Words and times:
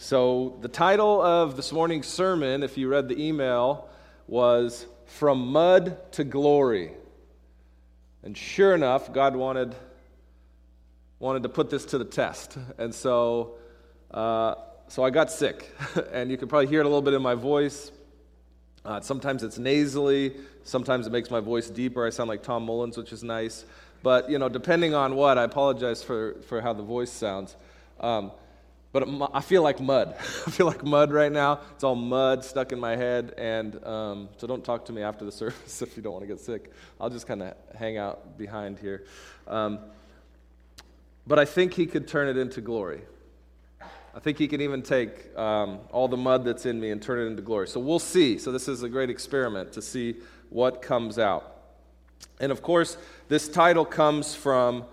So, 0.00 0.56
the 0.60 0.68
title 0.68 1.20
of 1.20 1.56
this 1.56 1.72
morning's 1.72 2.06
sermon, 2.06 2.62
if 2.62 2.78
you 2.78 2.88
read 2.88 3.08
the 3.08 3.20
email, 3.20 3.88
was 4.28 4.86
From 5.06 5.48
Mud 5.48 6.12
to 6.12 6.22
Glory. 6.22 6.92
And 8.22 8.38
sure 8.38 8.76
enough, 8.76 9.12
God 9.12 9.34
wanted, 9.34 9.74
wanted 11.18 11.42
to 11.42 11.48
put 11.48 11.68
this 11.68 11.84
to 11.86 11.98
the 11.98 12.04
test. 12.04 12.56
And 12.78 12.94
so, 12.94 13.56
uh, 14.12 14.54
so 14.86 15.02
I 15.02 15.10
got 15.10 15.32
sick. 15.32 15.68
and 16.12 16.30
you 16.30 16.36
can 16.36 16.46
probably 16.46 16.68
hear 16.68 16.78
it 16.78 16.86
a 16.86 16.88
little 16.88 17.02
bit 17.02 17.14
in 17.14 17.22
my 17.22 17.34
voice. 17.34 17.90
Uh, 18.84 19.00
sometimes 19.00 19.42
it's 19.42 19.58
nasally, 19.58 20.36
sometimes 20.62 21.08
it 21.08 21.10
makes 21.10 21.28
my 21.28 21.40
voice 21.40 21.68
deeper. 21.70 22.06
I 22.06 22.10
sound 22.10 22.28
like 22.28 22.44
Tom 22.44 22.64
Mullins, 22.64 22.96
which 22.96 23.12
is 23.12 23.24
nice. 23.24 23.64
But, 24.04 24.30
you 24.30 24.38
know, 24.38 24.48
depending 24.48 24.94
on 24.94 25.16
what, 25.16 25.38
I 25.38 25.42
apologize 25.42 26.04
for, 26.04 26.34
for 26.46 26.60
how 26.60 26.72
the 26.72 26.84
voice 26.84 27.10
sounds. 27.10 27.56
Um, 27.98 28.30
but 28.92 29.06
I 29.34 29.40
feel 29.40 29.62
like 29.62 29.80
mud. 29.80 30.14
I 30.18 30.50
feel 30.50 30.66
like 30.66 30.82
mud 30.82 31.12
right 31.12 31.30
now. 31.30 31.60
It's 31.74 31.84
all 31.84 31.94
mud 31.94 32.44
stuck 32.44 32.72
in 32.72 32.80
my 32.80 32.96
head. 32.96 33.34
And 33.36 33.84
um, 33.84 34.28
so 34.38 34.46
don't 34.46 34.64
talk 34.64 34.86
to 34.86 34.92
me 34.92 35.02
after 35.02 35.24
the 35.24 35.32
service 35.42 35.82
if 35.82 35.96
you 35.96 36.02
don't 36.02 36.12
want 36.12 36.22
to 36.22 36.28
get 36.28 36.40
sick. 36.40 36.72
I'll 37.00 37.10
just 37.10 37.26
kind 37.26 37.42
of 37.42 37.54
hang 37.76 37.98
out 37.98 38.38
behind 38.38 38.78
here. 38.78 39.04
Um, 39.46 39.78
but 41.26 41.38
I 41.38 41.44
think 41.44 41.74
he 41.74 41.86
could 41.86 42.08
turn 42.08 42.28
it 42.28 42.38
into 42.38 42.60
glory. 42.60 43.02
I 44.14 44.20
think 44.20 44.38
he 44.38 44.48
can 44.48 44.62
even 44.62 44.82
take 44.82 45.36
um, 45.36 45.80
all 45.92 46.08
the 46.08 46.16
mud 46.16 46.44
that's 46.44 46.66
in 46.66 46.80
me 46.80 46.90
and 46.90 47.00
turn 47.00 47.20
it 47.20 47.26
into 47.26 47.42
glory. 47.42 47.68
So 47.68 47.78
we'll 47.78 47.98
see. 47.98 48.38
So 48.38 48.50
this 48.50 48.66
is 48.66 48.82
a 48.82 48.88
great 48.88 49.10
experiment 49.10 49.72
to 49.74 49.82
see 49.82 50.16
what 50.48 50.80
comes 50.80 51.18
out. 51.18 51.56
And 52.40 52.50
of 52.50 52.62
course, 52.62 52.96
this 53.28 53.48
title 53.48 53.84
comes 53.84 54.34
from 54.34 54.86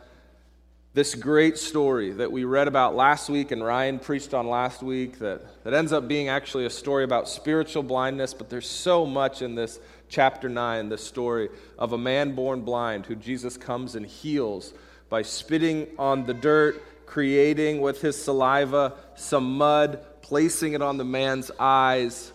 this 0.96 1.14
great 1.14 1.58
story 1.58 2.12
that 2.14 2.32
we 2.32 2.46
read 2.46 2.70
about 2.70 2.96
last 2.96 3.30
week 3.30 3.52
and 3.52 3.62
Ryan 3.62 4.00
preached 4.00 4.34
on 4.34 4.48
last 4.48 4.82
week 4.82 5.20
that, 5.20 5.42
that 5.66 5.74
ends 5.74 5.92
up 5.92 6.08
being 6.08 6.30
actually 6.30 6.66
a 6.66 6.70
story 6.70 7.04
about 7.04 7.28
spiritual 7.28 7.84
blindness, 7.84 8.34
but 8.34 8.50
there's 8.50 8.70
so 8.70 9.06
much 9.06 9.42
in 9.42 9.56
this 9.56 9.78
chapter 10.08 10.48
9, 10.48 10.88
this 10.88 11.04
story 11.04 11.50
of 11.78 11.92
a 11.92 11.98
man 11.98 12.34
born 12.34 12.62
blind 12.62 13.06
who 13.06 13.14
Jesus 13.14 13.58
comes 13.58 13.96
and 13.96 14.06
heals 14.06 14.74
by 15.10 15.22
spitting 15.22 15.88
on 16.00 16.26
the 16.26 16.34
dirt, 16.34 16.82
creating 17.06 17.82
with 17.82 18.00
his 18.00 18.16
saliva 18.16 18.94
some 19.16 19.58
mud, 19.58 20.00
placing 20.22 20.76
it 20.76 20.82
on 20.82 20.96
the 20.96 21.04
man's 21.04 21.52
eyes, 21.60 22.32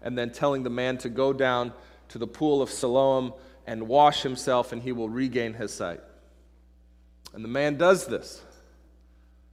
and 0.00 0.16
then 0.16 0.32
telling 0.32 0.62
the 0.62 0.70
man 0.70 0.96
to 0.96 1.10
go 1.10 1.34
down 1.34 1.74
to 2.08 2.16
the 2.16 2.26
pool 2.26 2.62
of 2.62 2.70
Siloam 2.70 3.34
and 3.66 3.86
wash 3.86 4.22
himself, 4.22 4.72
and 4.72 4.80
he 4.80 4.92
will 4.92 5.10
regain 5.10 5.52
his 5.52 5.74
sight. 5.74 6.00
And 7.34 7.44
the 7.44 7.48
man 7.48 7.76
does 7.76 8.06
this. 8.06 8.42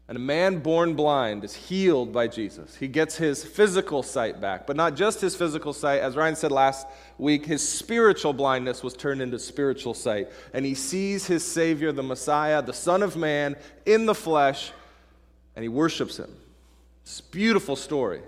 And 0.07 0.17
a 0.17 0.19
man 0.19 0.57
born 0.57 0.95
blind 0.95 1.43
is 1.43 1.53
healed 1.53 2.11
by 2.11 2.27
Jesus. 2.27 2.75
He 2.75 2.87
gets 2.87 3.15
his 3.15 3.43
physical 3.43 4.01
sight 4.01 4.41
back, 4.41 4.65
but 4.65 4.75
not 4.75 4.95
just 4.95 5.21
his 5.21 5.35
physical 5.35 5.71
sight. 5.71 6.01
As 6.01 6.15
Ryan 6.15 6.35
said 6.35 6.51
last 6.51 6.87
week, 7.19 7.45
his 7.45 7.67
spiritual 7.67 8.33
blindness 8.33 8.81
was 8.81 8.95
turned 8.95 9.21
into 9.21 9.37
spiritual 9.37 9.93
sight. 9.93 10.29
And 10.51 10.65
he 10.65 10.73
sees 10.73 11.27
his 11.27 11.45
Savior, 11.45 11.91
the 11.91 12.01
Messiah, 12.01 12.63
the 12.63 12.73
Son 12.73 13.03
of 13.03 13.15
Man, 13.15 13.55
in 13.85 14.07
the 14.07 14.15
flesh, 14.15 14.71
and 15.55 15.61
he 15.61 15.69
worships 15.69 16.17
him. 16.17 16.35
It's 17.03 17.21
beautiful 17.21 17.75
story. 17.75 18.21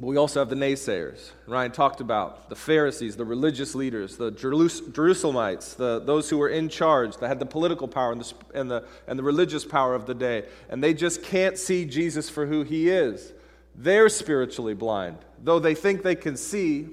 But 0.00 0.06
we 0.06 0.16
also 0.16 0.40
have 0.40 0.48
the 0.48 0.56
naysayers. 0.56 1.30
Ryan 1.46 1.72
talked 1.72 2.00
about 2.00 2.48
the 2.48 2.56
Pharisees, 2.56 3.16
the 3.16 3.24
religious 3.26 3.74
leaders, 3.74 4.16
the 4.16 4.32
Jerusalemites, 4.32 5.76
the, 5.76 6.00
those 6.00 6.30
who 6.30 6.38
were 6.38 6.48
in 6.48 6.70
charge, 6.70 7.18
that 7.18 7.28
had 7.28 7.38
the 7.38 7.44
political 7.44 7.86
power 7.86 8.12
and 8.12 8.22
the, 8.22 8.34
and, 8.54 8.70
the, 8.70 8.84
and 9.06 9.18
the 9.18 9.22
religious 9.22 9.62
power 9.66 9.94
of 9.94 10.06
the 10.06 10.14
day. 10.14 10.44
And 10.70 10.82
they 10.82 10.94
just 10.94 11.22
can't 11.22 11.58
see 11.58 11.84
Jesus 11.84 12.30
for 12.30 12.46
who 12.46 12.62
he 12.62 12.88
is. 12.88 13.34
They're 13.74 14.08
spiritually 14.08 14.72
blind. 14.72 15.18
Though 15.44 15.58
they 15.58 15.74
think 15.74 16.02
they 16.02 16.16
can 16.16 16.38
see, 16.38 16.88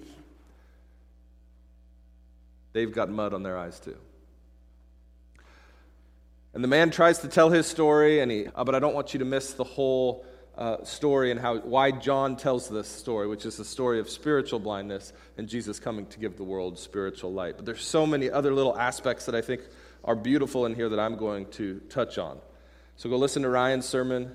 they've 2.73 2.91
got 2.91 3.09
mud 3.09 3.33
on 3.33 3.41
their 3.41 3.57
eyes 3.57 3.79
too. 3.79 3.97
And 6.53 6.61
the 6.61 6.67
man 6.67 6.91
tries 6.91 7.19
to 7.19 7.29
tell 7.29 7.51
his 7.51 7.67
story, 7.67 8.19
and 8.19 8.29
he, 8.29 8.47
oh, 8.53 8.65
but 8.65 8.75
I 8.75 8.79
don't 8.79 8.93
want 8.93 9.13
you 9.13 9.19
to 9.19 9.25
miss 9.25 9.53
the 9.53 9.63
whole 9.63 10.25
uh, 10.57 10.83
story 10.83 11.31
and 11.31 11.39
how, 11.39 11.57
why 11.57 11.91
John 11.91 12.35
tells 12.35 12.67
this 12.67 12.87
story, 12.87 13.27
which 13.27 13.45
is 13.45 13.57
the 13.57 13.65
story 13.65 13.99
of 13.99 14.09
spiritual 14.09 14.59
blindness 14.59 15.13
and 15.37 15.47
Jesus 15.47 15.79
coming 15.79 16.07
to 16.07 16.19
give 16.19 16.35
the 16.35 16.43
world 16.43 16.79
spiritual 16.79 17.31
light. 17.31 17.57
But 17.57 17.65
there's 17.65 17.85
so 17.85 18.07
many 18.07 18.29
other 18.29 18.53
little 18.53 18.77
aspects 18.77 19.25
that 19.27 19.35
I 19.35 19.41
think 19.41 19.61
are 20.03 20.15
beautiful 20.15 20.65
in 20.65 20.73
here 20.73 20.89
that 20.89 20.99
I'm 20.99 21.15
going 21.15 21.45
to 21.51 21.79
touch 21.89 22.17
on. 22.17 22.39
So 22.95 23.09
go 23.09 23.17
listen 23.17 23.43
to 23.43 23.49
Ryan's 23.49 23.85
sermon, 23.85 24.31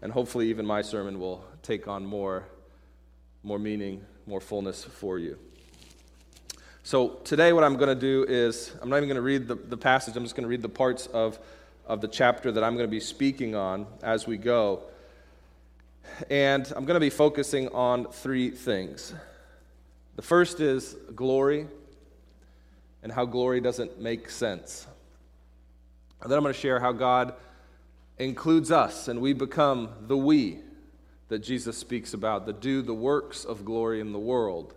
and 0.00 0.10
hopefully 0.10 0.48
even 0.48 0.64
my 0.64 0.80
sermon 0.80 1.20
will 1.20 1.44
take 1.62 1.86
on 1.86 2.06
more, 2.06 2.46
more 3.42 3.58
meaning, 3.58 4.04
more 4.26 4.40
fullness 4.40 4.84
for 4.84 5.18
you. 5.18 5.38
So 6.82 7.20
today, 7.24 7.52
what 7.52 7.62
I'm 7.62 7.76
going 7.76 7.94
to 7.94 8.00
do 8.00 8.24
is, 8.26 8.72
I'm 8.80 8.88
not 8.88 8.96
even 8.96 9.10
going 9.10 9.16
to 9.16 9.22
read 9.22 9.46
the, 9.46 9.56
the 9.56 9.76
passage, 9.76 10.16
I'm 10.16 10.22
just 10.22 10.34
going 10.34 10.44
to 10.44 10.48
read 10.48 10.62
the 10.62 10.70
parts 10.70 11.06
of, 11.08 11.38
of 11.86 12.00
the 12.00 12.08
chapter 12.08 12.50
that 12.50 12.64
I'm 12.64 12.74
going 12.74 12.86
to 12.86 12.90
be 12.90 13.00
speaking 13.00 13.54
on 13.54 13.86
as 14.02 14.26
we 14.26 14.38
go. 14.38 14.84
And 16.28 16.66
I'm 16.76 16.84
going 16.84 16.94
to 16.94 17.00
be 17.00 17.10
focusing 17.10 17.68
on 17.68 18.06
three 18.06 18.50
things. 18.50 19.14
The 20.16 20.22
first 20.22 20.60
is 20.60 20.96
glory 21.14 21.66
and 23.02 23.10
how 23.10 23.24
glory 23.24 23.60
doesn't 23.60 24.00
make 24.00 24.28
sense. 24.30 24.86
And 26.20 26.30
then 26.30 26.36
I'm 26.36 26.44
going 26.44 26.54
to 26.54 26.60
share 26.60 26.80
how 26.80 26.92
God 26.92 27.34
includes 28.18 28.70
us 28.70 29.08
and 29.08 29.20
we 29.20 29.32
become 29.32 29.88
the 30.02 30.16
we 30.16 30.58
that 31.28 31.38
Jesus 31.38 31.78
speaks 31.78 32.12
about, 32.12 32.44
that 32.46 32.60
do 32.60 32.82
the 32.82 32.92
works 32.92 33.44
of 33.44 33.64
glory 33.64 34.00
in 34.00 34.12
the 34.12 34.18
world. 34.18 34.74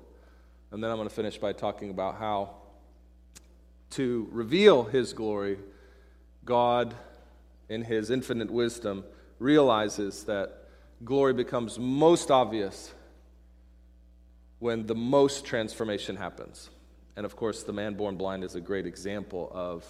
And 0.71 0.83
then 0.83 0.89
I'm 0.89 0.97
going 0.97 1.09
to 1.09 1.13
finish 1.13 1.37
by 1.37 1.51
talking 1.51 1.89
about 1.89 2.19
how 2.19 2.51
to 3.91 4.27
reveal 4.31 4.83
his 4.83 5.13
glory, 5.13 5.57
God, 6.45 6.95
in 7.69 7.83
his 7.83 8.09
infinite 8.09 8.51
wisdom, 8.51 9.03
realizes 9.39 10.23
that 10.23 10.62
glory 11.03 11.33
becomes 11.33 11.77
most 11.79 12.31
obvious 12.31 12.93
when 14.59 14.85
the 14.85 14.95
most 14.95 15.45
transformation 15.45 16.15
happens. 16.15 16.69
And 17.15 17.25
of 17.25 17.35
course, 17.35 17.63
the 17.63 17.73
man 17.73 17.95
born 17.95 18.15
blind 18.15 18.43
is 18.43 18.55
a 18.55 18.61
great 18.61 18.85
example 18.85 19.51
of 19.53 19.85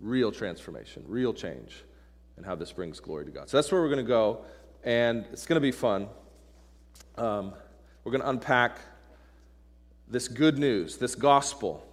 real 0.00 0.32
transformation, 0.32 1.04
real 1.06 1.32
change, 1.32 1.84
and 2.36 2.44
how 2.44 2.54
this 2.54 2.72
brings 2.72 3.00
glory 3.00 3.24
to 3.24 3.30
God. 3.30 3.48
So 3.48 3.56
that's 3.56 3.70
where 3.70 3.80
we're 3.80 3.88
going 3.88 4.04
to 4.04 4.08
go, 4.08 4.44
and 4.84 5.24
it's 5.32 5.46
going 5.46 5.56
to 5.56 5.60
be 5.60 5.72
fun. 5.72 6.08
Um, 7.16 7.54
we're 8.04 8.12
going 8.12 8.22
to 8.22 8.28
unpack 8.28 8.78
this 10.08 10.28
good 10.28 10.58
news, 10.58 10.96
this 10.96 11.14
gospel 11.14 11.84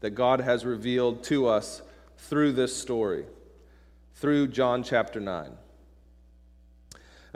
that 0.00 0.10
God 0.10 0.40
has 0.40 0.64
revealed 0.64 1.24
to 1.24 1.46
us 1.46 1.82
through 2.16 2.52
this 2.52 2.76
story, 2.76 3.24
through 4.14 4.48
John 4.48 4.82
chapter 4.82 5.20
9. 5.20 5.50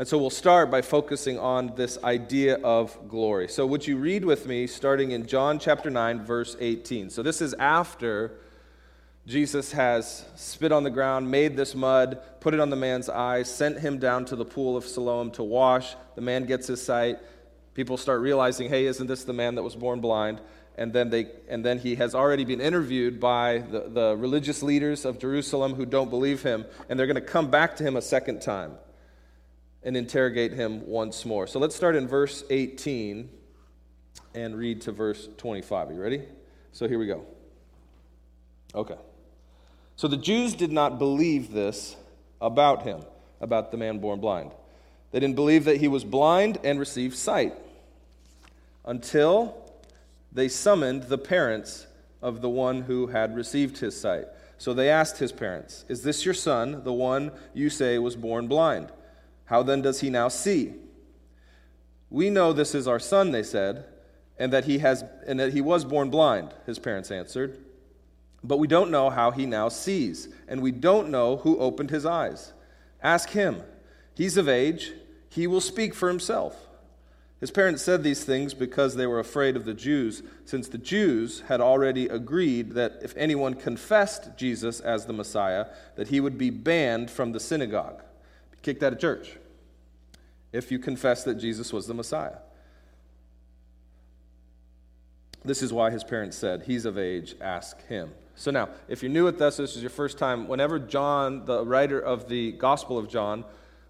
And 0.02 0.08
so 0.08 0.18
we'll 0.18 0.30
start 0.30 0.68
by 0.68 0.82
focusing 0.82 1.38
on 1.38 1.76
this 1.76 1.96
idea 2.02 2.56
of 2.56 3.08
glory. 3.08 3.46
So, 3.46 3.64
would 3.66 3.86
you 3.86 3.98
read 3.98 4.24
with 4.24 4.48
me 4.48 4.66
starting 4.66 5.12
in 5.12 5.28
John 5.28 5.60
chapter 5.60 5.90
9, 5.90 6.24
verse 6.24 6.56
18? 6.58 7.08
So, 7.08 7.22
this 7.22 7.40
is 7.40 7.54
after 7.54 8.32
Jesus 9.28 9.70
has 9.70 10.24
spit 10.34 10.72
on 10.72 10.82
the 10.82 10.91
ground, 10.91 11.30
made 11.30 11.56
this 11.56 11.76
mud, 11.76 12.20
put 12.41 12.52
it 12.52 12.58
on 12.58 12.68
the 12.68 12.74
man's 12.74 13.08
eyes, 13.08 13.48
sent 13.48 13.78
him 13.78 14.00
down 14.00 14.24
to 14.24 14.34
the 14.34 14.44
pool 14.44 14.76
of 14.76 14.84
Siloam 14.84 15.30
to 15.30 15.44
wash. 15.44 15.94
The 16.16 16.20
man 16.20 16.46
gets 16.46 16.66
his 16.66 16.82
sight. 16.84 17.18
People 17.74 17.96
start 17.96 18.22
realizing, 18.22 18.68
hey, 18.68 18.86
isn't 18.86 19.06
this 19.06 19.22
the 19.22 19.32
man 19.32 19.54
that 19.54 19.62
was 19.62 19.76
born 19.76 20.00
blind? 20.00 20.41
And 20.76 20.92
then, 20.92 21.10
they, 21.10 21.28
and 21.48 21.64
then 21.64 21.78
he 21.78 21.94
has 21.94 22.12
already 22.12 22.44
been 22.44 22.60
interviewed 22.60 23.20
by 23.20 23.58
the, 23.58 23.88
the 23.88 24.16
religious 24.16 24.64
leaders 24.64 25.04
of 25.04 25.20
Jerusalem 25.20 25.74
who 25.74 25.86
don't 25.86 26.10
believe 26.10 26.42
him, 26.42 26.64
and 26.88 26.98
they're 26.98 27.06
going 27.06 27.14
to 27.14 27.20
come 27.20 27.52
back 27.52 27.76
to 27.76 27.84
him 27.84 27.94
a 27.94 28.02
second 28.02 28.42
time 28.42 28.72
and 29.84 29.97
interrogate 29.97 30.53
him 30.53 30.87
once 30.87 31.24
more. 31.24 31.47
So 31.47 31.59
let's 31.59 31.74
start 31.74 31.97
in 31.97 32.06
verse 32.06 32.45
18 32.51 33.28
and 34.34 34.56
read 34.56 34.80
to 34.83 34.92
verse 34.92 35.28
25. 35.36 35.91
Are 35.91 35.92
you 35.92 36.01
ready? 36.01 36.22
So 36.72 36.89
here 36.89 36.98
we 36.98 37.06
go. 37.06 37.27
Okay. 38.74 38.97
So 39.97 40.09
the 40.09 40.16
Jews 40.16 40.54
did 40.54 40.72
not 40.72 40.98
believe 40.98 41.53
this 41.53 41.97
about 42.41 42.83
him, 42.83 43.03
about 43.41 43.71
the 43.71 43.77
man 43.77 43.98
born 43.98 44.21
blind. 44.21 44.53
They 45.10 45.21
didn't 45.21 45.36
believe 45.36 45.65
that 45.65 45.77
he 45.77 45.89
was 45.89 46.04
blind 46.04 46.59
and 46.65 46.78
received 46.78 47.16
sight 47.16 47.54
until 48.84 49.62
they 50.33 50.48
summoned 50.48 51.04
the 51.04 51.18
parents 51.18 51.86
of 52.22 52.41
the 52.41 52.48
one 52.48 52.83
who 52.83 53.09
had 53.09 53.36
received 53.36 53.78
his 53.78 53.98
sight. 54.01 54.24
So 54.56 54.72
they 54.72 54.89
asked 54.89 55.18
his 55.18 55.33
parents, 55.33 55.84
Is 55.89 56.03
this 56.03 56.24
your 56.24 56.34
son, 56.34 56.84
the 56.84 56.92
one 56.92 57.33
you 57.53 57.68
say 57.68 57.98
was 57.98 58.16
born 58.16 58.48
blind? 58.48 58.91
How 59.47 59.62
then 59.62 59.83
does 59.83 60.00
he 60.00 60.10
now 60.10 60.28
see? 60.28 60.74
We 62.10 62.30
know 62.30 62.53
this 62.53 62.74
is 62.74 62.86
our 62.86 62.98
son, 62.98 63.30
they 63.33 63.42
said, 63.42 63.86
and 64.39 64.53
that 64.53 64.65
he 64.65 64.78
has 64.78 65.04
and 65.27 65.41
that 65.41 65.53
he 65.53 65.60
was 65.60 65.84
born 65.84 66.10
blind, 66.10 66.54
his 66.66 66.78
parents 66.78 67.10
answered. 67.10 67.59
But 68.44 68.59
we 68.59 68.66
don't 68.66 68.91
know 68.91 69.09
how 69.09 69.30
he 69.30 69.47
now 69.47 69.68
sees, 69.68 70.28
and 70.48 70.60
we 70.60 70.72
don't 70.72 71.10
know 71.10 71.36
who 71.36 71.59
opened 71.59 71.91
his 71.91 72.04
eyes. 72.04 72.53
Ask 73.03 73.30
him. 73.30 73.62
He's 74.15 74.36
of 74.36 74.48
age, 74.48 74.92
he 75.28 75.47
will 75.47 75.60
speak 75.60 75.94
for 75.94 76.09
himself. 76.09 76.68
His 77.41 77.50
parents 77.50 77.83
said 77.83 78.03
these 78.03 78.24
things 78.24 78.54
because 78.54 78.94
they 78.94 79.06
were 79.06 79.18
afraid 79.18 79.56
of 79.56 79.65
the 79.65 79.74
Jews, 79.74 80.22
since 80.44 80.68
the 80.68 80.78
Jews 80.78 81.41
had 81.48 81.60
already 81.60 82.06
agreed 82.06 82.72
that 82.72 83.00
if 83.03 83.16
anyone 83.16 83.54
confessed 83.54 84.36
Jesus 84.36 84.78
as 84.78 85.06
the 85.06 85.12
Messiah, 85.12 85.66
that 85.97 86.09
he 86.09 86.21
would 86.21 86.39
be 86.39 86.50
banned 86.50 87.10
from 87.10 87.33
the 87.33 87.41
synagogue, 87.41 88.03
kicked 88.62 88.82
out 88.82 88.92
of 88.92 88.98
church, 88.98 89.36
if 90.53 90.70
you 90.70 90.78
confess 90.78 91.24
that 91.24 91.34
Jesus 91.34 91.72
was 91.72 91.86
the 91.86 91.94
Messiah. 91.94 92.38
This 95.44 95.62
is 95.62 95.72
why 95.72 95.91
his 95.91 96.04
parents 96.04 96.36
said, 96.36 96.62
He's 96.62 96.84
of 96.84 96.98
age, 96.98 97.34
ask 97.41 97.84
him. 97.88 98.12
So 98.34 98.50
now, 98.50 98.70
if 98.88 99.03
you're 99.03 99.12
new 99.12 99.24
with 99.24 99.38
this, 99.38 99.56
this 99.56 99.76
is 99.76 99.82
your 99.82 99.91
first 99.91 100.18
time, 100.18 100.48
whenever 100.48 100.78
John, 100.78 101.44
the 101.44 101.64
writer 101.64 102.00
of 102.00 102.28
the 102.28 102.53
Gospel 102.53 102.97
of 102.97 103.09
John, 103.09 103.44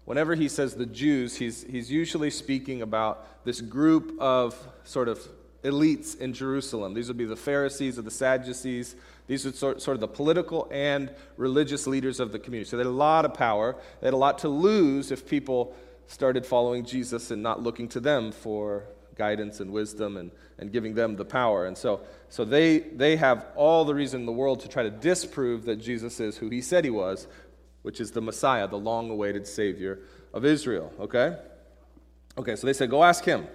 whenever 0.05 0.35
he 0.35 0.49
says 0.49 0.75
the 0.75 0.85
Jews, 0.85 1.35
he's, 1.35 1.63
he's 1.63 1.91
usually 1.91 2.29
speaking 2.29 2.81
about 2.81 3.45
this 3.45 3.61
group 3.61 4.19
of 4.19 4.55
sort 4.83 5.07
of 5.07 5.19
elites 5.63 6.19
in 6.19 6.33
Jerusalem. 6.33 6.93
These 6.93 7.07
would 7.07 7.17
be 7.17 7.25
the 7.25 7.35
Pharisees 7.35 7.97
or 7.97 8.01
the 8.01 8.11
Sadducees. 8.11 8.95
These 9.27 9.45
are 9.45 9.53
sort, 9.53 9.87
of 9.87 9.99
the 9.99 10.07
political 10.07 10.67
and 10.71 11.09
religious 11.37 11.87
leaders 11.87 12.19
of 12.19 12.31
the 12.31 12.39
community. 12.39 12.69
So 12.69 12.77
they 12.77 12.83
had 12.83 12.89
a 12.89 12.91
lot 12.91 13.25
of 13.25 13.33
power. 13.33 13.75
They 14.01 14.07
had 14.07 14.13
a 14.13 14.17
lot 14.17 14.39
to 14.39 14.49
lose 14.49 15.11
if 15.11 15.27
people 15.27 15.75
started 16.07 16.45
following 16.45 16.85
Jesus 16.85 17.31
and 17.31 17.41
not 17.41 17.63
looking 17.63 17.87
to 17.89 17.99
them 17.99 18.31
for 18.31 18.83
guidance 19.15 19.59
and 19.59 19.71
wisdom 19.71 20.17
and, 20.17 20.31
and 20.57 20.71
giving 20.71 20.93
them 20.93 21.15
the 21.15 21.25
power. 21.25 21.65
And 21.65 21.77
so, 21.77 22.01
so 22.29 22.43
they, 22.43 22.79
they 22.79 23.15
have 23.15 23.45
all 23.55 23.85
the 23.85 23.95
reason 23.95 24.21
in 24.21 24.25
the 24.25 24.31
world 24.31 24.59
to 24.61 24.67
try 24.67 24.83
to 24.83 24.89
disprove 24.89 25.65
that 25.65 25.77
Jesus 25.77 26.19
is 26.19 26.37
who 26.37 26.49
he 26.49 26.61
said 26.61 26.83
he 26.83 26.89
was, 26.89 27.27
which 27.83 28.01
is 28.01 28.11
the 28.11 28.21
Messiah, 28.21 28.67
the 28.67 28.77
long 28.77 29.09
awaited 29.09 29.47
Savior 29.47 29.99
of 30.33 30.45
Israel. 30.45 30.91
Okay? 30.99 31.37
Okay, 32.37 32.55
so 32.55 32.65
they 32.65 32.73
said, 32.73 32.89
Go 32.89 33.03
ask 33.03 33.23
him. 33.23 33.47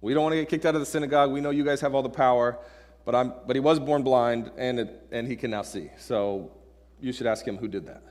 We 0.00 0.14
don't 0.14 0.24
want 0.24 0.32
to 0.32 0.40
get 0.40 0.48
kicked 0.48 0.66
out 0.66 0.74
of 0.74 0.80
the 0.80 0.86
synagogue. 0.86 1.30
We 1.30 1.40
know 1.40 1.50
you 1.50 1.64
guys 1.64 1.80
have 1.80 1.94
all 1.94 2.02
the 2.02 2.10
power, 2.10 2.58
but, 3.04 3.14
I'm, 3.14 3.32
but 3.46 3.56
he 3.56 3.60
was 3.60 3.80
born 3.80 4.02
blind 4.02 4.50
and, 4.56 4.80
it, 4.80 5.06
and 5.10 5.26
he 5.26 5.36
can 5.36 5.50
now 5.50 5.62
see. 5.62 5.90
So 5.98 6.52
you 7.00 7.12
should 7.12 7.26
ask 7.26 7.46
him 7.46 7.56
who 7.56 7.68
did 7.68 7.86
that. 7.86 8.02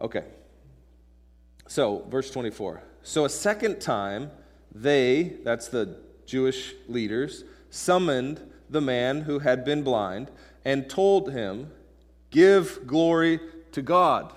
Okay. 0.00 0.24
So, 1.66 2.04
verse 2.08 2.30
24. 2.30 2.82
So 3.02 3.24
a 3.24 3.28
second 3.28 3.80
time, 3.80 4.30
they, 4.74 5.38
that's 5.44 5.68
the 5.68 5.98
Jewish 6.26 6.74
leaders, 6.88 7.44
summoned 7.70 8.40
the 8.68 8.80
man 8.80 9.22
who 9.22 9.38
had 9.38 9.64
been 9.64 9.82
blind 9.82 10.30
and 10.64 10.88
told 10.88 11.32
him, 11.32 11.70
Give 12.30 12.86
glory 12.86 13.40
to 13.72 13.82
God. 13.82 14.32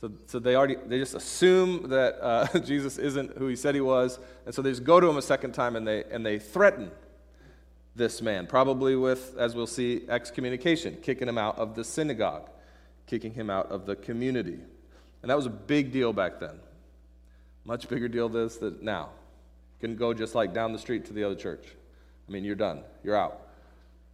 So, 0.00 0.12
so 0.26 0.38
they 0.38 0.54
already 0.54 0.76
they 0.86 0.98
just 0.98 1.14
assume 1.14 1.88
that 1.88 2.16
uh, 2.22 2.58
Jesus 2.64 2.96
isn't 2.96 3.36
who 3.36 3.48
he 3.48 3.56
said 3.56 3.74
he 3.74 3.80
was, 3.80 4.18
and 4.46 4.54
so 4.54 4.62
they 4.62 4.70
just 4.70 4.84
go 4.84 5.00
to 5.00 5.08
him 5.08 5.16
a 5.16 5.22
second 5.22 5.52
time 5.52 5.76
and 5.76 5.86
they 5.86 6.04
and 6.04 6.24
they 6.24 6.38
threaten 6.38 6.90
this 8.00 8.22
man, 8.22 8.46
probably 8.46 8.96
with, 8.96 9.36
as 9.38 9.54
we'll 9.54 9.66
see, 9.66 10.06
excommunication, 10.08 10.96
kicking 11.02 11.28
him 11.28 11.36
out 11.36 11.58
of 11.58 11.74
the 11.74 11.84
synagogue, 11.84 12.48
kicking 13.06 13.34
him 13.34 13.50
out 13.50 13.70
of 13.70 13.84
the 13.84 13.94
community. 13.94 14.58
And 15.20 15.30
that 15.30 15.36
was 15.36 15.44
a 15.44 15.50
big 15.50 15.92
deal 15.92 16.14
back 16.14 16.40
then. 16.40 16.58
Much 17.66 17.88
bigger 17.88 18.08
deal 18.08 18.30
this 18.30 18.56
that 18.56 18.82
now. 18.82 19.10
You 19.78 19.88
can 19.88 19.96
go 19.96 20.14
just 20.14 20.34
like 20.34 20.54
down 20.54 20.72
the 20.72 20.78
street 20.78 21.04
to 21.06 21.12
the 21.12 21.22
other 21.22 21.34
church. 21.34 21.66
I 22.26 22.32
mean, 22.32 22.42
you're 22.42 22.54
done. 22.54 22.84
You're 23.04 23.16
out. 23.16 23.48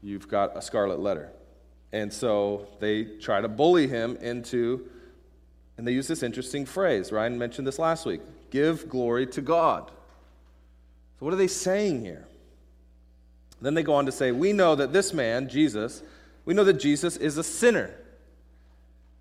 You've 0.02 0.26
got 0.26 0.56
a 0.56 0.60
scarlet 0.60 0.98
letter. 0.98 1.30
And 1.92 2.12
so 2.12 2.66
they 2.80 3.04
try 3.04 3.40
to 3.40 3.46
bully 3.46 3.86
him 3.86 4.16
into, 4.16 4.90
and 5.78 5.86
they 5.86 5.92
use 5.92 6.08
this 6.08 6.24
interesting 6.24 6.66
phrase. 6.66 7.12
Ryan 7.12 7.38
mentioned 7.38 7.68
this 7.68 7.78
last 7.78 8.04
week 8.04 8.20
give 8.50 8.88
glory 8.88 9.28
to 9.28 9.40
God. 9.40 9.92
So, 11.18 11.24
what 11.24 11.32
are 11.32 11.36
they 11.38 11.46
saying 11.46 12.04
here? 12.04 12.26
Then 13.60 13.74
they 13.74 13.82
go 13.82 13.94
on 13.94 14.06
to 14.06 14.12
say, 14.12 14.32
We 14.32 14.52
know 14.52 14.74
that 14.74 14.92
this 14.92 15.12
man, 15.12 15.48
Jesus, 15.48 16.02
we 16.44 16.54
know 16.54 16.64
that 16.64 16.74
Jesus 16.74 17.16
is 17.16 17.38
a 17.38 17.44
sinner. 17.44 17.90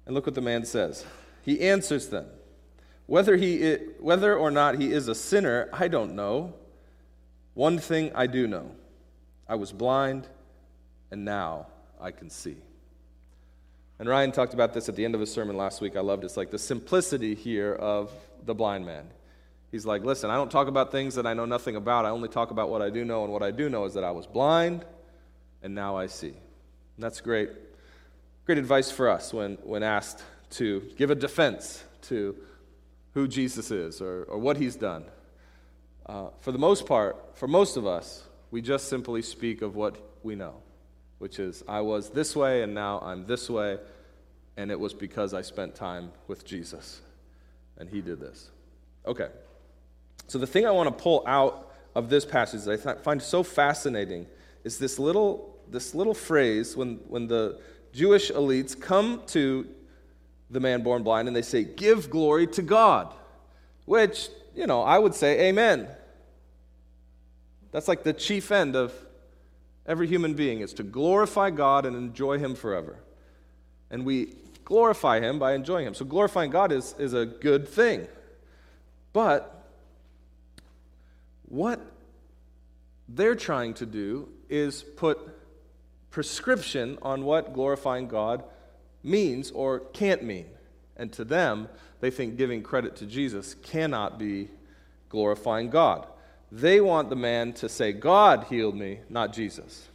And 0.06 0.14
look 0.14 0.26
what 0.26 0.36
the 0.36 0.42
man 0.42 0.66
says. 0.66 1.06
He 1.42 1.62
answers 1.62 2.08
them. 2.08 2.28
Whether, 3.08 3.36
he, 3.36 3.76
whether 4.00 4.36
or 4.36 4.52
not 4.52 4.80
he 4.80 4.92
is 4.92 5.08
a 5.08 5.16
sinner, 5.16 5.70
I 5.72 5.88
don't 5.88 6.16
know. 6.16 6.54
One 7.54 7.80
thing 7.80 8.12
I 8.16 8.28
do 8.28 8.48
know 8.48 8.72
I 9.48 9.56
was 9.56 9.72
blind, 9.72 10.28
and 11.12 11.24
now 11.24 11.68
I 12.02 12.12
can 12.12 12.30
see. 12.30 12.58
And 13.98 14.10
Ryan 14.10 14.32
talked 14.32 14.54
about 14.54 14.74
this 14.74 14.90
at 14.90 14.96
the 14.96 15.06
end 15.06 15.16
of 15.16 15.22
his 15.22 15.32
sermon 15.32 15.56
last 15.56 15.82
week. 15.82 15.96
I 15.96 16.02
loved 16.02 16.24
it. 16.24 16.28
It's 16.28 16.38
like 16.38 16.52
the 16.52 16.60
simplicity 16.60 17.34
here 17.34 17.74
of 17.74 18.12
the 18.46 18.54
blind 18.54 18.86
man. 18.86 19.08
He's 19.76 19.86
like, 19.86 20.06
listen, 20.06 20.30
I 20.30 20.36
don't 20.36 20.50
talk 20.50 20.70
about 20.70 20.90
things 20.90 21.16
that 21.16 21.28
I 21.28 21.34
know 21.34 21.44
nothing 21.44 21.76
about. 21.76 22.06
I 22.06 22.10
only 22.10 22.30
talk 22.30 22.50
about 22.50 22.70
what 22.70 22.82
I 22.82 22.90
do 22.90 23.04
know, 23.04 23.26
and 23.26 23.34
what 23.34 23.44
I 23.44 23.52
do 23.52 23.68
know 23.68 23.84
is 23.84 23.96
that 23.96 24.06
I 24.06 24.12
was 24.12 24.26
blind, 24.26 24.86
and 25.62 25.76
now 25.76 25.98
I 25.98 26.08
see. 26.08 26.30
And 26.30 27.00
that's 27.00 27.20
great. 27.20 27.50
Great 28.46 28.58
advice 28.58 28.90
for 28.90 29.10
us 29.10 29.34
when, 29.34 29.56
when 29.64 29.84
asked 29.84 30.24
to 30.52 30.80
give 30.96 31.12
a 31.12 31.16
defense 31.16 31.84
to 32.04 32.38
who 33.16 33.28
Jesus 33.28 33.70
is 33.70 34.00
or, 34.00 34.24
or 34.30 34.38
what 34.38 34.56
he's 34.56 34.78
done. 34.78 35.04
Uh, 36.06 36.30
for 36.40 36.54
the 36.54 36.58
most 36.58 36.86
part, 36.86 37.38
for 37.38 37.50
most 37.50 37.76
of 37.76 37.86
us, 37.86 38.24
we 38.52 38.62
just 38.62 38.88
simply 38.88 39.22
speak 39.22 39.62
of 39.62 39.76
what 39.76 39.98
we 40.24 40.36
know, 40.36 40.54
which 41.18 41.38
is, 41.38 41.66
I 41.68 41.82
was 41.82 42.12
this 42.12 42.34
way 42.34 42.62
and 42.62 42.74
now 42.74 43.02
I'm 43.02 43.26
this 43.26 43.50
way, 43.50 43.80
and 44.56 44.72
it 44.72 44.80
was 44.80 44.94
because 44.94 45.34
I 45.34 45.42
spent 45.42 45.76
time 45.76 46.14
with 46.30 46.46
Jesus, 46.46 47.02
and 47.78 47.90
he 47.90 48.00
did 48.00 48.22
this. 48.22 48.52
Okay. 49.06 49.28
So 50.28 50.38
the 50.38 50.48
thing 50.48 50.66
I 50.66 50.72
want 50.72 50.96
to 50.96 51.04
pull 51.04 51.24
out 51.28 51.72
of 51.94 52.10
this 52.10 52.26
passage 52.26 52.64
that 52.64 52.86
I 52.86 52.94
find 53.02 53.22
so 53.22 53.44
fascinating 53.44 54.28
is 54.64 54.78
this 54.78 55.00
little, 55.00 55.58
this 55.70 55.96
little 55.96 56.14
phrase 56.14 56.76
when, 56.76 56.96
when 57.08 57.28
the 57.28 57.60
Jewish 57.94 58.32
elites 58.32 58.80
come 58.80 59.22
to 59.28 59.68
the 60.50 60.60
man 60.60 60.84
born 60.84 61.04
blind 61.04 61.28
and 61.28 61.36
they 61.36 61.42
say, 61.42 61.64
Give 61.64 62.10
glory 62.10 62.48
to 62.48 62.62
God, 62.62 63.14
which, 63.86 64.30
you 64.56 64.68
know, 64.68 64.82
I 64.82 65.00
would 65.00 65.16
say, 65.16 65.48
Amen. 65.48 65.88
That's 67.72 67.88
like 67.88 68.04
the 68.04 68.14
chief 68.14 68.52
end 68.52 68.76
of 68.76 68.94
every 69.86 70.08
human 70.08 70.34
being 70.34 70.62
is 70.62 70.74
to 70.74 70.84
glorify 70.84 71.50
God 71.50 71.86
and 71.86 71.96
enjoy 71.96 72.38
Him 72.38 72.56
forever. 72.56 72.98
And 73.92 74.06
we 74.06 74.34
glorify 74.64 75.20
Him 75.20 75.40
by 75.40 75.54
enjoying 75.54 75.86
Him. 75.86 75.94
So 75.94 76.06
glorifying 76.06 76.52
God 76.52 76.72
is, 76.72 76.96
is 76.98 77.14
a 77.14 77.26
good 77.26 77.68
thing. 77.68 78.08
But 79.14 79.56
what 81.48 81.80
they're 83.16 83.36
trying 83.36 83.74
to 83.76 83.86
do 83.86 84.30
is 84.50 84.84
put 84.84 85.20
prescription 86.12 86.98
on 87.02 87.24
what 87.24 87.54
glorifying 87.54 88.08
God 88.08 88.44
means 89.04 89.52
or 89.52 89.80
can't 89.80 90.24
mean. 90.24 90.46
And 90.98 91.12
to 91.14 91.24
them, 91.24 91.70
they 92.00 92.12
think 92.12 92.38
giving 92.38 92.64
credit 92.64 92.96
to 92.98 93.06
Jesus 93.06 93.56
cannot 93.56 94.18
be 94.18 94.50
glorifying 95.10 95.70
God. 95.70 96.08
They 96.52 96.80
want 96.80 97.10
the 97.10 97.16
man 97.16 97.54
to 97.54 97.70
say, 97.70 97.92
God 97.92 98.46
healed 98.50 98.76
me, 98.76 99.00
not 99.10 99.34
Jesus. 99.34 99.88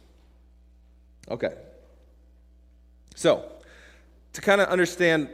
Okay. 1.29 1.53
So, 3.15 3.51
to 4.33 4.41
kind 4.41 4.61
of 4.61 4.67
understand, 4.69 5.29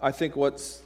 I 0.00 0.12
think 0.12 0.36
what's 0.36 0.82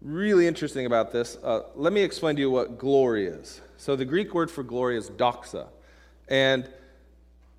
really 0.00 0.46
interesting 0.46 0.86
about 0.86 1.12
this, 1.12 1.36
uh, 1.42 1.62
let 1.74 1.92
me 1.92 2.02
explain 2.02 2.36
to 2.36 2.40
you 2.40 2.50
what 2.50 2.78
glory 2.78 3.26
is. 3.26 3.60
So, 3.80 3.96
the 3.96 4.04
Greek 4.04 4.34
word 4.34 4.50
for 4.50 4.62
glory 4.62 4.98
is 4.98 5.08
doxa. 5.08 5.66
And 6.28 6.68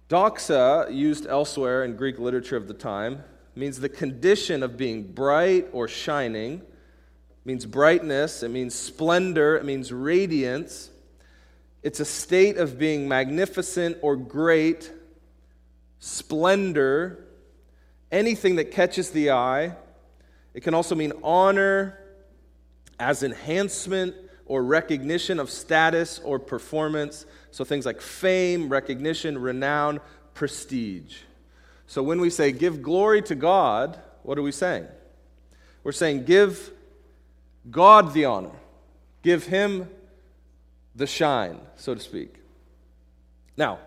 doxa, 0.07 0.93
used 0.93 1.25
elsewhere 1.25 1.83
in 1.83 1.95
Greek 1.95 2.19
literature 2.19 2.55
of 2.55 2.67
the 2.67 2.75
time, 2.75 3.23
means 3.55 3.79
the 3.79 3.89
condition 3.89 4.61
of 4.61 4.77
being 4.77 5.01
bright 5.01 5.67
or 5.71 5.87
shining. 5.87 6.59
It 6.59 7.45
means 7.45 7.65
brightness, 7.65 8.43
it 8.43 8.49
means 8.49 8.75
splendor, 8.75 9.57
it 9.57 9.65
means 9.65 9.91
radiance. 9.91 10.91
It's 11.81 11.99
a 11.99 12.05
state 12.05 12.57
of 12.57 12.77
being 12.77 13.07
magnificent 13.07 13.97
or 14.03 14.15
great, 14.15 14.91
splendor, 15.97 17.25
anything 18.11 18.57
that 18.57 18.65
catches 18.65 19.09
the 19.09 19.31
eye. 19.31 19.75
It 20.53 20.61
can 20.61 20.75
also 20.75 20.93
mean 20.93 21.13
honor 21.23 21.97
as 22.99 23.23
enhancement 23.23 24.13
or 24.51 24.61
recognition 24.61 25.39
of 25.39 25.49
status 25.49 26.19
or 26.19 26.37
performance. 26.37 27.25
So 27.51 27.63
things 27.63 27.85
like 27.85 28.01
fame, 28.01 28.67
recognition, 28.67 29.37
renown, 29.37 30.01
prestige. 30.33 31.19
So 31.87 32.03
when 32.03 32.19
we 32.19 32.29
say 32.29 32.51
give 32.51 32.81
glory 32.81 33.21
to 33.21 33.35
God, 33.35 33.97
what 34.23 34.37
are 34.37 34.41
we 34.41 34.51
saying? 34.51 34.87
We're 35.85 35.93
saying 35.93 36.25
give 36.25 36.69
God 37.69 38.13
the 38.13 38.25
honor, 38.25 38.51
give 39.23 39.45
Him 39.45 39.87
the 40.95 41.07
shine, 41.07 41.57
so 41.77 41.95
to 41.95 42.01
speak. 42.01 42.35
Now, 43.55 43.79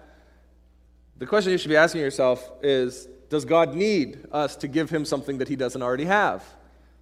the 1.18 1.26
question 1.26 1.52
you 1.52 1.58
should 1.58 1.68
be 1.68 1.76
asking 1.76 2.00
yourself 2.00 2.50
is 2.62 3.06
Does 3.28 3.44
God 3.44 3.74
need 3.74 4.28
us 4.32 4.56
to 4.56 4.68
give 4.68 4.88
Him 4.88 5.04
something 5.04 5.36
that 5.36 5.48
He 5.48 5.56
doesn't 5.56 5.82
already 5.82 6.06
have? 6.06 6.42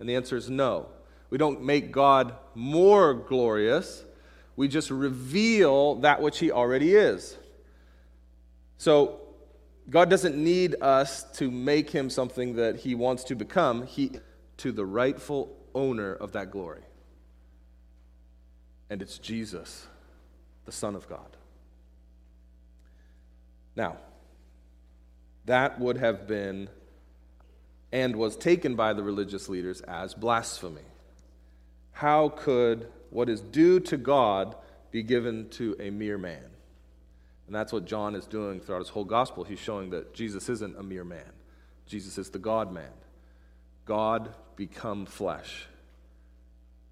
And 0.01 0.09
the 0.09 0.17
answer 0.17 0.37
is 0.37 0.51
no. 0.51 0.89
We 1.33 1.39
don't 1.39 1.63
make 1.63 1.93
God 1.93 2.35
more 2.55 3.15
glorious. 3.15 4.05
We 4.55 4.69
just 4.69 4.91
reveal 4.91 5.95
that 6.03 6.21
which 6.21 6.39
He 6.39 6.53
already 6.53 6.95
is. 6.95 7.39
So, 8.77 9.19
God 9.89 10.11
doesn't 10.11 10.37
need 10.37 10.77
us 10.83 11.23
to 11.39 11.51
make 11.51 11.89
Him 11.89 12.11
something 12.11 12.57
that 12.57 12.77
He 12.77 12.95
wants 12.95 13.25
to 13.25 13.35
become, 13.35 13.87
He 13.87 14.11
to 14.59 14.73
the 14.73 14.85
rightful 14.85 15.57
owner 15.75 16.13
of 16.13 16.33
that 16.33 16.51
glory. 16.51 16.83
And 18.91 19.01
it's 19.01 19.17
Jesus, 19.17 19.87
the 20.67 20.73
Son 20.73 20.95
of 20.95 21.09
God. 21.09 21.39
Now, 23.75 23.97
that 25.47 25.81
would 25.81 25.97
have 25.97 26.27
been 26.27 26.69
and 27.91 28.17
was 28.17 28.37
taken 28.37 28.75
by 28.75 28.93
the 28.93 29.03
religious 29.03 29.49
leaders 29.49 29.81
as 29.81 30.13
blasphemy. 30.13 30.83
How 31.93 32.31
could 32.31 32.89
what 33.11 33.29
is 33.29 33.41
due 33.41 33.81
to 33.81 33.97
God 33.97 34.57
be 34.91 35.03
given 35.03 35.49
to 35.51 35.77
a 35.79 35.91
mere 35.91 36.19
man? 36.19 36.45
And 37.47 37.55
that's 37.55 37.73
what 37.73 37.85
John 37.85 38.15
is 38.15 38.27
doing 38.27 38.61
throughout 38.61 38.79
his 38.79 38.89
whole 38.89 39.05
gospel. 39.05 39.45
He's 39.45 39.59
showing 39.59 39.91
that 39.91 40.15
Jesus 40.15 40.49
isn't 40.49 40.77
a 40.79 40.83
mere 40.83 41.05
man, 41.05 41.33
Jesus 41.87 42.19
is 42.19 42.31
the 42.31 42.39
God 42.39 42.73
man. 42.73 42.91
God 43.85 44.35
become 44.55 45.07
flesh, 45.07 45.67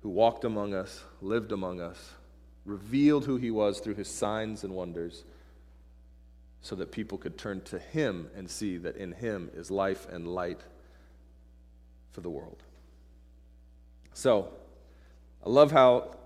who 0.02 0.08
walked 0.08 0.44
among 0.44 0.74
us, 0.74 1.04
lived 1.22 1.52
among 1.52 1.80
us, 1.80 2.14
revealed 2.64 3.24
who 3.24 3.36
he 3.36 3.50
was 3.50 3.78
through 3.80 3.94
his 3.94 4.08
signs 4.08 4.64
and 4.64 4.74
wonders, 4.74 5.24
so 6.62 6.74
that 6.76 6.92
people 6.92 7.16
could 7.16 7.38
turn 7.38 7.60
to 7.62 7.78
him 7.78 8.28
and 8.36 8.50
see 8.50 8.76
that 8.78 8.96
in 8.96 9.12
him 9.12 9.50
is 9.54 9.70
life 9.70 10.06
and 10.10 10.26
light 10.26 10.60
for 12.12 12.20
the 12.20 12.30
world. 12.30 12.62
So, 14.12 14.52
I 15.44 15.48
love 15.48 15.70
how 15.72 16.16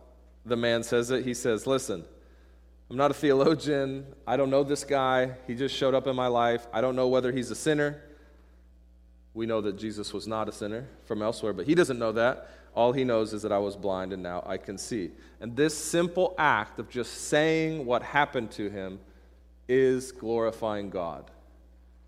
the 0.45 0.57
man 0.57 0.83
says 0.83 1.11
it. 1.11 1.25
He 1.25 1.35
says, 1.35 1.67
Listen, 1.67 2.05
I'm 2.91 2.97
not 2.97 3.11
a 3.11 3.15
theologian. 3.15 4.07
I 4.27 4.37
don't 4.37 4.51
know 4.51 4.63
this 4.63 4.85
guy. 4.85 5.33
He 5.47 5.55
just 5.55 5.75
showed 5.75 5.95
up 5.95 6.07
in 6.07 6.17
my 6.17 6.27
life. 6.27 6.67
I 6.73 6.81
don't 6.81 6.97
know 6.97 7.09
whether 7.09 7.33
he's 7.33 7.51
a 7.51 7.55
sinner. 7.55 8.03
We 9.33 9.47
know 9.47 9.61
that 9.63 9.79
Jesus 9.79 10.13
was 10.13 10.29
not 10.29 10.49
a 10.49 10.53
sinner 10.53 10.87
from 11.07 11.23
elsewhere, 11.23 11.53
but 11.53 11.67
he 11.67 11.75
doesn't 11.75 11.99
know 11.99 12.13
that. 12.13 12.51
All 12.75 12.93
he 12.93 13.05
knows 13.05 13.33
is 13.33 13.43
that 13.43 13.53
I 13.53 13.59
was 13.59 13.77
blind 13.77 14.13
and 14.13 14.23
now 14.23 14.43
I 14.47 14.57
can 14.57 14.79
see. 14.79 15.11
And 15.41 15.57
this 15.57 15.77
simple 15.77 16.35
act 16.39 16.79
of 16.79 16.89
just 16.89 17.29
saying 17.29 17.85
what 17.85 18.03
happened 18.03 18.51
to 18.53 18.69
him 18.69 19.01
is 19.69 20.13
glorifying 20.13 20.91
God. 20.91 21.31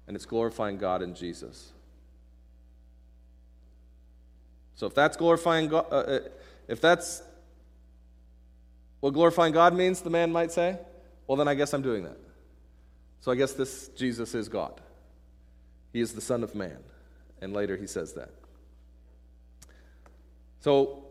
And 0.07 0.17
it's 0.17 0.27
glorifying 0.27 0.77
God 0.79 1.03
in 1.03 1.15
Jesus. 1.15 1.73
So 4.77 4.87
if 4.87 4.95
that's 4.95 5.17
glorifying 5.17 5.69
God, 5.69 5.87
uh, 5.91 5.95
uh, 5.95 6.19
if 6.69 6.81
that's 6.81 7.23
what 9.01 9.13
glorifying 9.13 9.53
God 9.53 9.75
means, 9.75 10.01
the 10.01 10.11
man 10.11 10.33
might 10.33 10.53
say, 10.53 10.79
well, 11.27 11.37
then 11.37 11.49
I 11.49 11.55
guess 11.55 11.73
I'm 11.75 11.83
doing 11.83 12.05
that. 12.05 12.19
So 13.21 13.33
I 13.33 13.35
guess 13.35 13.53
this 13.53 13.89
Jesus 13.89 14.35
is 14.35 14.49
God. 14.49 14.81
He 15.93 16.01
is 16.01 16.13
the 16.13 16.21
Son 16.21 16.45
of 16.45 16.55
Man. 16.55 16.79
And 17.41 17.53
later 17.53 17.77
he 17.77 17.87
says 17.87 18.15
that. 18.15 18.31
So 20.61 21.05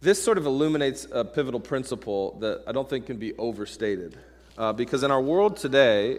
this 0.00 0.22
sort 0.22 0.38
of 0.38 0.46
illuminates 0.46 1.06
a 1.12 1.24
pivotal 1.24 1.60
principle 1.60 2.38
that 2.40 2.62
I 2.66 2.72
don't 2.72 2.88
think 2.88 3.06
can 3.06 3.18
be 3.18 3.34
overstated. 3.36 4.16
Uh, 4.56 4.72
because 4.72 5.02
in 5.02 5.10
our 5.10 5.20
world 5.20 5.56
today, 5.56 6.18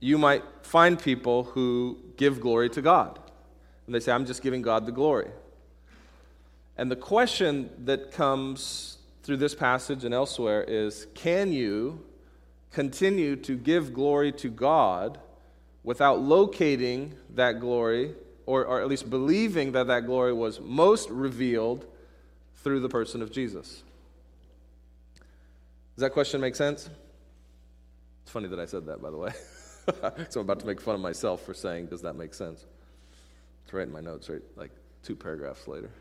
you 0.00 0.18
might 0.18 0.42
find 0.62 1.00
people 1.00 1.44
who 1.44 1.98
give 2.16 2.40
glory 2.40 2.70
to 2.70 2.82
God. 2.82 3.18
And 3.86 3.94
they 3.94 4.00
say, 4.00 4.12
I'm 4.12 4.26
just 4.26 4.42
giving 4.42 4.62
God 4.62 4.86
the 4.86 4.92
glory. 4.92 5.28
And 6.82 6.90
the 6.90 6.96
question 6.96 7.70
that 7.84 8.10
comes 8.10 8.98
through 9.22 9.36
this 9.36 9.54
passage 9.54 10.02
and 10.02 10.12
elsewhere 10.12 10.64
is 10.64 11.06
can 11.14 11.52
you 11.52 12.04
continue 12.72 13.36
to 13.36 13.56
give 13.56 13.94
glory 13.94 14.32
to 14.32 14.48
God 14.48 15.20
without 15.84 16.20
locating 16.20 17.14
that 17.36 17.60
glory, 17.60 18.16
or, 18.46 18.64
or 18.64 18.80
at 18.80 18.88
least 18.88 19.08
believing 19.08 19.70
that 19.70 19.86
that 19.86 20.06
glory 20.06 20.32
was 20.32 20.58
most 20.58 21.08
revealed 21.08 21.86
through 22.56 22.80
the 22.80 22.88
person 22.88 23.22
of 23.22 23.30
Jesus? 23.30 23.84
Does 25.94 26.00
that 26.00 26.10
question 26.10 26.40
make 26.40 26.56
sense? 26.56 26.90
It's 28.24 28.32
funny 28.32 28.48
that 28.48 28.58
I 28.58 28.66
said 28.66 28.86
that, 28.86 29.00
by 29.00 29.10
the 29.12 29.18
way. 29.18 29.30
so 30.30 30.40
I'm 30.40 30.46
about 30.46 30.58
to 30.58 30.66
make 30.66 30.80
fun 30.80 30.96
of 30.96 31.00
myself 31.00 31.46
for 31.46 31.54
saying, 31.54 31.86
Does 31.86 32.02
that 32.02 32.16
make 32.16 32.34
sense? 32.34 32.66
It's 33.62 33.72
right 33.72 33.86
in 33.86 33.92
my 33.92 34.00
notes, 34.00 34.28
right? 34.28 34.42
Like 34.56 34.72
two 35.04 35.14
paragraphs 35.14 35.68
later. 35.68 35.92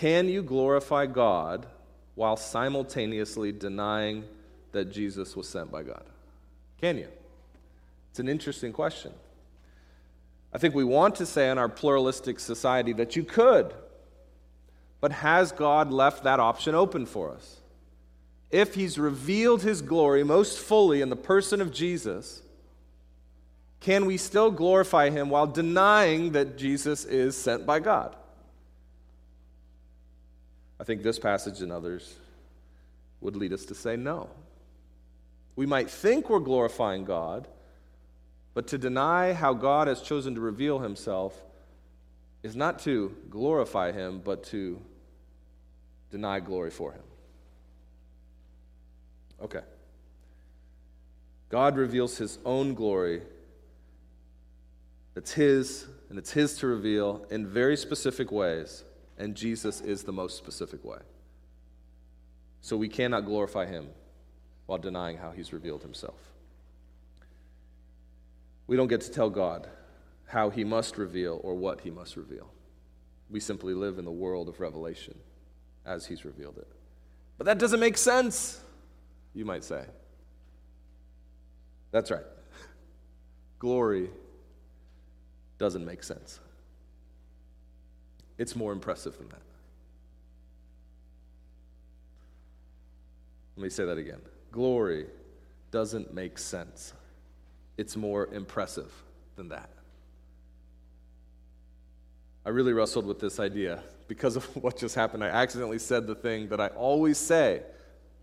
Can 0.00 0.28
you 0.28 0.42
glorify 0.42 1.06
God 1.06 1.64
while 2.16 2.36
simultaneously 2.36 3.50
denying 3.50 4.24
that 4.72 4.92
Jesus 4.92 5.34
was 5.34 5.48
sent 5.48 5.72
by 5.72 5.82
God? 5.82 6.04
Can 6.82 6.98
you? 6.98 7.08
It's 8.10 8.18
an 8.18 8.28
interesting 8.28 8.74
question. 8.74 9.12
I 10.52 10.58
think 10.58 10.74
we 10.74 10.84
want 10.84 11.16
to 11.16 11.26
say 11.26 11.50
in 11.50 11.56
our 11.56 11.68
pluralistic 11.70 12.40
society 12.40 12.92
that 12.94 13.16
you 13.16 13.24
could, 13.24 13.72
but 15.00 15.12
has 15.12 15.50
God 15.52 15.90
left 15.90 16.24
that 16.24 16.40
option 16.40 16.74
open 16.74 17.06
for 17.06 17.32
us? 17.32 17.60
If 18.50 18.74
He's 18.74 18.98
revealed 18.98 19.62
His 19.62 19.80
glory 19.80 20.24
most 20.24 20.58
fully 20.58 21.00
in 21.00 21.08
the 21.08 21.16
person 21.16 21.62
of 21.62 21.72
Jesus, 21.72 22.42
can 23.80 24.04
we 24.04 24.18
still 24.18 24.50
glorify 24.50 25.08
Him 25.08 25.30
while 25.30 25.46
denying 25.46 26.32
that 26.32 26.58
Jesus 26.58 27.06
is 27.06 27.34
sent 27.34 27.64
by 27.64 27.80
God? 27.80 28.14
I 30.78 30.84
think 30.84 31.02
this 31.02 31.18
passage 31.18 31.62
and 31.62 31.72
others 31.72 32.14
would 33.20 33.36
lead 33.36 33.52
us 33.52 33.64
to 33.66 33.74
say 33.74 33.96
no. 33.96 34.28
We 35.54 35.66
might 35.66 35.90
think 35.90 36.28
we're 36.28 36.38
glorifying 36.40 37.04
God, 37.04 37.48
but 38.52 38.68
to 38.68 38.78
deny 38.78 39.32
how 39.32 39.54
God 39.54 39.88
has 39.88 40.02
chosen 40.02 40.34
to 40.34 40.40
reveal 40.40 40.78
himself 40.78 41.42
is 42.42 42.54
not 42.54 42.78
to 42.80 43.16
glorify 43.30 43.92
him, 43.92 44.20
but 44.22 44.44
to 44.44 44.80
deny 46.10 46.40
glory 46.40 46.70
for 46.70 46.92
him. 46.92 47.02
Okay. 49.42 49.62
God 51.48 51.76
reveals 51.76 52.18
his 52.18 52.38
own 52.44 52.74
glory. 52.74 53.22
It's 55.14 55.32
his, 55.32 55.86
and 56.10 56.18
it's 56.18 56.32
his 56.32 56.58
to 56.58 56.66
reveal 56.66 57.24
in 57.30 57.46
very 57.46 57.76
specific 57.76 58.30
ways 58.30 58.84
and 59.18 59.34
Jesus 59.34 59.80
is 59.80 60.02
the 60.02 60.12
most 60.12 60.36
specific 60.36 60.84
way. 60.84 60.98
So 62.60 62.76
we 62.76 62.88
cannot 62.88 63.24
glorify 63.24 63.66
him 63.66 63.88
while 64.66 64.78
denying 64.78 65.18
how 65.18 65.30
he's 65.30 65.52
revealed 65.52 65.82
himself. 65.82 66.18
We 68.66 68.76
don't 68.76 68.88
get 68.88 69.02
to 69.02 69.10
tell 69.10 69.30
God 69.30 69.68
how 70.26 70.50
he 70.50 70.64
must 70.64 70.98
reveal 70.98 71.40
or 71.44 71.54
what 71.54 71.80
he 71.82 71.90
must 71.90 72.16
reveal. 72.16 72.50
We 73.30 73.40
simply 73.40 73.74
live 73.74 73.98
in 73.98 74.04
the 74.04 74.10
world 74.10 74.48
of 74.48 74.60
revelation 74.60 75.16
as 75.84 76.06
he's 76.06 76.24
revealed 76.24 76.58
it. 76.58 76.68
But 77.38 77.44
that 77.44 77.58
doesn't 77.58 77.80
make 77.80 77.96
sense, 77.96 78.60
you 79.34 79.44
might 79.44 79.62
say. 79.62 79.84
That's 81.92 82.10
right. 82.10 82.24
Glory 83.58 84.10
doesn't 85.58 85.84
make 85.84 86.02
sense. 86.02 86.40
It's 88.38 88.54
more 88.54 88.72
impressive 88.72 89.16
than 89.18 89.28
that. 89.28 89.42
Let 93.56 93.62
me 93.64 93.70
say 93.70 93.84
that 93.86 93.96
again. 93.96 94.20
Glory 94.52 95.06
doesn't 95.70 96.12
make 96.12 96.38
sense. 96.38 96.92
It's 97.78 97.96
more 97.96 98.26
impressive 98.32 98.92
than 99.36 99.48
that. 99.48 99.70
I 102.44 102.50
really 102.50 102.72
wrestled 102.72 103.06
with 103.06 103.18
this 103.18 103.40
idea 103.40 103.82
because 104.08 104.36
of 104.36 104.44
what 104.62 104.76
just 104.76 104.94
happened. 104.94 105.24
I 105.24 105.28
accidentally 105.28 105.78
said 105.78 106.06
the 106.06 106.14
thing 106.14 106.48
that 106.48 106.60
I 106.60 106.68
always 106.68 107.18
say, 107.18 107.62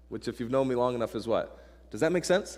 which, 0.10 0.27
if 0.27 0.39
you've 0.39 0.51
known 0.51 0.67
me 0.67 0.75
long 0.75 0.96
enough, 0.96 1.15
is 1.15 1.27
what? 1.27 1.60
Does 1.91 2.01
that 2.01 2.12
make 2.12 2.25
sense? 2.25 2.58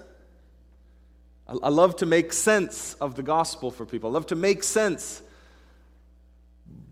I 1.48 1.70
love 1.70 1.96
to 1.98 2.08
make 2.08 2.34
sense 2.34 2.96
of 2.96 3.16
the 3.16 3.22
gospel 3.22 3.70
for 3.70 3.86
people. 3.86 4.10
I 4.10 4.14
love 4.14 4.26
to 4.28 4.36
make 4.36 4.64
sense 4.64 5.22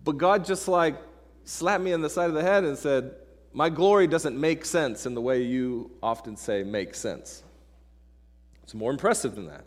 but 0.03 0.17
God 0.17 0.45
just 0.45 0.67
like 0.67 0.95
slapped 1.45 1.83
me 1.83 1.93
on 1.93 2.01
the 2.01 2.10
side 2.10 2.29
of 2.29 2.36
the 2.36 2.41
head 2.41 2.63
and 2.63 2.77
said, 2.77 3.15
My 3.53 3.69
glory 3.69 4.07
doesn't 4.07 4.39
make 4.39 4.65
sense 4.65 5.05
in 5.05 5.13
the 5.13 5.22
way 5.22 5.43
you 5.43 5.91
often 6.01 6.36
say 6.38 6.63
make 6.63 6.95
sense. 6.95 7.43
It's 8.63 8.74
more 8.74 8.91
impressive 8.91 9.36
than 9.36 9.48
that. 9.48 9.65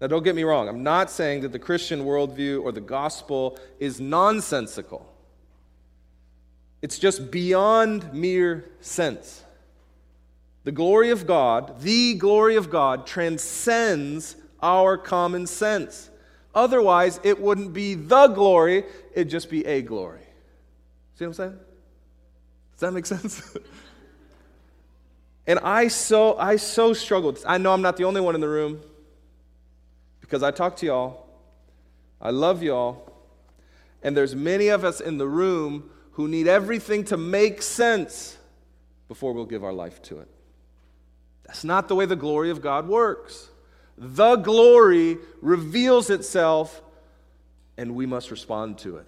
Now, 0.00 0.08
don't 0.08 0.24
get 0.24 0.34
me 0.34 0.42
wrong. 0.42 0.68
I'm 0.68 0.82
not 0.82 1.12
saying 1.12 1.42
that 1.42 1.52
the 1.52 1.60
Christian 1.60 2.00
worldview 2.00 2.64
or 2.64 2.72
the 2.72 2.80
gospel 2.80 3.56
is 3.78 4.00
nonsensical. 4.00 5.08
It's 6.82 6.98
just 6.98 7.30
beyond 7.30 8.12
mere 8.12 8.64
sense. 8.80 9.44
The 10.64 10.72
glory 10.72 11.10
of 11.10 11.26
God, 11.26 11.80
the 11.80 12.14
glory 12.14 12.56
of 12.56 12.68
God, 12.68 13.06
transcends 13.06 14.34
our 14.60 14.96
common 14.96 15.46
sense. 15.46 16.10
Otherwise, 16.54 17.20
it 17.22 17.40
wouldn't 17.40 17.72
be 17.72 17.94
the 17.94 18.26
glory, 18.28 18.84
it'd 19.14 19.30
just 19.30 19.48
be 19.48 19.64
a 19.64 19.82
glory. 19.82 20.20
See 21.14 21.24
what 21.24 21.28
I'm 21.28 21.34
saying? 21.34 21.58
Does 22.72 22.80
that 22.80 22.92
make 22.92 23.06
sense? 23.14 23.56
and 25.46 25.58
I 25.60 25.88
so 25.88 26.36
I 26.36 26.56
so 26.56 26.92
struggled. 26.92 27.38
I 27.46 27.58
know 27.58 27.72
I'm 27.72 27.82
not 27.82 27.96
the 27.96 28.04
only 28.04 28.20
one 28.20 28.34
in 28.34 28.40
the 28.40 28.48
room 28.48 28.80
because 30.20 30.42
I 30.42 30.50
talk 30.50 30.76
to 30.76 30.86
y'all. 30.86 31.26
I 32.20 32.30
love 32.30 32.62
y'all. 32.62 33.08
And 34.02 34.16
there's 34.16 34.34
many 34.34 34.68
of 34.68 34.84
us 34.84 35.00
in 35.00 35.18
the 35.18 35.28
room 35.28 35.90
who 36.12 36.28
need 36.28 36.48
everything 36.48 37.04
to 37.04 37.16
make 37.16 37.62
sense 37.62 38.36
before 39.08 39.32
we'll 39.32 39.46
give 39.46 39.64
our 39.64 39.72
life 39.72 40.02
to 40.02 40.18
it. 40.18 40.28
That's 41.44 41.64
not 41.64 41.88
the 41.88 41.94
way 41.94 42.06
the 42.06 42.16
glory 42.16 42.50
of 42.50 42.60
God 42.60 42.88
works. 42.88 43.48
The 43.98 44.36
glory 44.36 45.18
reveals 45.40 46.10
itself, 46.10 46.82
and 47.76 47.94
we 47.94 48.06
must 48.06 48.30
respond 48.30 48.78
to 48.78 48.96
it, 48.96 49.06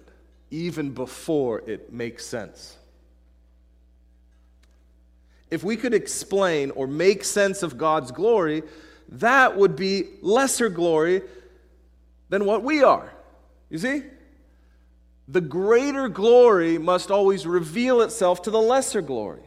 even 0.51 0.91
before 0.91 1.59
it 1.67 1.91
makes 1.91 2.25
sense. 2.25 2.77
If 5.51 5.63
we 5.63 5.77
could 5.77 5.93
explain 5.93 6.71
or 6.71 6.87
make 6.87 7.23
sense 7.23 7.63
of 7.63 7.77
God's 7.77 8.11
glory, 8.11 8.63
that 9.09 9.57
would 9.57 9.75
be 9.75 10.05
lesser 10.21 10.69
glory 10.69 11.21
than 12.29 12.45
what 12.45 12.63
we 12.63 12.83
are. 12.83 13.13
You 13.69 13.77
see? 13.77 14.03
The 15.27 15.41
greater 15.41 16.09
glory 16.09 16.77
must 16.77 17.09
always 17.09 17.47
reveal 17.47 18.01
itself 18.01 18.41
to 18.43 18.51
the 18.51 18.61
lesser 18.61 19.01
glory. 19.01 19.44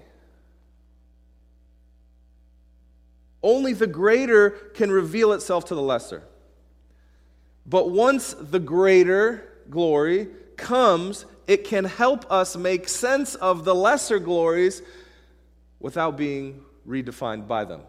Only 3.42 3.72
the 3.72 3.86
greater 3.86 4.50
can 4.50 4.90
reveal 4.90 5.32
itself 5.32 5.66
to 5.66 5.74
the 5.74 5.82
lesser. 5.82 6.22
But 7.64 7.90
once 7.90 8.34
the 8.38 8.58
greater 8.58 9.52
glory 9.70 10.28
comes, 10.56 11.26
it 11.46 11.64
can 11.64 11.84
help 11.84 12.30
us 12.30 12.56
make 12.56 12.88
sense 12.88 13.34
of 13.34 13.64
the 13.64 13.74
lesser 13.74 14.18
glories 14.18 14.82
without 15.78 16.16
being 16.16 16.62
redefined 16.86 17.46
by 17.46 17.64
them. 17.64 17.82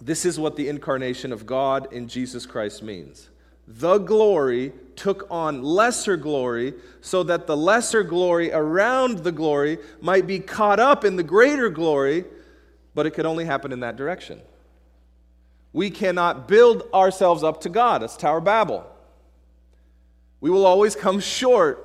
This 0.00 0.24
is 0.24 0.38
what 0.38 0.56
the 0.56 0.68
incarnation 0.68 1.32
of 1.32 1.46
God 1.46 1.92
in 1.92 2.08
Jesus 2.08 2.46
Christ 2.46 2.82
means 2.82 3.28
the 3.68 3.98
glory 3.98 4.72
took 4.96 5.26
on 5.30 5.62
lesser 5.62 6.16
glory 6.16 6.72
so 7.02 7.22
that 7.22 7.46
the 7.46 7.56
lesser 7.56 8.02
glory 8.02 8.50
around 8.50 9.18
the 9.18 9.30
glory 9.30 9.78
might 10.00 10.26
be 10.26 10.40
caught 10.40 10.80
up 10.80 11.04
in 11.04 11.16
the 11.16 11.22
greater 11.22 11.68
glory, 11.68 12.24
but 12.94 13.04
it 13.04 13.10
could 13.10 13.26
only 13.26 13.44
happen 13.44 13.70
in 13.70 13.80
that 13.80 13.96
direction. 13.96 14.40
We 15.74 15.90
cannot 15.90 16.48
build 16.48 16.88
ourselves 16.94 17.44
up 17.44 17.60
to 17.60 17.68
God. 17.68 18.02
It's 18.02 18.16
Tower 18.16 18.40
Babel. 18.40 18.86
We 20.40 20.48
will 20.48 20.64
always 20.64 20.96
come 20.96 21.20
short. 21.20 21.84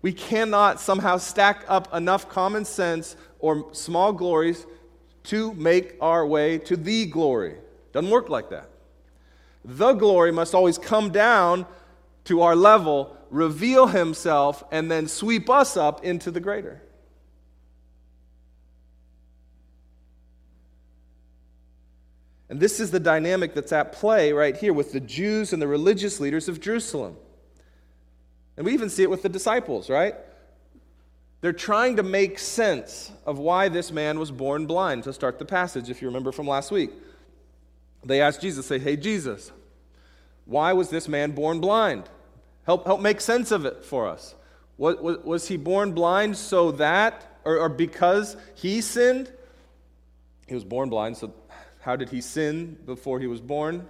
We 0.00 0.14
cannot 0.14 0.80
somehow 0.80 1.18
stack 1.18 1.64
up 1.68 1.94
enough 1.94 2.30
common 2.30 2.64
sense 2.64 3.14
or 3.38 3.72
small 3.74 4.14
glories 4.14 4.66
to 5.24 5.52
make 5.52 5.96
our 6.00 6.26
way 6.26 6.56
to 6.58 6.76
the 6.76 7.04
glory. 7.06 7.56
Doesn't 7.92 8.10
work 8.10 8.30
like 8.30 8.48
that. 8.50 8.69
The 9.64 9.92
glory 9.92 10.32
must 10.32 10.54
always 10.54 10.78
come 10.78 11.10
down 11.10 11.66
to 12.24 12.42
our 12.42 12.56
level, 12.56 13.16
reveal 13.30 13.86
himself, 13.86 14.64
and 14.70 14.90
then 14.90 15.08
sweep 15.08 15.50
us 15.50 15.76
up 15.76 16.04
into 16.04 16.30
the 16.30 16.40
greater. 16.40 16.82
And 22.48 22.58
this 22.58 22.80
is 22.80 22.90
the 22.90 23.00
dynamic 23.00 23.54
that's 23.54 23.72
at 23.72 23.92
play 23.92 24.32
right 24.32 24.56
here 24.56 24.72
with 24.72 24.92
the 24.92 25.00
Jews 25.00 25.52
and 25.52 25.62
the 25.62 25.68
religious 25.68 26.18
leaders 26.18 26.48
of 26.48 26.60
Jerusalem. 26.60 27.16
And 28.56 28.66
we 28.66 28.72
even 28.72 28.90
see 28.90 29.04
it 29.04 29.10
with 29.10 29.22
the 29.22 29.28
disciples, 29.28 29.88
right? 29.88 30.16
They're 31.40 31.52
trying 31.52 31.96
to 31.96 32.02
make 32.02 32.38
sense 32.38 33.12
of 33.24 33.38
why 33.38 33.68
this 33.68 33.92
man 33.92 34.18
was 34.18 34.32
born 34.32 34.66
blind 34.66 35.04
to 35.04 35.12
start 35.12 35.38
the 35.38 35.44
passage, 35.44 35.88
if 35.88 36.02
you 36.02 36.08
remember 36.08 36.32
from 36.32 36.48
last 36.48 36.70
week. 36.70 36.90
They 38.04 38.20
asked 38.20 38.40
Jesus, 38.40 38.66
say, 38.66 38.78
Hey, 38.78 38.96
Jesus, 38.96 39.52
why 40.44 40.72
was 40.72 40.88
this 40.88 41.08
man 41.08 41.32
born 41.32 41.60
blind? 41.60 42.04
Help, 42.64 42.86
help 42.86 43.00
make 43.00 43.20
sense 43.20 43.50
of 43.50 43.64
it 43.64 43.84
for 43.84 44.08
us. 44.08 44.34
Was, 44.78 44.96
was, 44.96 45.18
was 45.18 45.48
he 45.48 45.56
born 45.56 45.92
blind 45.92 46.36
so 46.36 46.72
that, 46.72 47.38
or, 47.44 47.58
or 47.58 47.68
because 47.68 48.36
he 48.54 48.80
sinned? 48.80 49.30
He 50.46 50.54
was 50.54 50.64
born 50.64 50.88
blind, 50.88 51.16
so 51.16 51.32
how 51.80 51.96
did 51.96 52.10
he 52.10 52.20
sin 52.20 52.78
before 52.86 53.20
he 53.20 53.26
was 53.26 53.40
born? 53.40 53.86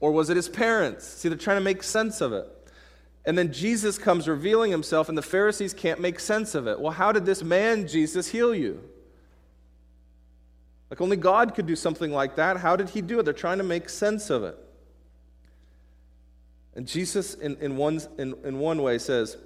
Or 0.00 0.12
was 0.12 0.30
it 0.30 0.36
his 0.36 0.48
parents? 0.48 1.06
See, 1.06 1.28
they're 1.28 1.38
trying 1.38 1.56
to 1.56 1.64
make 1.64 1.82
sense 1.82 2.20
of 2.20 2.32
it. 2.32 2.46
And 3.24 3.36
then 3.36 3.52
Jesus 3.52 3.98
comes 3.98 4.28
revealing 4.28 4.70
himself, 4.70 5.08
and 5.08 5.18
the 5.18 5.22
Pharisees 5.22 5.74
can't 5.74 6.00
make 6.00 6.20
sense 6.20 6.54
of 6.54 6.66
it. 6.68 6.78
Well, 6.78 6.92
how 6.92 7.12
did 7.12 7.26
this 7.26 7.42
man, 7.42 7.88
Jesus, 7.88 8.28
heal 8.28 8.54
you? 8.54 8.82
Like 10.90 11.00
only 11.00 11.16
God 11.16 11.54
could 11.54 11.66
do 11.66 11.76
something 11.76 12.12
like 12.12 12.36
that. 12.36 12.58
How 12.58 12.76
did 12.76 12.90
he 12.90 13.00
do 13.00 13.18
it? 13.18 13.24
They're 13.24 13.34
trying 13.34 13.58
to 13.58 13.64
make 13.64 13.88
sense 13.88 14.30
of 14.30 14.44
it. 14.44 14.56
And 16.74 16.86
Jesus, 16.86 17.34
in, 17.34 17.56
in, 17.56 17.76
one, 17.76 18.00
in, 18.18 18.34
in 18.44 18.58
one 18.58 18.82
way, 18.82 18.98
says, 18.98 19.36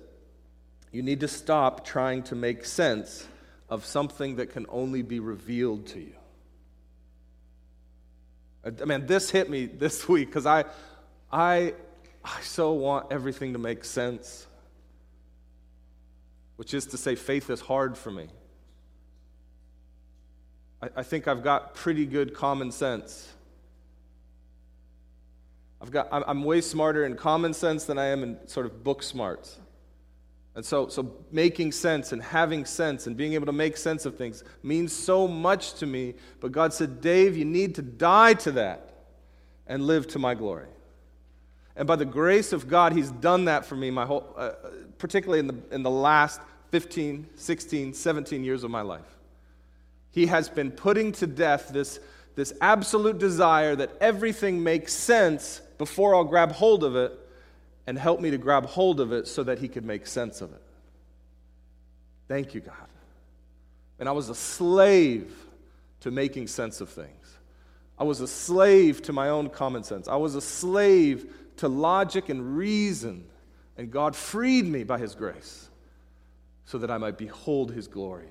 You 0.93 1.03
need 1.03 1.21
to 1.21 1.29
stop 1.29 1.85
trying 1.85 2.25
to 2.25 2.35
make 2.35 2.65
sense 2.65 3.27
of 3.69 3.87
something 3.87 4.37
that 4.37 4.51
can 4.51 4.67
only 4.69 5.03
be 5.03 5.21
revealed 5.21 5.87
to 5.89 6.01
you. 6.01 6.15
I 8.65 8.85
mean, 8.85 9.07
this 9.07 9.31
hit 9.31 9.49
me 9.49 9.67
this 9.67 10.09
week 10.09 10.29
because 10.29 10.45
I, 10.45 10.65
I, 11.33 11.75
I 12.25 12.41
so 12.43 12.73
want 12.73 13.13
everything 13.13 13.53
to 13.55 13.59
make 13.59 13.85
sense, 13.85 14.47
which 16.57 16.75
is 16.75 16.87
to 16.87 16.99
say, 16.99 17.15
faith 17.15 17.49
is 17.49 17.61
hard 17.61 17.97
for 17.97 18.11
me. 18.11 18.29
I, 20.83 20.89
I 20.97 21.03
think 21.03 21.29
I've 21.29 21.43
got 21.43 21.75
pretty 21.75 22.07
good 22.07 22.35
common 22.35 22.71
sense. 22.71 23.33
I've 25.83 25.91
got, 25.91 26.09
I'm 26.13 26.45
way 26.45 26.61
smarter 26.61 27.07
in 27.07 27.17
common 27.17 27.55
sense 27.55 27.85
than 27.85 27.99
I 27.99 28.07
am 28.07 28.23
in 28.23 28.49
sort 28.49 28.67
of 28.67 28.85
book 28.85 29.03
smarts. 29.03 29.59
And 30.55 30.65
so, 30.65 30.89
so 30.89 31.15
making 31.31 31.73
sense 31.73 32.13
and 32.13 32.23
having 32.23 32.65
sense 32.65 33.07
and 33.07 33.17
being 33.17 33.35
able 33.35 33.47
to 33.47 33.53
make 33.53 33.77
sense 33.77 34.05
of 34.05 34.17
things 34.17 34.45
means 34.63 34.93
so 34.93 35.27
much 35.27 35.75
to 35.75 35.87
me. 35.87 36.15
But 36.41 36.53
God 36.53 36.75
said, 36.75 37.01
Dave, 37.01 37.37
you 37.37 37.45
need 37.45 37.77
to 37.77 37.83
die 37.83 38.35
to 38.35 38.53
that 38.53 38.93
and 39.67 39.87
live 39.87 40.07
to 40.09 40.19
my 40.19 40.35
glory. 40.35 40.67
And 41.77 41.87
by 41.87 41.97
the 41.97 42.05
grace 42.05 42.53
of 42.53 42.69
God, 42.69 42.93
He's 42.93 43.11
done 43.11 43.47
that 43.47 43.65
for 43.65 43.77
me, 43.77 43.91
my 43.91 44.05
whole, 44.05 44.35
uh, 44.37 44.51
particularly 44.99 45.39
in 45.39 45.47
the, 45.47 45.57
in 45.71 45.83
the 45.83 45.91
last 45.91 46.41
15, 46.73 47.27
16, 47.37 47.95
17 47.95 48.45
years 48.45 48.65
of 48.65 48.71
my 48.71 48.83
life. 48.83 49.20
He 50.11 50.27
has 50.27 50.49
been 50.49 50.71
putting 50.71 51.13
to 51.13 51.27
death 51.27 51.71
this, 51.73 52.01
this 52.35 52.53
absolute 52.61 53.19
desire 53.19 53.77
that 53.77 53.93
everything 54.01 54.63
makes 54.63 54.93
sense 54.93 55.61
before 55.79 56.15
I'll 56.15 56.25
grab 56.25 56.53
hold 56.53 56.85
of 56.85 56.97
it 56.97 57.17
and 57.87 57.99
help 57.99 58.21
me 58.21 58.31
to 58.31 58.39
grab 58.39 58.67
hold 58.67 59.01
of 59.01 59.13
it 59.13 59.27
so 59.27 59.43
that 59.45 59.59
He 59.59 59.69
could 59.69 59.85
make 59.85 60.07
sense 60.07 60.41
of 60.41 60.53
it. 60.53 60.63
Thank 62.29 62.55
you, 62.55 62.61
God. 62.61 62.75
And 63.99 64.09
I 64.09 64.13
was 64.13 64.29
a 64.29 64.35
slave 64.35 65.33
to 66.01 66.11
making 66.11 66.47
sense 66.47 66.81
of 66.81 66.89
things. 66.89 67.39
I 67.99 68.05
was 68.05 68.21
a 68.21 68.29
slave 68.29 69.03
to 69.03 69.13
my 69.13 69.29
own 69.29 69.51
common 69.51 69.85
sense. 69.85 70.09
I 70.09 70.17
was 70.17 70.35
a 70.35 70.41
slave 70.41 71.33
to 71.59 71.69
logic 71.69 72.31
and 72.31 72.57
reason. 72.57 73.27
And 73.77 73.91
God 73.91 74.17
freed 74.17 74.65
me 74.65 74.85
by 74.85 74.99
His 74.99 75.15
grace 75.15 75.69
so 76.65 76.79
that 76.79 76.91
I 76.91 76.99
might 76.99 77.19
behold 77.19 77.73
His 77.73 77.89
glory. 77.89 78.31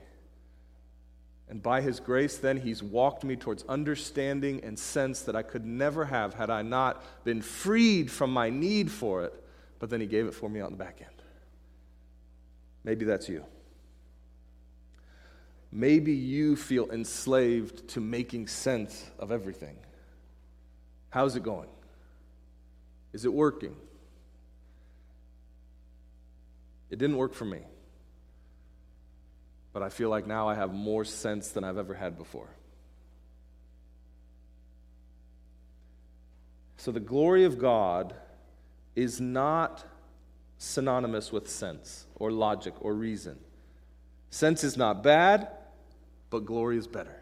And 1.50 1.64
by 1.64 1.82
His 1.82 2.00
grace, 2.00 2.38
then, 2.38 2.58
He's 2.58 2.84
walked 2.84 3.24
me 3.24 3.36
towards 3.36 3.64
understanding 3.68 4.64
and 4.64 4.78
sense 4.78 5.22
that 5.22 5.36
I 5.36 5.42
could 5.42 5.66
never 5.66 6.06
have 6.06 6.36
had 6.36 6.50
I 6.50 6.62
not 6.62 7.04
been 7.24 7.42
freed 7.42 8.12
from 8.12 8.32
my 8.32 8.50
need 8.50 8.92
for 8.92 9.24
it, 9.24 9.34
but 9.80 9.90
then 9.90 10.00
He 10.00 10.08
gave 10.08 10.28
it 10.28 10.34
for 10.34 10.50
me 10.50 10.62
on 10.62 10.72
the 10.72 10.78
back 10.78 11.00
end. 11.02 11.10
Maybe 12.84 13.04
that's 13.04 13.28
you. 13.28 13.44
Maybe 15.72 16.14
you 16.14 16.56
feel 16.56 16.90
enslaved 16.92 17.88
to 17.90 18.02
making 18.02 18.48
sense 18.48 19.10
of 19.20 19.32
everything. 19.32 19.78
How's 21.10 21.36
it 21.36 21.44
going? 21.44 21.70
Is 23.14 23.26
it 23.26 23.34
working? 23.34 23.76
It 26.92 26.98
didn't 26.98 27.18
work 27.18 27.34
for 27.34 27.46
me 27.46 27.62
but 29.74 29.84
I 29.84 29.90
feel 29.90 30.10
like 30.10 30.26
now 30.26 30.48
I 30.48 30.56
have 30.56 30.74
more 30.74 31.06
sense 31.06 31.50
than 31.50 31.64
I've 31.64 31.78
ever 31.78 31.94
had 31.94 32.18
before. 32.18 32.50
So 36.78 36.92
the 36.92 37.00
glory 37.00 37.44
of 37.44 37.60
God 37.60 38.14
is 38.96 39.20
not 39.20 39.84
synonymous 40.58 41.32
with 41.32 41.50
sense 41.50 42.06
or 42.16 42.32
logic 42.32 42.74
or 42.82 42.94
reason. 42.94 43.38
Sense 44.30 44.64
is 44.64 44.78
not 44.78 45.04
bad, 45.04 45.50
but 46.30 46.46
glory 46.46 46.78
is 46.78 46.88
better. 46.88 47.16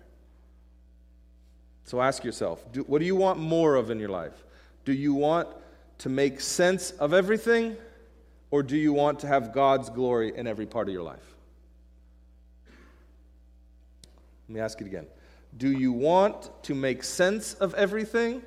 So 1.85 2.01
ask 2.01 2.23
yourself 2.23 2.69
do, 2.71 2.81
what 2.83 2.99
do 2.99 3.05
you 3.05 3.15
want 3.15 3.39
more 3.39 3.75
of 3.75 3.89
in 3.89 3.99
your 3.99 4.09
life? 4.09 4.43
Do 4.85 4.93
you 4.93 5.13
want 5.13 5.47
to 5.99 6.09
make 6.09 6.39
sense 6.39 6.91
of 6.91 7.13
everything, 7.13 7.75
or 8.51 8.61
do 8.61 8.77
you 8.77 8.93
want 8.93 9.19
to 9.21 9.27
have 9.27 9.53
God's 9.53 9.89
glory 9.89 10.35
in 10.35 10.45
every 10.45 10.65
part 10.65 10.87
of 10.87 10.93
your 10.93 11.03
life? 11.03 11.36
Let 14.47 14.53
me 14.53 14.61
ask 14.61 14.79
it 14.81 14.87
again. 14.87 15.07
Do 15.55 15.71
you 15.71 15.91
want 15.91 16.51
to 16.63 16.75
make 16.75 17.03
sense 17.03 17.53
of 17.55 17.73
everything, 17.73 18.41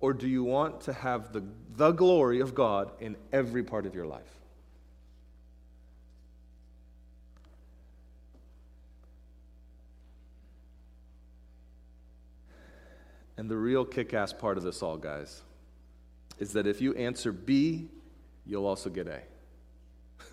or 0.00 0.12
do 0.12 0.28
you 0.28 0.44
want 0.44 0.82
to 0.82 0.92
have 0.92 1.32
the, 1.32 1.44
the 1.76 1.92
glory 1.92 2.40
of 2.40 2.54
God 2.54 2.92
in 3.00 3.16
every 3.32 3.62
part 3.62 3.86
of 3.86 3.94
your 3.94 4.06
life? 4.06 4.22
And 13.36 13.50
the 13.50 13.56
real 13.56 13.84
kick 13.84 14.14
ass 14.14 14.32
part 14.32 14.56
of 14.56 14.62
this 14.62 14.82
all, 14.82 14.96
guys, 14.96 15.42
is 16.38 16.52
that 16.52 16.66
if 16.66 16.80
you 16.80 16.94
answer 16.94 17.32
B, 17.32 17.88
you'll 18.46 18.66
also 18.66 18.88
get 18.88 19.08
A. 19.08 19.20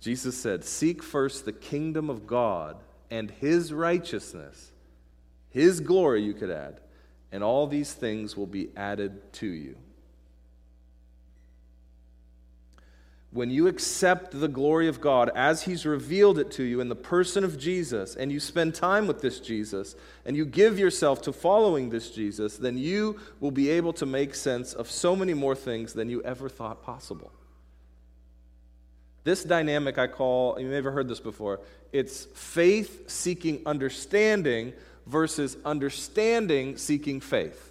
Jesus 0.00 0.36
said, 0.36 0.64
Seek 0.64 1.02
first 1.02 1.44
the 1.44 1.52
kingdom 1.52 2.08
of 2.08 2.26
God 2.26 2.76
and 3.10 3.30
his 3.30 3.72
righteousness, 3.72 4.72
his 5.50 5.80
glory, 5.80 6.22
you 6.22 6.34
could 6.34 6.50
add, 6.50 6.80
and 7.32 7.42
all 7.42 7.66
these 7.66 7.92
things 7.92 8.36
will 8.36 8.46
be 8.46 8.70
added 8.76 9.32
to 9.34 9.46
you. 9.46 9.76
When 13.30 13.50
you 13.50 13.66
accept 13.66 14.38
the 14.40 14.48
glory 14.48 14.88
of 14.88 15.02
God 15.02 15.30
as 15.34 15.62
He's 15.62 15.84
revealed 15.84 16.38
it 16.38 16.50
to 16.52 16.62
you 16.62 16.80
in 16.80 16.88
the 16.88 16.96
person 16.96 17.44
of 17.44 17.58
Jesus, 17.58 18.16
and 18.16 18.32
you 18.32 18.40
spend 18.40 18.74
time 18.74 19.06
with 19.06 19.20
this 19.20 19.38
Jesus, 19.38 19.96
and 20.24 20.34
you 20.34 20.46
give 20.46 20.78
yourself 20.78 21.20
to 21.22 21.32
following 21.32 21.90
this 21.90 22.10
Jesus, 22.10 22.56
then 22.56 22.78
you 22.78 23.20
will 23.38 23.50
be 23.50 23.68
able 23.68 23.92
to 23.94 24.06
make 24.06 24.34
sense 24.34 24.72
of 24.72 24.90
so 24.90 25.14
many 25.14 25.34
more 25.34 25.54
things 25.54 25.92
than 25.92 26.08
you 26.08 26.22
ever 26.22 26.48
thought 26.48 26.82
possible. 26.82 27.30
This 29.28 29.44
dynamic 29.44 29.98
I 29.98 30.06
call, 30.06 30.58
you 30.58 30.68
may 30.68 30.76
have 30.76 30.84
heard 30.84 31.06
this 31.06 31.20
before, 31.20 31.60
it's 31.92 32.24
faith 32.32 33.10
seeking 33.10 33.60
understanding 33.66 34.72
versus 35.04 35.58
understanding 35.66 36.78
seeking 36.78 37.20
faith. 37.20 37.70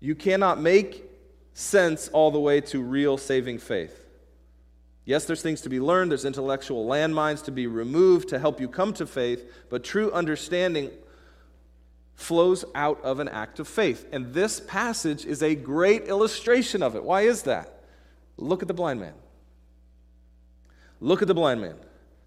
You 0.00 0.14
cannot 0.14 0.62
make 0.62 1.04
sense 1.52 2.08
all 2.08 2.30
the 2.30 2.40
way 2.40 2.62
to 2.62 2.80
real 2.80 3.18
saving 3.18 3.58
faith. 3.58 4.02
Yes, 5.04 5.26
there's 5.26 5.42
things 5.42 5.60
to 5.60 5.68
be 5.68 5.78
learned, 5.78 6.12
there's 6.12 6.24
intellectual 6.24 6.86
landmines 6.86 7.44
to 7.44 7.52
be 7.52 7.66
removed 7.66 8.30
to 8.30 8.38
help 8.38 8.62
you 8.62 8.68
come 8.68 8.94
to 8.94 9.06
faith, 9.06 9.44
but 9.68 9.84
true 9.84 10.10
understanding 10.12 10.88
flows 12.14 12.64
out 12.74 12.98
of 13.02 13.20
an 13.20 13.28
act 13.28 13.60
of 13.60 13.68
faith. 13.68 14.06
And 14.10 14.32
this 14.32 14.58
passage 14.58 15.26
is 15.26 15.42
a 15.42 15.54
great 15.54 16.04
illustration 16.04 16.82
of 16.82 16.96
it. 16.96 17.04
Why 17.04 17.22
is 17.22 17.42
that? 17.42 17.74
Look 18.38 18.62
at 18.62 18.68
the 18.68 18.74
blind 18.74 19.00
man. 19.00 19.14
Look 21.00 21.22
at 21.22 21.28
the 21.28 21.34
blind 21.34 21.60
man. 21.60 21.76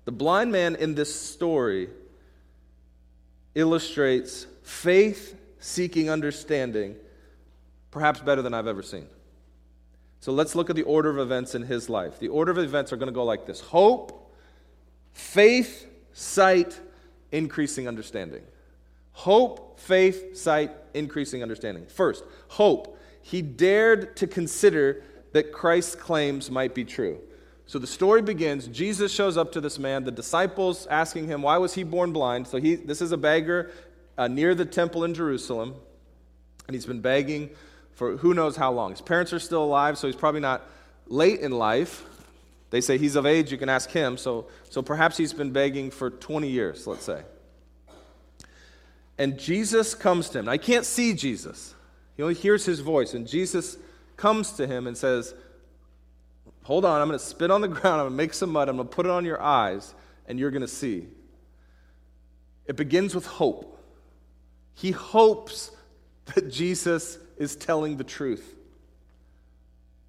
The 0.05 0.11
blind 0.11 0.51
man 0.51 0.75
in 0.75 0.93
this 0.93 1.13
story 1.13 1.89
illustrates 3.55 4.45
faith 4.63 5.37
seeking 5.59 6.09
understanding 6.09 6.95
perhaps 7.91 8.19
better 8.19 8.41
than 8.41 8.53
I've 8.53 8.67
ever 8.67 8.81
seen. 8.81 9.07
So 10.19 10.31
let's 10.31 10.53
look 10.55 10.69
at 10.69 10.75
the 10.75 10.83
order 10.83 11.09
of 11.09 11.17
events 11.17 11.55
in 11.55 11.63
his 11.63 11.89
life. 11.89 12.19
The 12.19 12.27
order 12.27 12.51
of 12.51 12.57
events 12.57 12.93
are 12.93 12.97
going 12.97 13.07
to 13.07 13.13
go 13.13 13.23
like 13.23 13.45
this 13.45 13.59
hope, 13.59 14.31
faith, 15.13 15.87
sight, 16.13 16.79
increasing 17.31 17.87
understanding. 17.87 18.43
Hope, 19.13 19.79
faith, 19.79 20.37
sight, 20.37 20.71
increasing 20.93 21.41
understanding. 21.41 21.85
First, 21.87 22.23
hope. 22.49 22.97
He 23.23 23.41
dared 23.41 24.15
to 24.17 24.27
consider 24.27 25.03
that 25.33 25.51
Christ's 25.51 25.95
claims 25.95 26.51
might 26.51 26.75
be 26.75 26.83
true. 26.83 27.19
So 27.65 27.79
the 27.79 27.87
story 27.87 28.21
begins. 28.21 28.67
Jesus 28.67 29.13
shows 29.13 29.37
up 29.37 29.53
to 29.53 29.61
this 29.61 29.79
man, 29.79 30.03
the 30.03 30.11
disciples 30.11 30.87
asking 30.87 31.27
him, 31.27 31.41
Why 31.41 31.57
was 31.57 31.73
he 31.73 31.83
born 31.83 32.11
blind? 32.11 32.47
So 32.47 32.57
he, 32.57 32.75
this 32.75 33.01
is 33.01 33.11
a 33.11 33.17
beggar 33.17 33.71
uh, 34.17 34.27
near 34.27 34.53
the 34.53 34.65
temple 34.65 35.03
in 35.03 35.13
Jerusalem, 35.13 35.75
and 36.67 36.75
he's 36.75 36.85
been 36.85 37.01
begging 37.01 37.49
for 37.93 38.17
who 38.17 38.33
knows 38.33 38.55
how 38.55 38.71
long. 38.71 38.91
His 38.91 39.01
parents 39.01 39.31
are 39.31 39.39
still 39.39 39.63
alive, 39.63 39.97
so 39.97 40.07
he's 40.07 40.15
probably 40.15 40.41
not 40.41 40.67
late 41.07 41.39
in 41.39 41.51
life. 41.51 42.03
They 42.71 42.81
say 42.81 42.97
he's 42.97 43.15
of 43.15 43.25
age, 43.25 43.51
you 43.51 43.57
can 43.57 43.69
ask 43.69 43.89
him. 43.89 44.17
So, 44.17 44.47
so 44.69 44.81
perhaps 44.81 45.17
he's 45.17 45.33
been 45.33 45.51
begging 45.51 45.91
for 45.91 46.09
20 46.09 46.49
years, 46.49 46.87
let's 46.87 47.03
say. 47.03 47.21
And 49.17 49.37
Jesus 49.37 49.93
comes 49.93 50.29
to 50.29 50.39
him. 50.39 50.49
I 50.49 50.57
can't 50.57 50.85
see 50.85 51.13
Jesus, 51.13 51.75
he 52.17 52.23
only 52.23 52.35
hears 52.35 52.65
his 52.65 52.79
voice. 52.79 53.13
And 53.13 53.27
Jesus 53.27 53.77
comes 54.21 54.51
to 54.53 54.67
him 54.67 54.85
and 54.85 54.95
says, 54.95 55.33
Hold 56.63 56.85
on, 56.85 57.01
I'm 57.01 57.07
going 57.07 57.19
to 57.19 57.25
spit 57.25 57.49
on 57.49 57.61
the 57.61 57.67
ground, 57.79 58.01
I'm 58.01 58.07
going 58.07 58.11
to 58.11 58.17
make 58.17 58.33
some 58.33 58.51
mud, 58.51 58.69
I'm 58.69 58.75
going 58.75 58.87
to 58.87 58.95
put 58.95 59.05
it 59.05 59.11
on 59.11 59.25
your 59.25 59.41
eyes, 59.41 59.93
and 60.27 60.39
you're 60.39 60.51
going 60.51 60.61
to 60.61 60.67
see. 60.67 61.07
It 62.67 62.75
begins 62.75 63.15
with 63.15 63.25
hope. 63.25 63.79
He 64.75 64.91
hopes 64.91 65.71
that 66.35 66.51
Jesus 66.51 67.17
is 67.37 67.55
telling 67.55 67.97
the 67.97 68.03
truth. 68.03 68.55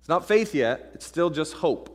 It's 0.00 0.08
not 0.08 0.28
faith 0.28 0.54
yet, 0.54 0.90
it's 0.94 1.06
still 1.06 1.30
just 1.30 1.54
hope. 1.54 1.88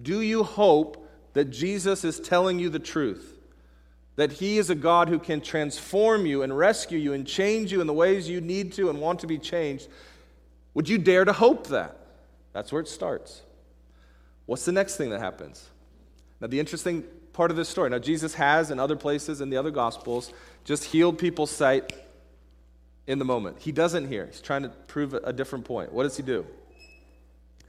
Do 0.00 0.20
you 0.20 0.44
hope 0.44 1.08
that 1.32 1.46
Jesus 1.46 2.04
is 2.04 2.20
telling 2.20 2.60
you 2.60 2.68
the 2.68 2.78
truth? 2.78 3.34
That 4.16 4.32
He 4.32 4.58
is 4.58 4.70
a 4.70 4.74
God 4.74 5.08
who 5.08 5.18
can 5.18 5.40
transform 5.40 6.26
you 6.26 6.42
and 6.42 6.56
rescue 6.56 6.98
you 6.98 7.12
and 7.12 7.26
change 7.26 7.72
you 7.72 7.80
in 7.80 7.86
the 7.86 7.92
ways 7.92 8.28
you 8.28 8.40
need 8.40 8.72
to 8.74 8.88
and 8.90 9.00
want 9.00 9.20
to 9.20 9.26
be 9.26 9.38
changed? 9.38 9.88
Would 10.78 10.88
you 10.88 10.98
dare 10.98 11.24
to 11.24 11.32
hope 11.32 11.66
that? 11.66 11.96
That's 12.52 12.70
where 12.70 12.80
it 12.80 12.86
starts. 12.86 13.42
What's 14.46 14.64
the 14.64 14.70
next 14.70 14.96
thing 14.96 15.10
that 15.10 15.18
happens? 15.18 15.68
Now, 16.40 16.46
the 16.46 16.60
interesting 16.60 17.02
part 17.32 17.50
of 17.50 17.56
this 17.56 17.68
story 17.68 17.90
now, 17.90 17.98
Jesus 17.98 18.34
has 18.34 18.70
in 18.70 18.78
other 18.78 18.94
places 18.94 19.40
in 19.40 19.50
the 19.50 19.56
other 19.56 19.72
Gospels 19.72 20.32
just 20.62 20.84
healed 20.84 21.18
people's 21.18 21.50
sight 21.50 21.92
in 23.08 23.18
the 23.18 23.24
moment. 23.24 23.56
He 23.58 23.72
doesn't 23.72 24.06
here. 24.06 24.26
He's 24.26 24.40
trying 24.40 24.62
to 24.62 24.68
prove 24.68 25.14
a 25.14 25.32
different 25.32 25.64
point. 25.64 25.92
What 25.92 26.04
does 26.04 26.16
he 26.16 26.22
do? 26.22 26.46
He 27.58 27.64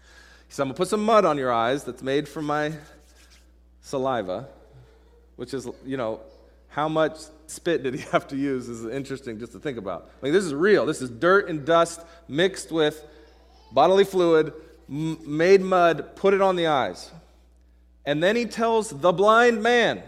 said, 0.49 0.61
I'm 0.61 0.67
going 0.67 0.75
to 0.75 0.77
put 0.77 0.89
some 0.89 1.03
mud 1.03 1.25
on 1.25 1.39
your 1.39 1.51
eyes 1.51 1.85
that's 1.85 2.03
made 2.03 2.29
from 2.29 2.45
my 2.45 2.73
saliva, 3.81 4.47
which 5.35 5.55
is, 5.55 5.67
you 5.83 5.97
know, 5.97 6.19
how 6.67 6.87
much 6.87 7.17
spit 7.49 7.83
did 7.83 7.95
he 7.95 8.01
have 8.11 8.27
to 8.29 8.35
use 8.35 8.69
is 8.69 8.85
interesting 8.85 9.39
just 9.39 9.51
to 9.53 9.59
think 9.59 9.77
about. 9.77 10.09
Like, 10.21 10.31
this 10.31 10.45
is 10.45 10.53
real. 10.53 10.85
This 10.85 11.01
is 11.01 11.09
dirt 11.09 11.49
and 11.49 11.65
dust 11.65 12.01
mixed 12.27 12.71
with 12.71 13.03
bodily 13.71 14.03
fluid, 14.03 14.53
m- 14.89 15.17
made 15.25 15.61
mud, 15.61 16.15
put 16.15 16.33
it 16.33 16.41
on 16.41 16.55
the 16.55 16.67
eyes. 16.67 17.11
And 18.05 18.23
then 18.23 18.35
he 18.35 18.45
tells 18.45 18.89
the 18.89 19.11
blind 19.11 19.61
man, 19.61 20.01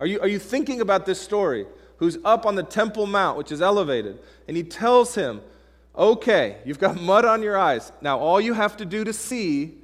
are 0.00 0.06
you, 0.06 0.20
are 0.20 0.28
you 0.28 0.38
thinking 0.38 0.80
about 0.80 1.06
this 1.06 1.20
story? 1.20 1.66
Who's 1.98 2.18
up 2.24 2.46
on 2.46 2.56
the 2.56 2.64
Temple 2.64 3.06
Mount, 3.06 3.38
which 3.38 3.52
is 3.52 3.62
elevated. 3.62 4.18
And 4.48 4.56
he 4.56 4.64
tells 4.64 5.14
him, 5.14 5.40
Okay, 5.96 6.56
you've 6.64 6.78
got 6.78 7.00
mud 7.00 7.24
on 7.24 7.42
your 7.42 7.56
eyes. 7.56 7.92
Now, 8.00 8.18
all 8.18 8.40
you 8.40 8.54
have 8.54 8.76
to 8.78 8.84
do 8.84 9.04
to 9.04 9.12
see 9.12 9.78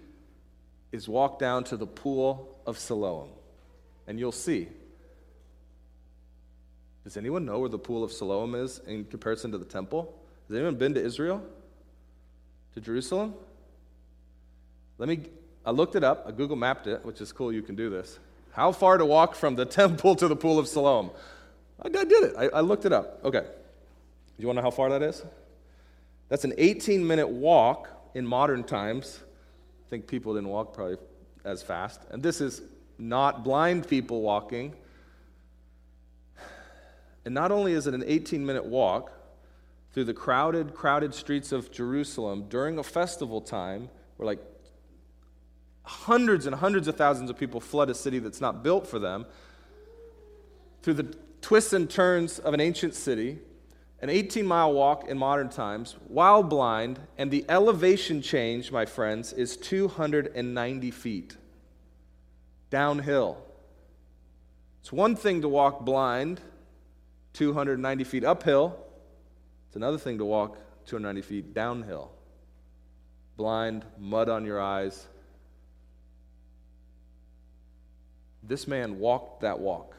is 0.90 1.08
walk 1.08 1.38
down 1.38 1.64
to 1.64 1.76
the 1.76 1.86
pool 1.86 2.56
of 2.66 2.78
Siloam, 2.78 3.28
and 4.06 4.18
you'll 4.18 4.32
see. 4.32 4.68
Does 7.08 7.16
anyone 7.16 7.46
know 7.46 7.58
where 7.58 7.70
the 7.70 7.78
pool 7.78 8.04
of 8.04 8.12
Siloam 8.12 8.54
is 8.54 8.82
in 8.86 9.06
comparison 9.06 9.50
to 9.52 9.56
the 9.56 9.64
temple? 9.64 10.14
Has 10.46 10.54
anyone 10.54 10.74
been 10.74 10.92
to 10.92 11.02
Israel? 11.02 11.42
To 12.74 12.82
Jerusalem? 12.82 13.32
Let 14.98 15.08
me, 15.08 15.20
I 15.64 15.70
looked 15.70 15.96
it 15.96 16.04
up, 16.04 16.26
I 16.28 16.32
Google 16.32 16.56
mapped 16.56 16.86
it, 16.86 17.02
which 17.06 17.22
is 17.22 17.32
cool, 17.32 17.50
you 17.50 17.62
can 17.62 17.76
do 17.76 17.88
this. 17.88 18.18
How 18.52 18.72
far 18.72 18.98
to 18.98 19.06
walk 19.06 19.36
from 19.36 19.56
the 19.56 19.64
temple 19.80 20.16
to 20.16 20.28
the 20.28 20.36
pool 20.36 20.58
of 20.58 20.68
Siloam? 20.68 21.10
I 21.80 21.88
did 21.88 22.12
it, 22.12 22.34
I, 22.36 22.48
I 22.48 22.60
looked 22.60 22.84
it 22.84 22.92
up. 22.92 23.24
Okay. 23.24 23.40
Do 23.40 23.46
you 24.36 24.46
want 24.46 24.58
to 24.58 24.60
know 24.60 24.66
how 24.66 24.70
far 24.70 24.90
that 24.90 25.02
is? 25.02 25.24
That's 26.28 26.44
an 26.44 26.52
18 26.58 27.06
minute 27.06 27.30
walk 27.30 27.88
in 28.14 28.26
modern 28.26 28.64
times. 28.64 29.18
I 29.86 29.88
think 29.88 30.08
people 30.08 30.34
didn't 30.34 30.50
walk 30.50 30.74
probably 30.74 30.98
as 31.42 31.62
fast. 31.62 32.02
And 32.10 32.22
this 32.22 32.42
is 32.42 32.60
not 32.98 33.44
blind 33.44 33.88
people 33.88 34.20
walking. 34.20 34.74
And 37.28 37.34
not 37.34 37.52
only 37.52 37.74
is 37.74 37.86
it 37.86 37.92
an 37.92 38.04
18 38.06 38.46
minute 38.46 38.64
walk 38.64 39.12
through 39.92 40.04
the 40.04 40.14
crowded, 40.14 40.72
crowded 40.72 41.12
streets 41.12 41.52
of 41.52 41.70
Jerusalem 41.70 42.46
during 42.48 42.78
a 42.78 42.82
festival 42.82 43.42
time 43.42 43.90
where 44.16 44.26
like 44.26 44.38
hundreds 45.82 46.46
and 46.46 46.54
hundreds 46.54 46.88
of 46.88 46.96
thousands 46.96 47.28
of 47.28 47.36
people 47.36 47.60
flood 47.60 47.90
a 47.90 47.94
city 47.94 48.18
that's 48.18 48.40
not 48.40 48.62
built 48.62 48.86
for 48.86 48.98
them, 48.98 49.26
through 50.80 50.94
the 50.94 51.14
twists 51.42 51.74
and 51.74 51.90
turns 51.90 52.38
of 52.38 52.54
an 52.54 52.62
ancient 52.62 52.94
city, 52.94 53.38
an 54.00 54.08
18 54.08 54.46
mile 54.46 54.72
walk 54.72 55.06
in 55.06 55.18
modern 55.18 55.50
times, 55.50 55.96
while 56.08 56.42
blind, 56.42 56.98
and 57.18 57.30
the 57.30 57.44
elevation 57.50 58.22
change, 58.22 58.72
my 58.72 58.86
friends, 58.86 59.34
is 59.34 59.58
290 59.58 60.90
feet 60.92 61.36
downhill. 62.70 63.36
It's 64.80 64.90
one 64.90 65.14
thing 65.14 65.42
to 65.42 65.48
walk 65.50 65.84
blind 65.84 66.40
290 67.38 68.02
feet 68.02 68.24
uphill, 68.24 68.76
it's 69.68 69.76
another 69.76 69.96
thing 69.96 70.18
to 70.18 70.24
walk 70.24 70.56
290 70.86 71.22
feet 71.22 71.54
downhill. 71.54 72.10
Blind, 73.36 73.84
mud 73.96 74.28
on 74.28 74.44
your 74.44 74.60
eyes. 74.60 75.06
This 78.42 78.66
man 78.66 78.98
walked 78.98 79.42
that 79.42 79.60
walk 79.60 79.94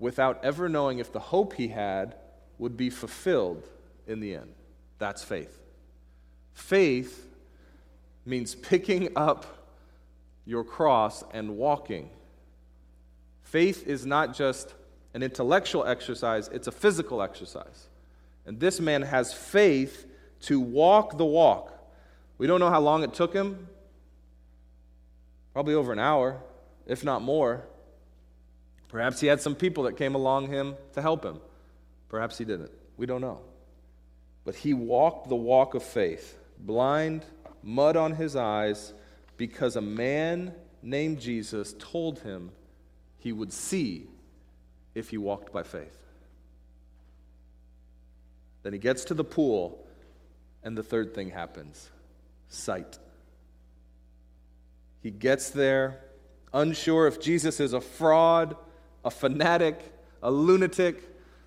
without 0.00 0.44
ever 0.44 0.68
knowing 0.68 0.98
if 0.98 1.12
the 1.12 1.20
hope 1.20 1.52
he 1.52 1.68
had 1.68 2.16
would 2.58 2.76
be 2.76 2.90
fulfilled 2.90 3.68
in 4.08 4.18
the 4.18 4.34
end. 4.34 4.52
That's 4.98 5.22
faith. 5.22 5.60
Faith 6.54 7.24
means 8.26 8.56
picking 8.56 9.10
up 9.14 9.68
your 10.44 10.64
cross 10.64 11.22
and 11.32 11.56
walking. 11.56 12.10
Faith 13.44 13.86
is 13.86 14.04
not 14.04 14.34
just 14.34 14.74
an 15.14 15.22
intellectual 15.22 15.86
exercise, 15.86 16.48
it's 16.48 16.66
a 16.66 16.72
physical 16.72 17.22
exercise. 17.22 17.88
And 18.44 18.60
this 18.60 18.80
man 18.80 19.02
has 19.02 19.32
faith 19.32 20.06
to 20.42 20.60
walk 20.60 21.16
the 21.16 21.24
walk. 21.24 21.72
We 22.36 22.46
don't 22.46 22.60
know 22.60 22.68
how 22.68 22.80
long 22.80 23.04
it 23.04 23.14
took 23.14 23.32
him. 23.32 23.68
Probably 25.52 25.74
over 25.74 25.92
an 25.92 26.00
hour, 26.00 26.40
if 26.86 27.04
not 27.04 27.22
more. 27.22 27.64
Perhaps 28.88 29.20
he 29.20 29.28
had 29.28 29.40
some 29.40 29.54
people 29.54 29.84
that 29.84 29.96
came 29.96 30.14
along 30.14 30.48
him 30.48 30.74
to 30.92 31.00
help 31.00 31.24
him. 31.24 31.38
Perhaps 32.08 32.36
he 32.36 32.44
didn't. 32.44 32.72
We 32.96 33.06
don't 33.06 33.20
know. 33.20 33.40
But 34.44 34.56
he 34.56 34.74
walked 34.74 35.28
the 35.28 35.36
walk 35.36 35.74
of 35.74 35.82
faith, 35.82 36.36
blind, 36.58 37.24
mud 37.62 37.96
on 37.96 38.14
his 38.14 38.36
eyes, 38.36 38.92
because 39.36 39.76
a 39.76 39.80
man 39.80 40.54
named 40.82 41.20
Jesus 41.20 41.74
told 41.78 42.18
him 42.20 42.50
he 43.18 43.32
would 43.32 43.52
see 43.52 44.06
if 44.94 45.10
he 45.10 45.18
walked 45.18 45.52
by 45.52 45.62
faith. 45.62 45.98
Then 48.62 48.72
he 48.72 48.78
gets 48.78 49.04
to 49.06 49.14
the 49.14 49.24
pool, 49.24 49.84
and 50.62 50.76
the 50.76 50.82
third 50.82 51.14
thing 51.14 51.30
happens 51.30 51.90
sight. 52.48 52.98
He 55.02 55.10
gets 55.10 55.50
there, 55.50 56.00
unsure 56.52 57.06
if 57.06 57.20
Jesus 57.20 57.60
is 57.60 57.72
a 57.72 57.80
fraud, 57.80 58.56
a 59.04 59.10
fanatic, 59.10 59.80
a 60.22 60.30
lunatic, 60.30 61.02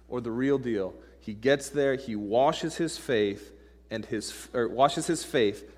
or 0.10 0.22
the 0.22 0.32
real 0.32 0.58
deal. 0.58 0.94
He 1.22 1.34
gets 1.34 1.70
there, 1.70 1.96
he 1.96 2.16
washes 2.16 2.76
his 2.76 2.98
faith 2.98 3.52
and 3.90 4.06
his 4.06 4.48
or 4.54 4.68
washes 4.68 5.08
his 5.08 5.24
faith, 5.24 5.70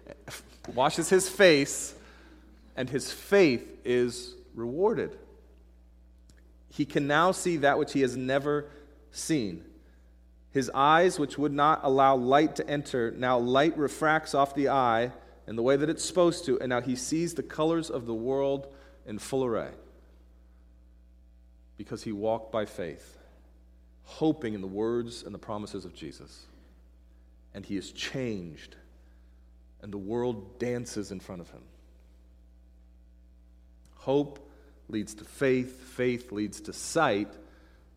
washes 0.74 1.10
his 1.10 1.30
face, 1.30 1.94
and 2.76 2.90
his 2.90 3.12
faith 3.12 3.80
is 3.86 4.36
rewarded. 4.56 5.18
He 6.70 6.86
can 6.86 7.08
now 7.08 7.32
see 7.32 7.58
that 7.58 7.80
which 7.80 7.94
he 7.94 8.02
has 8.02 8.16
never 8.16 8.70
seen. 9.12 9.64
His 10.52 10.72
eyes, 10.74 11.20
which 11.20 11.38
would 11.38 11.54
not 11.54 11.82
allow 11.84 12.16
light 12.16 12.56
to 12.56 12.68
enter, 12.70 13.12
now 13.12 13.38
light 13.38 13.78
refracts 13.78 14.34
off 14.34 14.56
the 14.56 14.70
eye 14.70 15.12
in 15.48 15.56
the 15.56 15.64
way 15.64 15.76
that 15.76 15.90
it's 15.90 16.06
supposed 16.06 16.46
to, 16.46 16.60
and 16.60 16.70
now 16.70 16.82
he 16.82 16.96
sees 16.96 17.34
the 17.34 17.44
colors 17.44 17.90
of 17.90 18.06
the 18.06 18.14
world 18.14 18.68
in 19.06 19.20
full 19.20 19.44
array. 19.44 19.72
Because 21.78 22.04
he 22.04 22.12
walked 22.12 22.52
by 22.52 22.66
faith, 22.66 23.18
hoping 24.04 24.54
in 24.54 24.62
the 24.62 24.68
words 24.68 25.24
and 25.24 25.34
the 25.34 25.40
promises 25.40 25.86
of 25.86 25.94
Jesus. 25.94 26.46
And 27.54 27.66
he 27.66 27.78
is 27.78 27.92
changed, 27.92 28.76
and 29.82 29.92
the 29.92 29.98
world 29.98 30.60
dances 30.60 31.12
in 31.12 31.20
front 31.20 31.42
of 31.42 31.50
him. 31.50 31.64
Hope 33.96 34.49
leads 34.90 35.14
to 35.16 35.24
faith, 35.24 35.82
faith 35.82 36.32
leads 36.32 36.62
to 36.62 36.74
sight, 36.74 37.32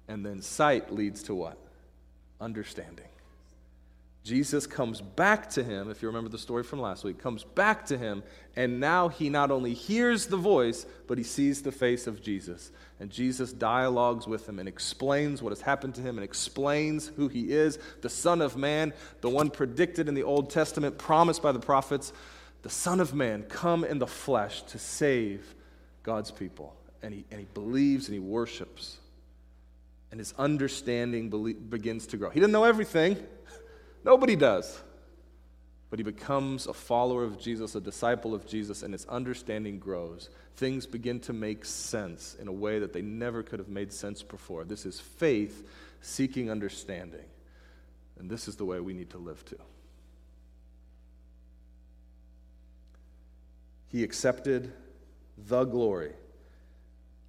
and 0.09 0.25
then 0.25 0.43
sight 0.43 0.93
leads 0.93 1.23
to 1.25 1.35
what? 1.35 1.59
Understanding. 2.41 3.07
Jesus 4.25 4.69
comes 4.69 5.01
back 5.01 5.51
to 5.51 5.65
him, 5.65 5.91
if 5.91 6.01
you 6.01 6.07
remember 6.07 6.31
the 6.31 6.39
story 6.39 6.63
from 6.63 6.81
last 6.81 7.03
week, 7.03 7.19
comes 7.19 7.43
back 7.43 7.87
to 7.87 7.99
him, 7.99 8.23
and 8.55 8.79
now 8.79 9.09
he 9.09 9.29
not 9.29 9.51
only 9.51 9.75
hears 9.75 10.27
the 10.27 10.37
voice, 10.37 10.87
but 11.09 11.19
he 11.19 11.25
sees 11.25 11.63
the 11.63 11.73
face 11.73 12.07
of 12.07 12.23
Jesus. 12.23 12.71
And 13.01 13.11
Jesus 13.11 13.53
dialogues 13.53 14.29
with 14.29 14.49
him 14.49 14.61
and 14.61 14.69
explains 14.69 15.43
what 15.43 15.51
has 15.51 15.61
happened 15.61 15.97
to 15.97 16.03
him 16.03 16.19
and 16.19 16.25
explains 16.25 17.09
who 17.09 17.27
he 17.27 17.51
is 17.51 17.81
the 18.01 18.09
Son 18.09 18.41
of 18.41 18.57
Man, 18.57 18.93
the 19.23 19.31
one 19.31 19.51
predicted 19.51 20.09
in 20.09 20.15
the 20.15 20.23
Old 20.23 20.51
Testament, 20.51 20.99
promised 20.99 21.43
by 21.43 21.51
the 21.51 21.59
prophets, 21.59 22.13
the 22.63 22.71
Son 22.71 23.01
of 23.01 23.13
Man, 23.15 23.43
come 23.43 23.83
in 23.83 23.99
the 23.99 24.07
flesh 24.07 24.63
to 24.63 24.79
save 24.79 25.53
God's 26.05 26.31
people 26.31 26.77
and 27.03 27.13
he, 27.13 27.25
and 27.31 27.41
he 27.41 27.47
believes 27.53 28.07
and 28.07 28.15
he 28.15 28.21
worships. 28.21 28.99
And 30.11 30.21
his 30.21 30.35
understanding 30.39 31.31
begins 31.69 32.07
to 32.09 32.17
grow. 32.17 32.31
He 32.31 32.41
doesn't 32.41 32.53
know 32.53 32.65
everything, 32.65 33.17
nobody 34.05 34.37
does. 34.37 34.83
But 35.91 35.99
he 35.99 36.05
becomes 36.05 36.67
a 36.67 36.73
follower 36.73 37.23
of 37.23 37.39
Jesus, 37.39 37.75
a 37.75 37.81
disciple 37.81 38.35
of 38.35 38.47
Jesus, 38.47 38.83
and 38.83 38.95
his 38.95 39.05
understanding 39.07 39.79
grows. 39.79 40.31
Things 40.57 40.87
begin 40.87 41.21
to 41.21 41.35
make 41.35 41.67
sense 41.67 42.35
in 42.41 42.49
a 42.49 42.53
way 42.53 42.79
that 42.79 42.95
they 42.95 43.03
never 43.03 43.43
could 43.43 43.59
have 43.59 43.69
made 43.69 43.93
sense 43.93 44.23
before. 44.23 44.65
This 44.65 44.87
is 44.87 45.01
faith 45.01 45.69
seeking 46.01 46.51
understanding. 46.51 47.25
And 48.19 48.31
this 48.31 48.49
is 48.49 48.57
the 48.57 48.65
way 48.65 48.81
we 48.81 48.95
need 48.95 49.11
to 49.11 49.19
live 49.19 49.45
too. 49.45 49.59
He 53.89 54.03
accepted 54.03 54.73
the 55.37 55.65
glory 55.65 56.13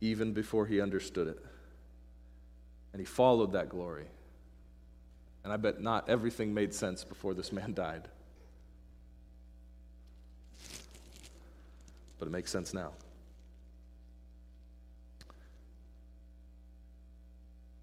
even 0.03 0.33
before 0.33 0.65
he 0.65 0.81
understood 0.81 1.29
it. 1.29 1.39
And 2.91 2.99
he 2.99 3.05
followed 3.05 3.53
that 3.53 3.69
glory. 3.69 4.05
And 5.45 5.53
I 5.53 5.55
bet 5.55 5.81
not 5.81 6.09
everything 6.09 6.53
made 6.53 6.73
sense 6.73 7.05
before 7.05 7.33
this 7.33 7.53
man 7.53 7.73
died. 7.73 8.09
But 12.19 12.27
it 12.27 12.31
makes 12.31 12.51
sense 12.51 12.73
now. 12.73 12.91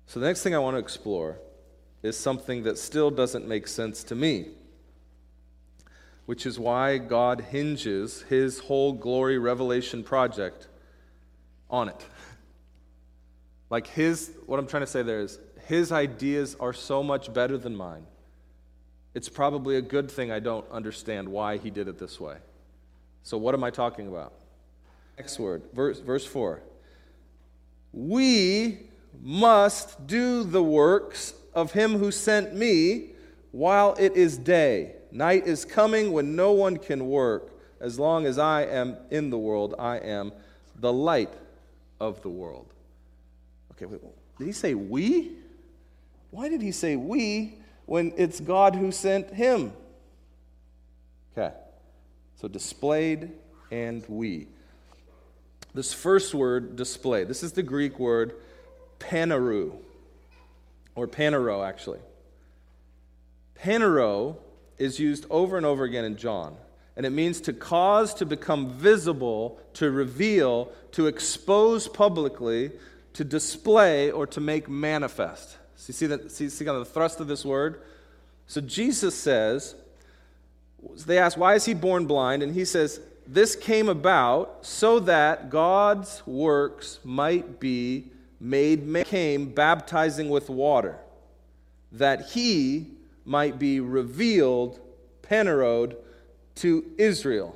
So, 0.06 0.20
the 0.20 0.26
next 0.26 0.42
thing 0.42 0.54
I 0.54 0.58
want 0.58 0.74
to 0.74 0.78
explore 0.78 1.38
is 2.02 2.18
something 2.18 2.64
that 2.64 2.76
still 2.76 3.10
doesn't 3.10 3.46
make 3.46 3.66
sense 3.66 4.02
to 4.04 4.14
me, 4.14 4.48
which 6.26 6.44
is 6.44 6.58
why 6.58 6.98
God 6.98 7.40
hinges 7.40 8.22
his 8.22 8.58
whole 8.58 8.92
glory 8.92 9.38
revelation 9.38 10.02
project 10.02 10.66
on 11.70 11.88
it. 11.88 12.06
Like 13.70 13.86
his, 13.86 14.32
what 14.46 14.58
I'm 14.58 14.66
trying 14.66 14.82
to 14.82 14.86
say 14.86 15.02
there 15.02 15.20
is, 15.20 15.38
his 15.66 15.92
ideas 15.92 16.56
are 16.58 16.72
so 16.72 17.02
much 17.02 17.32
better 17.32 17.56
than 17.56 17.76
mine. 17.76 18.04
It's 19.14 19.28
probably 19.28 19.76
a 19.76 19.82
good 19.82 20.10
thing 20.10 20.30
I 20.30 20.40
don't 20.40 20.68
understand 20.70 21.28
why 21.28 21.56
he 21.56 21.70
did 21.70 21.88
it 21.88 21.98
this 21.98 22.20
way. 22.20 22.36
So, 23.22 23.38
what 23.38 23.54
am 23.54 23.64
I 23.64 23.70
talking 23.70 24.08
about? 24.08 24.34
Next 25.16 25.38
word, 25.38 25.62
verse, 25.72 26.00
verse 26.00 26.24
4. 26.24 26.62
We 27.92 28.80
must 29.20 30.06
do 30.06 30.44
the 30.44 30.62
works 30.62 31.34
of 31.54 31.72
him 31.72 31.98
who 31.98 32.10
sent 32.10 32.54
me 32.54 33.10
while 33.52 33.94
it 33.98 34.16
is 34.16 34.38
day. 34.38 34.94
Night 35.10 35.46
is 35.46 35.64
coming 35.64 36.12
when 36.12 36.36
no 36.36 36.52
one 36.52 36.76
can 36.76 37.08
work. 37.08 37.52
As 37.80 37.98
long 37.98 38.26
as 38.26 38.38
I 38.38 38.62
am 38.62 38.96
in 39.10 39.30
the 39.30 39.38
world, 39.38 39.74
I 39.78 39.96
am 39.98 40.32
the 40.76 40.92
light 40.92 41.32
of 41.98 42.22
the 42.22 42.28
world. 42.28 42.72
Okay, 43.80 43.86
wait, 43.86 44.02
did 44.38 44.44
he 44.44 44.52
say 44.52 44.74
we? 44.74 45.32
Why 46.30 46.50
did 46.50 46.60
he 46.60 46.70
say 46.70 46.96
we 46.96 47.54
when 47.86 48.12
it's 48.18 48.38
God 48.38 48.74
who 48.74 48.92
sent 48.92 49.32
him? 49.32 49.72
Okay, 51.32 51.54
so 52.36 52.46
displayed 52.46 53.30
and 53.70 54.04
we. 54.06 54.48
This 55.72 55.94
first 55.94 56.34
word, 56.34 56.76
display, 56.76 57.24
this 57.24 57.42
is 57.42 57.52
the 57.52 57.62
Greek 57.62 57.98
word 57.98 58.34
paneru, 58.98 59.72
or 60.94 61.08
panero, 61.08 61.66
actually. 61.66 62.00
Panero 63.58 64.36
is 64.76 64.98
used 64.98 65.24
over 65.30 65.56
and 65.56 65.64
over 65.64 65.84
again 65.84 66.04
in 66.04 66.16
John 66.16 66.54
and 67.00 67.06
it 67.06 67.10
means 67.10 67.40
to 67.40 67.54
cause 67.54 68.12
to 68.12 68.26
become 68.26 68.68
visible, 68.68 69.58
to 69.72 69.90
reveal, 69.90 70.70
to 70.92 71.06
expose 71.06 71.88
publicly, 71.88 72.72
to 73.14 73.24
display, 73.24 74.10
or 74.10 74.26
to 74.26 74.40
make 74.40 74.68
manifest. 74.68 75.56
So 75.76 75.92
see, 75.92 76.06
that, 76.06 76.30
see, 76.30 76.48
see 76.48 76.64
kind 76.64 76.76
of 76.76 76.86
the 76.86 76.92
thrust 76.92 77.20
of 77.20 77.26
this 77.26 77.44
word? 77.44 77.82
So 78.46 78.60
Jesus 78.60 79.14
says, 79.14 79.74
they 81.06 81.18
ask, 81.18 81.36
why 81.36 81.54
is 81.54 81.64
he 81.64 81.74
born 81.74 82.06
blind? 82.06 82.42
And 82.42 82.54
he 82.54 82.64
says, 82.64 83.00
this 83.26 83.54
came 83.54 83.88
about 83.88 84.64
so 84.66 84.98
that 85.00 85.50
God's 85.50 86.22
works 86.26 86.98
might 87.04 87.60
be 87.60 88.06
made 88.40 89.04
came 89.06 89.52
baptizing 89.52 90.30
with 90.30 90.48
water, 90.48 90.98
that 91.92 92.30
he 92.30 92.88
might 93.24 93.58
be 93.58 93.80
revealed, 93.80 94.80
panerod, 95.22 95.96
to 96.56 96.84
Israel, 96.98 97.54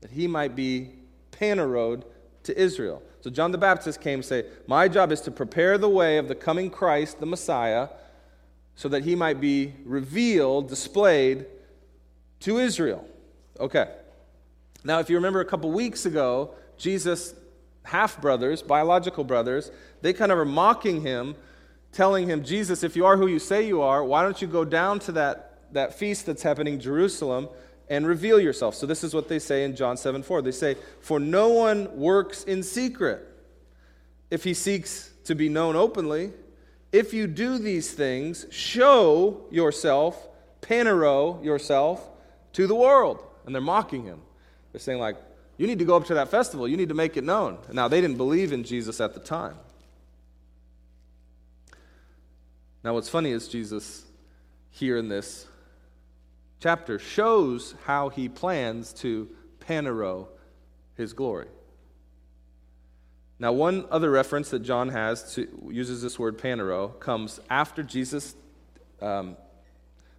that 0.00 0.10
he 0.10 0.26
might 0.26 0.56
be 0.56 0.90
panerod 1.32 2.02
to 2.44 2.60
Israel. 2.60 3.02
So 3.20 3.30
John 3.30 3.52
the 3.52 3.58
Baptist 3.58 4.00
came 4.00 4.20
and 4.20 4.24
say, 4.24 4.44
My 4.66 4.88
job 4.88 5.12
is 5.12 5.20
to 5.22 5.30
prepare 5.30 5.78
the 5.78 5.88
way 5.88 6.18
of 6.18 6.28
the 6.28 6.34
coming 6.34 6.70
Christ, 6.70 7.20
the 7.20 7.26
Messiah, 7.26 7.88
so 8.74 8.88
that 8.88 9.04
he 9.04 9.14
might 9.14 9.40
be 9.40 9.74
revealed, 9.84 10.68
displayed 10.68 11.46
to 12.40 12.58
Israel. 12.58 13.04
Okay. 13.58 13.92
Now, 14.84 15.00
if 15.00 15.10
you 15.10 15.16
remember 15.16 15.40
a 15.40 15.44
couple 15.44 15.70
weeks 15.72 16.06
ago, 16.06 16.54
Jesus' 16.76 17.34
half 17.82 18.20
brothers, 18.20 18.62
biological 18.62 19.24
brothers, 19.24 19.72
they 20.00 20.12
kind 20.12 20.30
of 20.30 20.38
are 20.38 20.44
mocking 20.44 21.02
him, 21.02 21.34
telling 21.92 22.28
him, 22.28 22.44
Jesus, 22.44 22.84
if 22.84 22.94
you 22.94 23.04
are 23.04 23.16
who 23.16 23.26
you 23.26 23.40
say 23.40 23.66
you 23.66 23.82
are, 23.82 24.04
why 24.04 24.22
don't 24.22 24.40
you 24.40 24.46
go 24.46 24.64
down 24.64 25.00
to 25.00 25.12
that, 25.12 25.58
that 25.72 25.94
feast 25.94 26.26
that's 26.26 26.42
happening 26.42 26.74
in 26.74 26.80
Jerusalem 26.80 27.48
and 27.90 28.06
reveal 28.06 28.40
yourself? 28.40 28.74
So, 28.74 28.86
this 28.86 29.04
is 29.04 29.14
what 29.14 29.28
they 29.28 29.38
say 29.38 29.64
in 29.64 29.76
John 29.76 29.96
7 29.96 30.22
4. 30.22 30.42
They 30.42 30.52
say, 30.52 30.76
For 31.00 31.18
no 31.18 31.48
one 31.48 31.96
works 31.96 32.44
in 32.44 32.62
secret 32.62 33.26
if 34.30 34.44
he 34.44 34.54
seeks 34.54 35.10
to 35.24 35.34
be 35.34 35.48
known 35.48 35.76
openly. 35.76 36.32
If 36.90 37.12
you 37.12 37.26
do 37.26 37.58
these 37.58 37.92
things, 37.92 38.46
show 38.50 39.46
yourself, 39.50 40.28
panero 40.62 41.42
yourself, 41.44 42.06
to 42.54 42.66
the 42.66 42.74
world. 42.74 43.22
And 43.44 43.54
they're 43.54 43.62
mocking 43.62 44.04
him. 44.04 44.20
They're 44.72 44.80
saying, 44.80 44.98
like, 44.98 45.16
you 45.58 45.66
need 45.66 45.80
to 45.80 45.84
go 45.84 45.96
up 45.96 46.06
to 46.06 46.14
that 46.14 46.28
festival. 46.28 46.68
You 46.68 46.76
need 46.76 46.88
to 46.88 46.94
make 46.94 47.16
it 47.16 47.24
known. 47.24 47.58
Now, 47.72 47.88
they 47.88 48.00
didn't 48.00 48.16
believe 48.16 48.52
in 48.52 48.64
Jesus 48.64 49.00
at 49.00 49.12
the 49.12 49.20
time. 49.20 49.56
Now, 52.84 52.94
what's 52.94 53.08
funny 53.08 53.32
is 53.32 53.48
Jesus, 53.48 54.04
here 54.70 54.96
in 54.96 55.08
this 55.08 55.46
chapter, 56.60 56.98
shows 56.98 57.74
how 57.84 58.08
he 58.08 58.28
plans 58.28 58.92
to 58.94 59.28
panero 59.60 60.26
his 60.96 61.12
glory. 61.12 61.48
Now, 63.38 63.52
one 63.52 63.86
other 63.90 64.10
reference 64.10 64.50
that 64.50 64.60
John 64.60 64.88
has 64.88 65.34
to, 65.34 65.46
uses 65.70 66.02
this 66.02 66.18
word 66.18 66.38
panero 66.38 66.98
comes 66.98 67.38
after 67.48 67.82
Jesus' 67.82 68.34
um, 69.00 69.36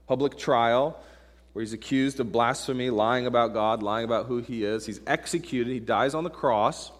public 0.08 0.38
trial 0.38 0.98
where 1.54 1.62
he's 1.62 1.74
accused 1.74 2.20
of 2.20 2.32
blasphemy, 2.32 2.90
lying 2.90 3.26
about 3.26 3.54
God, 3.54 3.84
lying 3.84 4.06
about 4.06 4.28
who 4.28 4.38
he 4.38 4.64
is. 4.64 4.86
He's 4.86 5.02
executed, 5.08 5.72
he 5.72 5.80
dies 5.80 6.14
on 6.14 6.24
the 6.24 6.30
cross, 6.30 6.92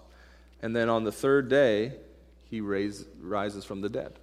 and 0.62 0.76
then 0.76 0.90
on 0.90 1.04
the 1.04 1.12
third 1.12 1.50
day, 1.50 1.94
he 2.50 2.60
raise, 2.60 3.06
rises 3.22 3.64
from 3.64 3.82
the 3.82 3.90
dead. 3.90 4.14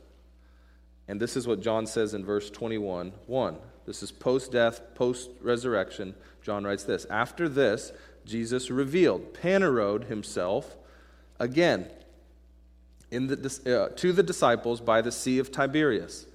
And 1.08 1.20
this 1.20 1.36
is 1.36 1.46
what 1.46 1.62
John 1.62 1.86
says 1.86 2.12
in 2.12 2.24
verse 2.24 2.50
21 2.50 3.12
1. 3.26 3.56
This 3.86 4.02
is 4.02 4.10
post 4.10 4.52
death, 4.52 4.80
post 4.94 5.30
resurrection. 5.40 6.14
John 6.42 6.64
writes 6.64 6.84
this 6.84 7.06
After 7.06 7.48
this, 7.48 7.92
Jesus 8.24 8.70
revealed, 8.70 9.32
panerode 9.34 10.08
himself 10.08 10.76
again 11.38 11.88
in 13.10 13.28
the, 13.28 13.90
uh, 13.90 13.94
to 13.96 14.12
the 14.12 14.22
disciples 14.22 14.80
by 14.80 15.00
the 15.00 15.12
Sea 15.12 15.38
of 15.38 15.52
Tiberias. 15.52 16.26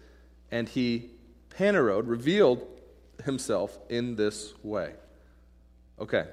And 0.50 0.68
he, 0.68 1.10
panerode, 1.50 2.08
revealed 2.08 2.66
himself 3.26 3.78
in 3.90 4.16
this 4.16 4.54
way. 4.64 4.94
Okay. 6.00 6.26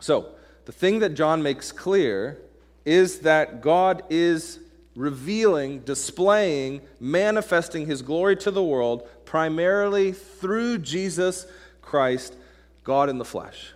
So, 0.00 0.34
the 0.64 0.72
thing 0.72 1.00
that 1.00 1.14
John 1.14 1.42
makes 1.42 1.72
clear 1.72 2.38
is 2.84 3.20
that 3.20 3.60
God 3.60 4.02
is 4.08 4.58
revealing, 4.96 5.80
displaying, 5.80 6.80
manifesting 6.98 7.86
his 7.86 8.02
glory 8.02 8.36
to 8.36 8.50
the 8.50 8.62
world 8.62 9.08
primarily 9.24 10.12
through 10.12 10.78
Jesus 10.78 11.46
Christ, 11.80 12.34
God 12.84 13.08
in 13.08 13.18
the 13.18 13.24
flesh. 13.24 13.72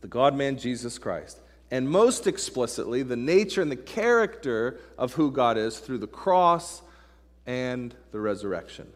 The 0.00 0.08
God 0.08 0.34
man 0.34 0.56
Jesus 0.56 0.98
Christ. 0.98 1.38
And 1.70 1.88
most 1.88 2.26
explicitly, 2.26 3.02
the 3.02 3.16
nature 3.16 3.60
and 3.60 3.70
the 3.70 3.76
character 3.76 4.80
of 4.96 5.12
who 5.14 5.30
God 5.30 5.58
is 5.58 5.78
through 5.78 5.98
the 5.98 6.06
cross 6.06 6.82
and 7.46 7.94
the 8.10 8.20
resurrection. 8.20 8.86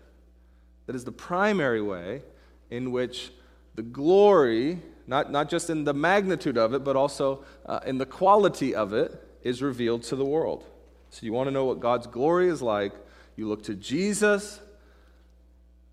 That 0.86 0.96
is 0.96 1.04
the 1.04 1.12
primary 1.12 1.82
way 1.82 2.22
in 2.70 2.92
which 2.92 3.30
the 3.74 3.82
glory, 3.82 4.78
not, 5.06 5.30
not 5.30 5.50
just 5.50 5.68
in 5.68 5.84
the 5.84 5.94
magnitude 5.94 6.56
of 6.56 6.72
it, 6.72 6.84
but 6.84 6.96
also 6.96 7.44
uh, 7.66 7.80
in 7.84 7.98
the 7.98 8.06
quality 8.06 8.74
of 8.74 8.92
it, 8.92 9.12
is 9.42 9.60
revealed 9.60 10.02
to 10.04 10.16
the 10.16 10.24
world. 10.24 10.64
So 11.12 11.26
you 11.26 11.32
want 11.34 11.46
to 11.46 11.50
know 11.50 11.66
what 11.66 11.78
God's 11.78 12.06
glory 12.06 12.48
is 12.48 12.62
like, 12.62 12.92
you 13.36 13.46
look 13.46 13.62
to 13.64 13.74
Jesus, 13.74 14.60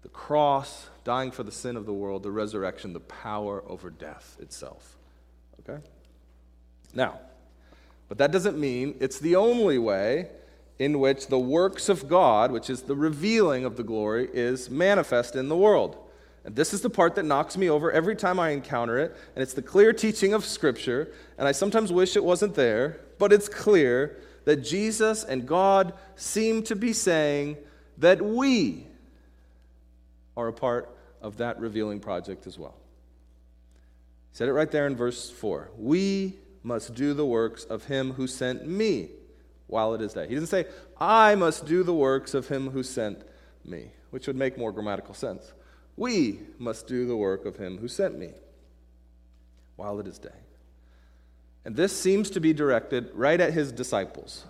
the 0.01 0.07
cross, 0.07 0.87
dying 1.03 1.29
for 1.29 1.43
the 1.43 1.51
sin 1.51 1.75
of 1.75 1.85
the 1.85 1.93
world, 1.93 2.23
the 2.23 2.31
resurrection, 2.31 2.93
the 2.93 3.01
power 3.01 3.61
over 3.67 3.89
death 3.89 4.37
itself. 4.39 4.97
Okay? 5.59 5.83
Now, 6.93 7.19
but 8.07 8.17
that 8.17 8.31
doesn't 8.31 8.57
mean 8.57 8.95
it's 9.01 9.19
the 9.19 9.35
only 9.35 9.77
way 9.77 10.29
in 10.79 11.01
which 11.01 11.27
the 11.27 11.37
works 11.37 11.89
of 11.89 12.07
God, 12.07 12.49
which 12.53 12.69
is 12.69 12.83
the 12.83 12.95
revealing 12.95 13.65
of 13.65 13.75
the 13.75 13.83
glory, 13.83 14.29
is 14.31 14.69
manifest 14.69 15.35
in 15.35 15.49
the 15.49 15.57
world. 15.57 15.97
And 16.45 16.55
this 16.55 16.73
is 16.73 16.79
the 16.79 16.89
part 16.89 17.15
that 17.15 17.25
knocks 17.25 17.57
me 17.57 17.69
over 17.69 17.91
every 17.91 18.15
time 18.15 18.39
I 18.39 18.51
encounter 18.51 18.97
it, 18.97 19.17
and 19.35 19.43
it's 19.43 19.53
the 19.53 19.61
clear 19.61 19.91
teaching 19.91 20.33
of 20.33 20.45
Scripture, 20.45 21.11
and 21.37 21.45
I 21.45 21.51
sometimes 21.51 21.91
wish 21.91 22.15
it 22.15 22.23
wasn't 22.23 22.55
there, 22.55 23.01
but 23.17 23.33
it's 23.33 23.49
clear 23.49 24.17
that 24.45 24.57
Jesus 24.57 25.23
and 25.23 25.47
God 25.47 25.93
seem 26.15 26.63
to 26.63 26.75
be 26.75 26.93
saying 26.93 27.57
that 27.97 28.21
we 28.21 28.87
are 30.37 30.47
a 30.47 30.53
part 30.53 30.89
of 31.21 31.37
that 31.37 31.59
revealing 31.59 31.99
project 31.99 32.47
as 32.47 32.57
well. 32.57 32.75
He 34.31 34.37
said 34.37 34.47
it 34.47 34.53
right 34.53 34.71
there 34.71 34.87
in 34.87 34.95
verse 34.95 35.29
4. 35.29 35.71
We 35.77 36.35
must 36.63 36.93
do 36.93 37.13
the 37.13 37.25
works 37.25 37.63
of 37.65 37.85
him 37.85 38.13
who 38.13 38.27
sent 38.27 38.67
me 38.67 39.09
while 39.67 39.93
it 39.93 40.01
is 40.01 40.13
day. 40.13 40.27
He 40.27 40.33
doesn't 40.33 40.47
say, 40.47 40.65
I 40.99 41.35
must 41.35 41.65
do 41.65 41.83
the 41.83 41.93
works 41.93 42.33
of 42.33 42.47
him 42.47 42.69
who 42.69 42.83
sent 42.83 43.21
me, 43.65 43.91
which 44.09 44.27
would 44.27 44.35
make 44.35 44.57
more 44.57 44.71
grammatical 44.71 45.13
sense. 45.13 45.53
We 45.95 46.39
must 46.57 46.87
do 46.87 47.05
the 47.05 47.15
work 47.15 47.45
of 47.45 47.57
him 47.57 47.77
who 47.77 47.87
sent 47.87 48.17
me 48.17 48.29
while 49.75 49.99
it 49.99 50.07
is 50.07 50.17
day. 50.17 50.29
And 51.65 51.75
this 51.75 51.97
seems 51.97 52.29
to 52.31 52.39
be 52.39 52.53
directed 52.53 53.11
right 53.13 53.39
at 53.39 53.53
his 53.53 53.71
disciples. 53.71 54.45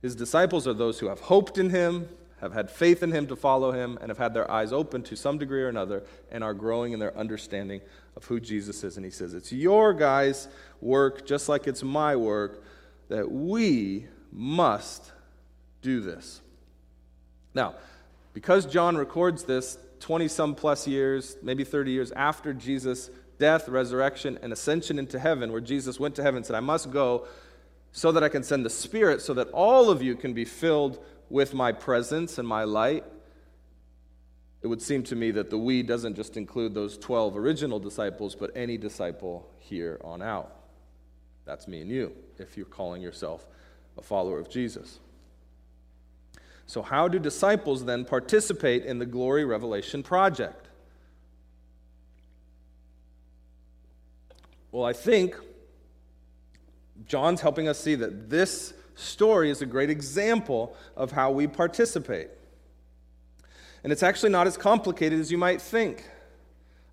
His 0.00 0.16
disciples 0.16 0.66
are 0.66 0.74
those 0.74 0.98
who 0.98 1.08
have 1.08 1.20
hoped 1.20 1.58
in 1.58 1.70
him, 1.70 2.08
have 2.40 2.52
had 2.52 2.70
faith 2.70 3.02
in 3.02 3.12
him 3.12 3.28
to 3.28 3.36
follow 3.36 3.70
him, 3.70 3.98
and 4.00 4.10
have 4.10 4.18
had 4.18 4.34
their 4.34 4.50
eyes 4.50 4.72
open 4.72 5.02
to 5.04 5.16
some 5.16 5.38
degree 5.38 5.62
or 5.62 5.68
another, 5.68 6.02
and 6.30 6.42
are 6.42 6.54
growing 6.54 6.92
in 6.92 6.98
their 6.98 7.16
understanding 7.16 7.80
of 8.16 8.24
who 8.24 8.40
Jesus 8.40 8.82
is. 8.82 8.96
And 8.96 9.04
he 9.04 9.12
says, 9.12 9.34
It's 9.34 9.52
your 9.52 9.94
guys' 9.94 10.48
work, 10.80 11.24
just 11.24 11.48
like 11.48 11.68
it's 11.68 11.84
my 11.84 12.16
work, 12.16 12.64
that 13.08 13.30
we 13.30 14.06
must 14.32 15.12
do 15.82 16.00
this. 16.00 16.40
Now, 17.54 17.74
because 18.32 18.66
John 18.66 18.96
records 18.96 19.44
this 19.44 19.78
20 20.00 20.26
some 20.26 20.54
plus 20.54 20.88
years, 20.88 21.36
maybe 21.42 21.62
30 21.62 21.92
years 21.92 22.10
after 22.12 22.52
Jesus' 22.52 23.10
death, 23.38 23.68
resurrection, 23.68 24.38
and 24.42 24.52
ascension 24.52 24.98
into 24.98 25.18
heaven, 25.18 25.52
where 25.52 25.60
Jesus 25.60 25.98
went 25.98 26.14
to 26.16 26.22
heaven 26.22 26.38
and 26.38 26.46
said, 26.46 26.56
I 26.56 26.60
must 26.60 26.90
go 26.90 27.26
so 27.92 28.12
that 28.12 28.22
I 28.22 28.28
can 28.28 28.42
send 28.42 28.64
the 28.64 28.70
Spirit, 28.70 29.20
so 29.20 29.34
that 29.34 29.48
all 29.48 29.90
of 29.90 30.02
you 30.02 30.16
can 30.16 30.32
be 30.32 30.44
filled 30.44 31.02
with 31.28 31.54
my 31.54 31.72
presence 31.72 32.38
and 32.38 32.46
my 32.46 32.64
light. 32.64 33.04
It 34.62 34.66
would 34.66 34.80
seem 34.80 35.02
to 35.04 35.16
me 35.16 35.30
that 35.32 35.50
the 35.50 35.58
we 35.58 35.82
doesn't 35.82 36.14
just 36.14 36.36
include 36.36 36.72
those 36.74 36.96
12 36.96 37.36
original 37.36 37.78
disciples, 37.78 38.34
but 38.34 38.50
any 38.54 38.78
disciple 38.78 39.50
here 39.58 40.00
on 40.04 40.22
out. 40.22 40.54
That's 41.44 41.66
me 41.66 41.80
and 41.80 41.90
you, 41.90 42.12
if 42.38 42.56
you're 42.56 42.66
calling 42.66 43.02
yourself 43.02 43.46
a 43.98 44.02
follower 44.02 44.38
of 44.38 44.48
Jesus. 44.48 45.00
So, 46.66 46.80
how 46.80 47.08
do 47.08 47.18
disciples 47.18 47.84
then 47.84 48.04
participate 48.04 48.84
in 48.84 48.98
the 48.98 49.06
glory 49.06 49.44
revelation 49.44 50.02
project? 50.02 50.61
Well, 54.72 54.84
I 54.84 54.94
think 54.94 55.36
John's 57.06 57.42
helping 57.42 57.68
us 57.68 57.78
see 57.78 57.94
that 57.94 58.30
this 58.30 58.72
story 58.94 59.50
is 59.50 59.60
a 59.60 59.66
great 59.66 59.90
example 59.90 60.74
of 60.96 61.12
how 61.12 61.30
we 61.30 61.46
participate. 61.46 62.30
And 63.84 63.92
it's 63.92 64.02
actually 64.02 64.30
not 64.30 64.46
as 64.46 64.56
complicated 64.56 65.20
as 65.20 65.30
you 65.30 65.36
might 65.36 65.60
think. 65.60 66.08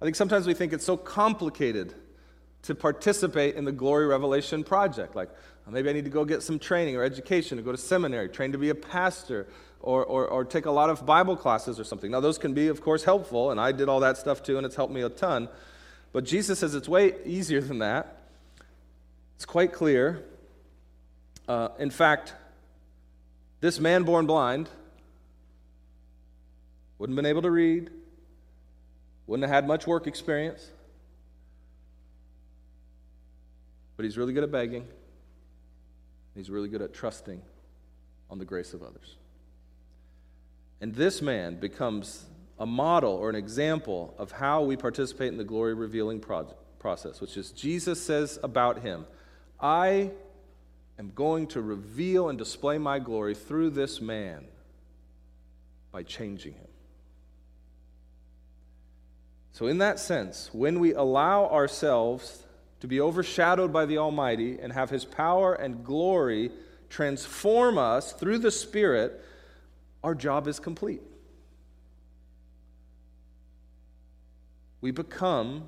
I 0.02 0.06
think 0.06 0.18
sometimes 0.18 0.46
we 0.46 0.54
think 0.54 0.74
it's 0.74 0.84
so 0.84 0.98
complicated 0.98 1.94
to 2.64 2.76
participate 2.76 3.56
in 3.56 3.64
the 3.64 3.72
Glory 3.72 4.08
Revelation 4.08 4.64
Project. 4.64 5.16
Like, 5.16 5.30
oh, 5.66 5.72
maybe 5.72 5.90
I 5.90 5.94
need 5.94 6.04
to 6.04 6.12
go 6.12 6.26
get 6.26 6.44
some 6.44 6.60
training 6.60 6.98
or 6.98 7.04
education, 7.04 7.58
to 7.58 7.64
go 7.64 7.72
to 7.72 7.78
seminary, 7.78 8.28
train 8.28 8.52
to 8.52 8.58
be 8.58 8.70
a 8.70 8.76
pastor, 8.76 9.48
or, 9.80 10.04
or, 10.04 10.28
or 10.28 10.44
take 10.44 10.66
a 10.66 10.72
lot 10.72 10.90
of 10.90 11.06
Bible 11.06 11.38
classes 11.38 11.80
or 11.80 11.86
something. 11.86 12.12
Now, 12.12 12.20
those 12.20 12.38
can 12.38 12.54
be, 12.54 12.68
of 12.68 12.82
course, 12.82 13.06
helpful, 13.06 13.52
and 13.52 13.60
I 13.62 13.72
did 13.72 13.88
all 13.88 14.02
that 14.02 14.18
stuff 14.18 14.44
too, 14.44 14.58
and 14.58 14.66
it's 14.66 14.76
helped 14.76 14.94
me 14.94 15.02
a 15.02 15.10
ton. 15.10 15.48
But 16.12 16.26
Jesus 16.26 16.60
says 16.60 16.76
it's 16.76 16.90
way 16.90 17.14
easier 17.26 17.62
than 17.62 17.80
that. 17.80 18.18
It's 19.36 19.46
quite 19.46 19.74
clear. 19.74 20.24
Uh, 21.48 21.70
in 21.78 21.90
fact, 21.90 22.34
this 23.62 23.80
man 23.80 24.04
born 24.04 24.26
blind 24.26 24.70
wouldn't 26.98 27.18
have 27.18 27.24
been 27.24 27.30
able 27.30 27.44
to 27.44 27.52
read, 27.52 27.90
wouldn't 29.28 29.48
have 29.48 29.54
had 29.54 29.68
much 29.68 29.88
work 29.88 30.08
experience 30.08 30.72
but 34.00 34.06
he's 34.06 34.18
really 34.18 34.32
good 34.32 34.46
at 34.46 34.52
begging. 34.54 34.88
He's 36.34 36.50
really 36.50 36.70
good 36.70 36.82
at 36.82 36.94
trusting 36.94 37.42
on 38.30 38.40
the 38.40 38.46
grace 38.46 38.74
of 38.74 38.82
others. 38.82 39.18
And 40.80 40.96
this 40.96 41.22
man 41.22 41.60
becomes 41.60 42.24
a 42.60 42.66
model 42.66 43.14
or 43.14 43.30
an 43.30 43.36
example 43.36 44.14
of 44.18 44.32
how 44.32 44.64
we 44.64 44.76
participate 44.76 45.30
in 45.30 45.38
the 45.38 45.44
glory 45.44 45.74
revealing 45.74 46.20
process, 46.20 47.22
which 47.22 47.38
is 47.38 47.52
Jesus 47.52 48.02
says 48.02 48.38
about 48.44 48.80
him, 48.80 49.06
I 49.60 50.12
am 50.98 51.12
going 51.16 51.48
to 51.48 51.62
reveal 51.62 52.30
and 52.30 52.38
display 52.38 52.78
my 52.78 53.00
glory 53.00 53.34
through 53.34 53.72
this 53.72 54.02
man 54.02 54.46
by 55.92 56.04
changing 56.04 56.54
him. 56.54 56.68
So, 59.54 59.68
in 59.68 59.80
that 59.80 60.00
sense, 60.00 60.50
when 60.54 60.80
we 60.80 60.94
allow 60.94 61.48
ourselves 61.48 62.46
to 62.80 62.88
be 62.88 63.02
overshadowed 63.02 63.74
by 63.74 63.86
the 63.86 63.98
Almighty 63.98 64.58
and 64.60 64.72
have 64.72 64.90
His 64.90 65.04
power 65.06 65.54
and 65.54 65.84
glory 65.84 66.52
transform 66.90 67.78
us 67.78 68.14
through 68.14 68.40
the 68.40 68.52
Spirit, 68.52 69.22
our 70.04 70.16
job 70.16 70.48
is 70.48 70.60
complete. 70.60 71.02
We 74.82 74.92
become 74.92 75.68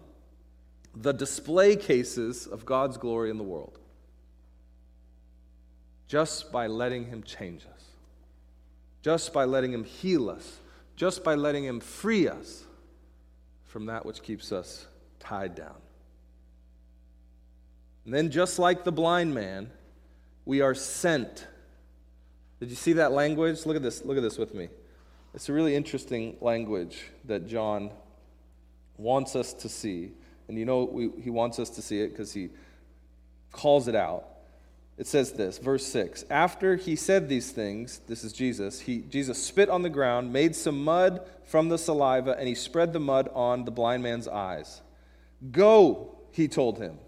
the 0.95 1.14
display 1.14 1.76
cases 1.76 2.47
of 2.47 2.66
God's 2.66 2.97
glory 2.97 3.30
in 3.30 3.38
the 3.38 3.43
world 3.43 3.80
just 6.12 6.51
by 6.51 6.68
letting 6.68 7.05
Him 7.05 7.24
change 7.24 7.66
us, 7.74 7.86
just 9.01 9.32
by 9.32 9.45
letting 9.45 9.72
Him 9.72 9.86
heal 9.86 10.30
us, 10.30 10.57
just 10.97 11.24
by 11.24 11.36
letting 11.36 11.64
Him 11.64 11.80
free 11.80 12.28
us 12.28 12.66
from 13.64 13.86
that 13.86 14.05
which 14.05 14.22
keeps 14.22 14.51
us 14.51 14.88
tied 15.22 15.55
down. 15.55 15.78
And 18.03 18.14
then, 18.14 18.30
just 18.30 18.59
like 18.59 18.84
the 18.84 18.91
blind 18.91 19.34
man, 19.34 19.70
we 20.43 20.59
are 20.59 20.76
sent. 20.76 21.47
Did 22.59 22.70
you 22.70 22.76
see 22.76 22.91
that 22.93 23.14
language? 23.14 23.66
Look 23.66 23.78
at 23.78 23.82
this. 23.82 24.03
Look 24.03 24.18
at 24.18 24.24
this 24.24 24.38
with 24.38 24.53
me. 24.53 24.68
It's 25.34 25.47
a 25.47 25.53
really 25.53 25.76
interesting 25.78 26.36
language 26.41 27.05
that 27.24 27.47
John 27.47 27.89
wants 29.02 29.36
us 29.36 29.54
to 29.54 29.70
see. 29.70 30.12
And 30.47 30.58
you 30.58 30.66
know, 30.66 30.84
we, 30.84 31.10
he 31.22 31.30
wants 31.30 31.60
us 31.60 31.70
to 31.72 31.82
see 31.82 32.02
it 32.02 32.10
because 32.10 32.34
he 32.34 32.49
calls 33.52 33.88
it 33.88 33.95
out. 33.95 34.26
It 34.97 35.08
says 35.08 35.32
this, 35.32 35.58
verse 35.58 35.86
6. 35.88 36.26
After 36.30 36.76
he 36.76 36.95
said 36.95 37.28
these 37.28 37.52
things, 37.52 38.02
this 38.08 38.24
is 38.24 38.34
Jesus, 38.34 38.80
he, 38.80 38.99
Jesus 38.99 39.43
spit 39.43 39.70
on 39.70 39.82
the 39.82 39.89
ground, 39.89 40.32
made 40.32 40.56
some 40.56 40.84
mud 40.84 41.28
from 41.45 41.70
the 41.70 41.78
saliva, 41.78 42.36
and 42.38 42.47
he 42.47 42.54
spread 42.54 42.93
the 42.93 42.99
mud 42.99 43.30
on 43.34 43.66
the 43.66 43.72
blind 43.72 44.04
man's 44.04 44.28
eyes. 44.28 44.82
Go, 45.52 46.20
he 46.32 46.47
told 46.47 46.78
him. 46.78 46.99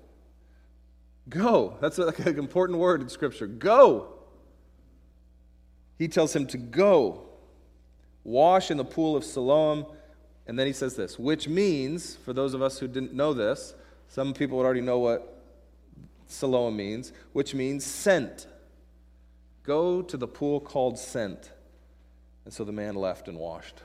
Go. 1.30 1.78
That's 1.82 1.98
like 1.98 2.20
an 2.20 2.39
important 2.39 2.80
word 2.80 3.02
in 3.02 3.10
Scripture. 3.10 3.48
Go. 3.48 4.14
He 5.98 6.08
tells 6.08 6.36
him 6.36 6.48
to 6.48 6.58
go, 6.58 7.26
wash 8.24 8.72
in 8.72 8.78
the 8.78 8.86
pool 8.86 9.16
of 9.16 9.24
Siloam. 9.24 9.86
And 10.48 10.60
then 10.60 10.68
he 10.68 10.74
says 10.74 10.96
this, 10.96 11.18
which 11.18 11.48
means, 11.48 12.16
for 12.16 12.34
those 12.34 12.54
of 12.54 12.62
us 12.62 12.80
who 12.80 12.88
didn't 12.88 13.14
know 13.14 13.34
this, 13.34 13.74
some 14.10 14.34
people 14.34 14.58
would 14.58 14.66
already 14.66 14.82
know 14.82 15.00
what 15.00 15.41
Siloam 16.28 16.76
means, 16.76 17.14
which 17.32 17.56
means 17.56 17.86
sent. 17.86 18.48
Go 19.64 20.02
to 20.02 20.18
the 20.18 20.28
pool 20.28 20.60
called 20.60 21.00
Sent. 21.00 21.52
And 22.46 22.54
so 22.54 22.66
the 22.66 22.74
man 22.74 22.96
left 22.96 23.28
and 23.28 23.38
washed 23.38 23.82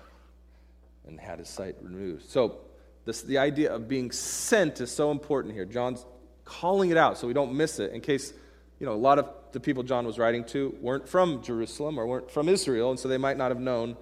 and 1.07 1.21
had 1.21 1.39
his 1.39 1.49
sight 1.49 1.77
renewed. 1.81 2.29
So 2.29 2.59
this, 3.05 3.23
the 3.23 3.39
idea 3.39 3.73
of 3.73 3.89
being 3.89 4.11
sent 4.11 4.81
is 4.81 4.91
so 4.91 5.11
important 5.11 5.55
here. 5.55 5.65
John's 5.65 6.05
calling 6.45 6.91
it 6.91 6.97
out 6.97 7.19
so 7.19 7.27
we 7.27 7.33
don't 7.33 7.53
miss 7.53 7.79
it 7.79 7.93
in 7.93 8.01
case, 8.01 8.33
you 8.81 8.87
know, 8.87 8.93
a 8.93 8.95
lot 8.95 9.19
of 9.19 9.29
the 9.53 9.61
people 9.61 9.83
John 9.83 10.07
was 10.07 10.19
writing 10.19 10.45
to 10.47 10.77
weren't 10.81 11.09
from 11.09 11.43
Jerusalem 11.43 11.99
or 11.99 12.07
weren't 12.07 12.31
from 12.31 12.49
Israel, 12.49 12.91
and 12.91 12.99
so 12.99 13.09
they 13.09 13.19
might 13.19 13.37
not 13.37 13.51
have 13.51 13.61
known 13.61 13.97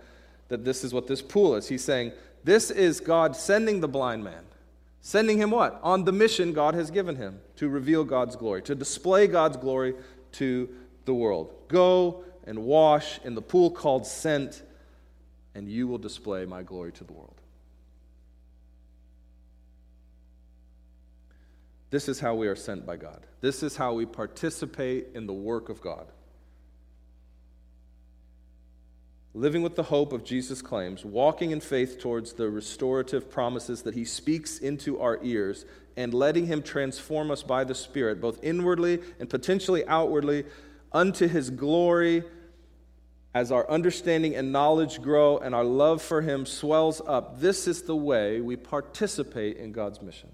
that 0.48 0.64
this 0.64 0.84
is 0.84 0.92
what 0.92 1.06
this 1.06 1.22
pool 1.22 1.54
is. 1.54 1.68
He's 1.68 1.84
saying, 1.84 2.12
This 2.46 2.70
is 2.70 3.00
God 3.00 3.36
sending 3.36 3.80
the 3.80 3.88
blind 3.88 4.24
man 4.24 4.46
Sending 5.06 5.38
him 5.38 5.52
what? 5.52 5.78
On 5.84 6.04
the 6.04 6.10
mission 6.10 6.52
God 6.52 6.74
has 6.74 6.90
given 6.90 7.14
him 7.14 7.38
to 7.54 7.68
reveal 7.68 8.02
God's 8.02 8.34
glory, 8.34 8.60
to 8.62 8.74
display 8.74 9.28
God's 9.28 9.56
glory 9.56 9.94
to 10.32 10.68
the 11.04 11.14
world. 11.14 11.54
Go 11.68 12.24
and 12.42 12.64
wash 12.64 13.20
in 13.22 13.36
the 13.36 13.40
pool 13.40 13.70
called 13.70 14.04
Sent, 14.04 14.64
and 15.54 15.68
you 15.68 15.86
will 15.86 15.98
display 15.98 16.44
my 16.44 16.64
glory 16.64 16.90
to 16.90 17.04
the 17.04 17.12
world. 17.12 17.40
This 21.90 22.08
is 22.08 22.18
how 22.18 22.34
we 22.34 22.48
are 22.48 22.56
sent 22.56 22.84
by 22.84 22.96
God. 22.96 23.28
This 23.40 23.62
is 23.62 23.76
how 23.76 23.92
we 23.94 24.06
participate 24.06 25.06
in 25.14 25.28
the 25.28 25.32
work 25.32 25.68
of 25.68 25.80
God. 25.80 26.08
Living 29.36 29.60
with 29.60 29.76
the 29.76 29.82
hope 29.82 30.14
of 30.14 30.24
Jesus' 30.24 30.62
claims, 30.62 31.04
walking 31.04 31.50
in 31.50 31.60
faith 31.60 31.98
towards 32.00 32.32
the 32.32 32.48
restorative 32.48 33.30
promises 33.30 33.82
that 33.82 33.94
he 33.94 34.04
speaks 34.04 34.58
into 34.58 34.98
our 34.98 35.18
ears, 35.22 35.66
and 35.94 36.14
letting 36.14 36.46
him 36.46 36.62
transform 36.62 37.30
us 37.30 37.42
by 37.42 37.62
the 37.62 37.74
Spirit, 37.74 38.18
both 38.18 38.42
inwardly 38.42 38.98
and 39.20 39.28
potentially 39.28 39.86
outwardly, 39.86 40.44
unto 40.90 41.28
his 41.28 41.50
glory 41.50 42.24
as 43.34 43.52
our 43.52 43.68
understanding 43.70 44.34
and 44.34 44.52
knowledge 44.52 45.02
grow 45.02 45.36
and 45.36 45.54
our 45.54 45.64
love 45.64 46.00
for 46.00 46.22
him 46.22 46.46
swells 46.46 47.02
up. 47.06 47.38
This 47.38 47.68
is 47.68 47.82
the 47.82 47.96
way 47.96 48.40
we 48.40 48.56
participate 48.56 49.58
in 49.58 49.72
God's 49.72 50.00
mission. 50.00 50.30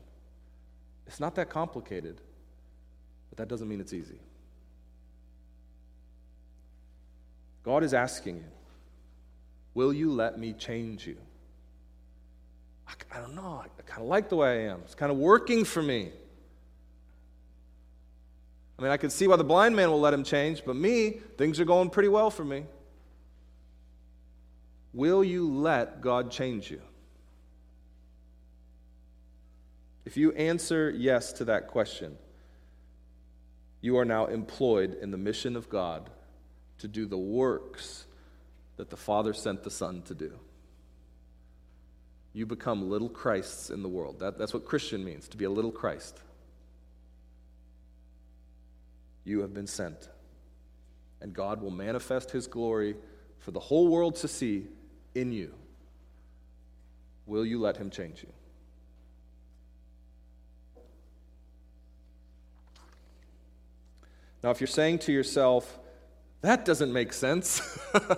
It's 1.08 1.18
not 1.18 1.34
that 1.34 1.50
complicated, 1.50 2.20
but 3.30 3.38
that 3.38 3.48
doesn't 3.48 3.68
mean 3.68 3.80
it's 3.80 3.92
easy. 3.92 4.20
God 7.64 7.82
is 7.82 7.94
asking 7.94 8.36
you 8.36 8.51
Will 9.74 9.92
you 9.92 10.12
let 10.12 10.38
me 10.38 10.52
change 10.52 11.06
you? 11.06 11.16
I, 12.86 12.92
I 13.16 13.20
don't 13.20 13.34
know. 13.34 13.62
I, 13.64 13.66
I 13.78 13.82
kind 13.86 14.02
of 14.02 14.08
like 14.08 14.28
the 14.28 14.36
way 14.36 14.66
I 14.66 14.72
am. 14.72 14.80
It's 14.84 14.94
kind 14.94 15.10
of 15.10 15.18
working 15.18 15.64
for 15.64 15.82
me. 15.82 16.10
I 18.78 18.82
mean, 18.82 18.90
I 18.90 18.96
can 18.96 19.10
see 19.10 19.28
why 19.28 19.36
the 19.36 19.44
blind 19.44 19.76
man 19.76 19.90
will 19.90 20.00
let 20.00 20.12
him 20.12 20.24
change, 20.24 20.64
but 20.64 20.74
me, 20.74 21.20
things 21.38 21.60
are 21.60 21.64
going 21.64 21.90
pretty 21.90 22.08
well 22.08 22.30
for 22.30 22.44
me. 22.44 22.64
Will 24.92 25.22
you 25.22 25.50
let 25.50 26.00
God 26.00 26.30
change 26.30 26.70
you? 26.70 26.82
If 30.04 30.16
you 30.16 30.32
answer 30.32 30.90
yes 30.90 31.32
to 31.34 31.44
that 31.46 31.68
question, 31.68 32.18
you 33.80 33.96
are 33.98 34.04
now 34.04 34.26
employed 34.26 34.98
in 35.00 35.10
the 35.10 35.16
mission 35.16 35.56
of 35.56 35.68
God 35.68 36.10
to 36.78 36.88
do 36.88 37.06
the 37.06 37.16
works 37.16 38.06
that 38.82 38.90
the 38.90 38.96
Father 38.96 39.32
sent 39.32 39.62
the 39.62 39.70
Son 39.70 40.02
to 40.02 40.12
do. 40.12 40.32
You 42.32 42.46
become 42.46 42.90
little 42.90 43.08
Christs 43.08 43.70
in 43.70 43.80
the 43.80 43.88
world. 43.88 44.18
That, 44.18 44.38
that's 44.38 44.52
what 44.52 44.64
Christian 44.64 45.04
means, 45.04 45.28
to 45.28 45.36
be 45.36 45.44
a 45.44 45.50
little 45.50 45.70
Christ. 45.70 46.18
You 49.22 49.42
have 49.42 49.54
been 49.54 49.68
sent. 49.68 50.08
And 51.20 51.32
God 51.32 51.62
will 51.62 51.70
manifest 51.70 52.32
His 52.32 52.48
glory 52.48 52.96
for 53.38 53.52
the 53.52 53.60
whole 53.60 53.86
world 53.86 54.16
to 54.16 54.26
see 54.26 54.66
in 55.14 55.30
you. 55.30 55.54
Will 57.26 57.46
you 57.46 57.60
let 57.60 57.76
Him 57.76 57.88
change 57.88 58.24
you? 58.24 58.32
Now, 64.42 64.50
if 64.50 64.60
you're 64.60 64.66
saying 64.66 64.98
to 64.98 65.12
yourself, 65.12 65.78
that 66.40 66.64
doesn't 66.64 66.92
make 66.92 67.12
sense. 67.12 67.78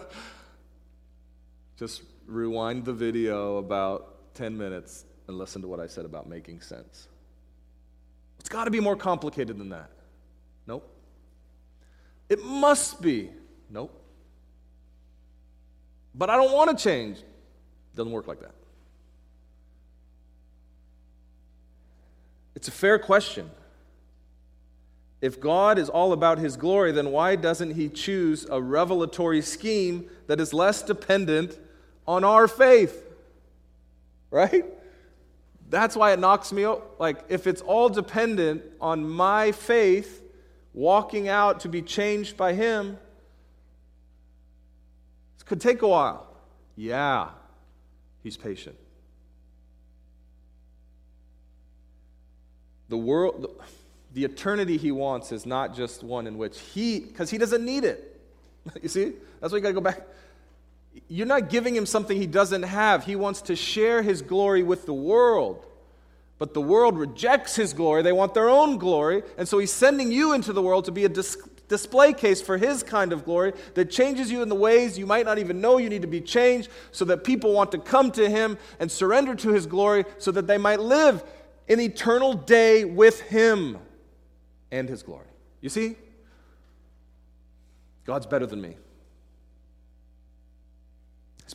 Just 1.76 2.02
rewind 2.26 2.84
the 2.84 2.92
video 2.92 3.56
about 3.58 4.34
10 4.34 4.56
minutes 4.56 5.04
and 5.26 5.38
listen 5.38 5.62
to 5.62 5.68
what 5.68 5.80
I 5.80 5.86
said 5.86 6.04
about 6.04 6.28
making 6.28 6.60
sense. 6.60 7.08
It's 8.38 8.48
got 8.48 8.64
to 8.64 8.70
be 8.70 8.80
more 8.80 8.96
complicated 8.96 9.58
than 9.58 9.70
that. 9.70 9.90
Nope. 10.66 10.88
It 12.28 12.44
must 12.44 13.00
be. 13.00 13.30
Nope. 13.70 14.00
But 16.14 16.30
I 16.30 16.36
don't 16.36 16.52
want 16.52 16.76
to 16.76 16.82
change. 16.82 17.18
Doesn't 17.96 18.12
work 18.12 18.28
like 18.28 18.40
that. 18.40 18.54
It's 22.54 22.68
a 22.68 22.72
fair 22.72 22.98
question. 22.98 23.50
If 25.20 25.40
God 25.40 25.78
is 25.78 25.88
all 25.88 26.12
about 26.12 26.38
his 26.38 26.56
glory, 26.56 26.92
then 26.92 27.10
why 27.10 27.34
doesn't 27.36 27.74
he 27.74 27.88
choose 27.88 28.46
a 28.50 28.60
revelatory 28.60 29.40
scheme 29.40 30.08
that 30.26 30.38
is 30.38 30.52
less 30.52 30.82
dependent 30.82 31.58
on 32.06 32.24
our 32.24 32.48
faith. 32.48 33.02
Right? 34.30 34.64
That's 35.70 35.96
why 35.96 36.12
it 36.12 36.18
knocks 36.18 36.52
me 36.52 36.64
out. 36.64 36.96
Like, 36.98 37.24
if 37.28 37.46
it's 37.46 37.60
all 37.60 37.88
dependent 37.88 38.62
on 38.80 39.08
my 39.08 39.52
faith 39.52 40.22
walking 40.72 41.28
out 41.28 41.60
to 41.60 41.68
be 41.68 41.82
changed 41.82 42.36
by 42.36 42.52
Him, 42.52 42.98
it 45.38 45.46
could 45.46 45.60
take 45.60 45.82
a 45.82 45.88
while. 45.88 46.26
Yeah, 46.76 47.28
He's 48.24 48.38
patient. 48.38 48.76
The 52.88 52.96
world, 52.96 53.62
the 54.14 54.24
eternity 54.24 54.78
he 54.78 54.92
wants 54.92 55.30
is 55.30 55.44
not 55.44 55.74
just 55.74 56.02
one 56.02 56.26
in 56.26 56.38
which 56.38 56.58
he, 56.58 57.00
because 57.00 57.30
he 57.30 57.36
doesn't 57.36 57.64
need 57.64 57.84
it. 57.84 58.18
you 58.82 58.88
see? 58.88 59.12
That's 59.40 59.52
why 59.52 59.58
you 59.58 59.62
got 59.62 59.68
to 59.68 59.74
go 59.74 59.80
back. 59.82 60.06
You're 61.08 61.26
not 61.26 61.50
giving 61.50 61.74
him 61.74 61.86
something 61.86 62.16
he 62.16 62.26
doesn't 62.26 62.62
have. 62.62 63.04
He 63.04 63.16
wants 63.16 63.42
to 63.42 63.56
share 63.56 64.02
his 64.02 64.22
glory 64.22 64.62
with 64.62 64.86
the 64.86 64.94
world. 64.94 65.66
But 66.38 66.54
the 66.54 66.60
world 66.60 66.98
rejects 66.98 67.56
his 67.56 67.72
glory. 67.72 68.02
They 68.02 68.12
want 68.12 68.34
their 68.34 68.48
own 68.48 68.78
glory. 68.78 69.22
And 69.38 69.48
so 69.48 69.58
he's 69.58 69.72
sending 69.72 70.10
you 70.10 70.32
into 70.32 70.52
the 70.52 70.62
world 70.62 70.84
to 70.86 70.92
be 70.92 71.04
a 71.04 71.08
dis- 71.08 71.36
display 71.68 72.12
case 72.12 72.42
for 72.42 72.58
his 72.58 72.82
kind 72.82 73.12
of 73.12 73.24
glory 73.24 73.52
that 73.74 73.90
changes 73.90 74.30
you 74.30 74.42
in 74.42 74.48
the 74.48 74.54
ways 74.54 74.98
you 74.98 75.06
might 75.06 75.24
not 75.24 75.38
even 75.38 75.60
know 75.60 75.78
you 75.78 75.88
need 75.88 76.02
to 76.02 76.08
be 76.08 76.20
changed 76.20 76.68
so 76.92 77.04
that 77.04 77.24
people 77.24 77.52
want 77.52 77.72
to 77.72 77.78
come 77.78 78.10
to 78.12 78.28
him 78.28 78.58
and 78.78 78.90
surrender 78.90 79.34
to 79.34 79.50
his 79.50 79.66
glory 79.66 80.04
so 80.18 80.30
that 80.30 80.46
they 80.46 80.58
might 80.58 80.80
live 80.80 81.24
an 81.68 81.80
eternal 81.80 82.34
day 82.34 82.84
with 82.84 83.20
him 83.20 83.78
and 84.70 84.88
his 84.88 85.02
glory. 85.02 85.26
You 85.60 85.68
see? 85.68 85.96
God's 88.04 88.26
better 88.26 88.46
than 88.46 88.60
me. 88.60 88.76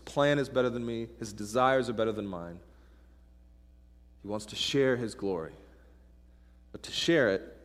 Plan 0.10 0.40
is 0.40 0.50
better 0.50 0.72
than 0.72 0.84
me. 0.84 1.08
His 1.20 1.32
desires 1.32 1.88
are 1.88 1.94
better 1.94 2.12
than 2.12 2.26
mine. 2.26 2.60
He 4.24 4.28
wants 4.28 4.48
to 4.48 4.56
share 4.56 4.98
his 4.98 5.14
glory. 5.14 5.54
But 6.72 6.82
to 6.82 6.92
share 6.92 7.30
it, 7.30 7.56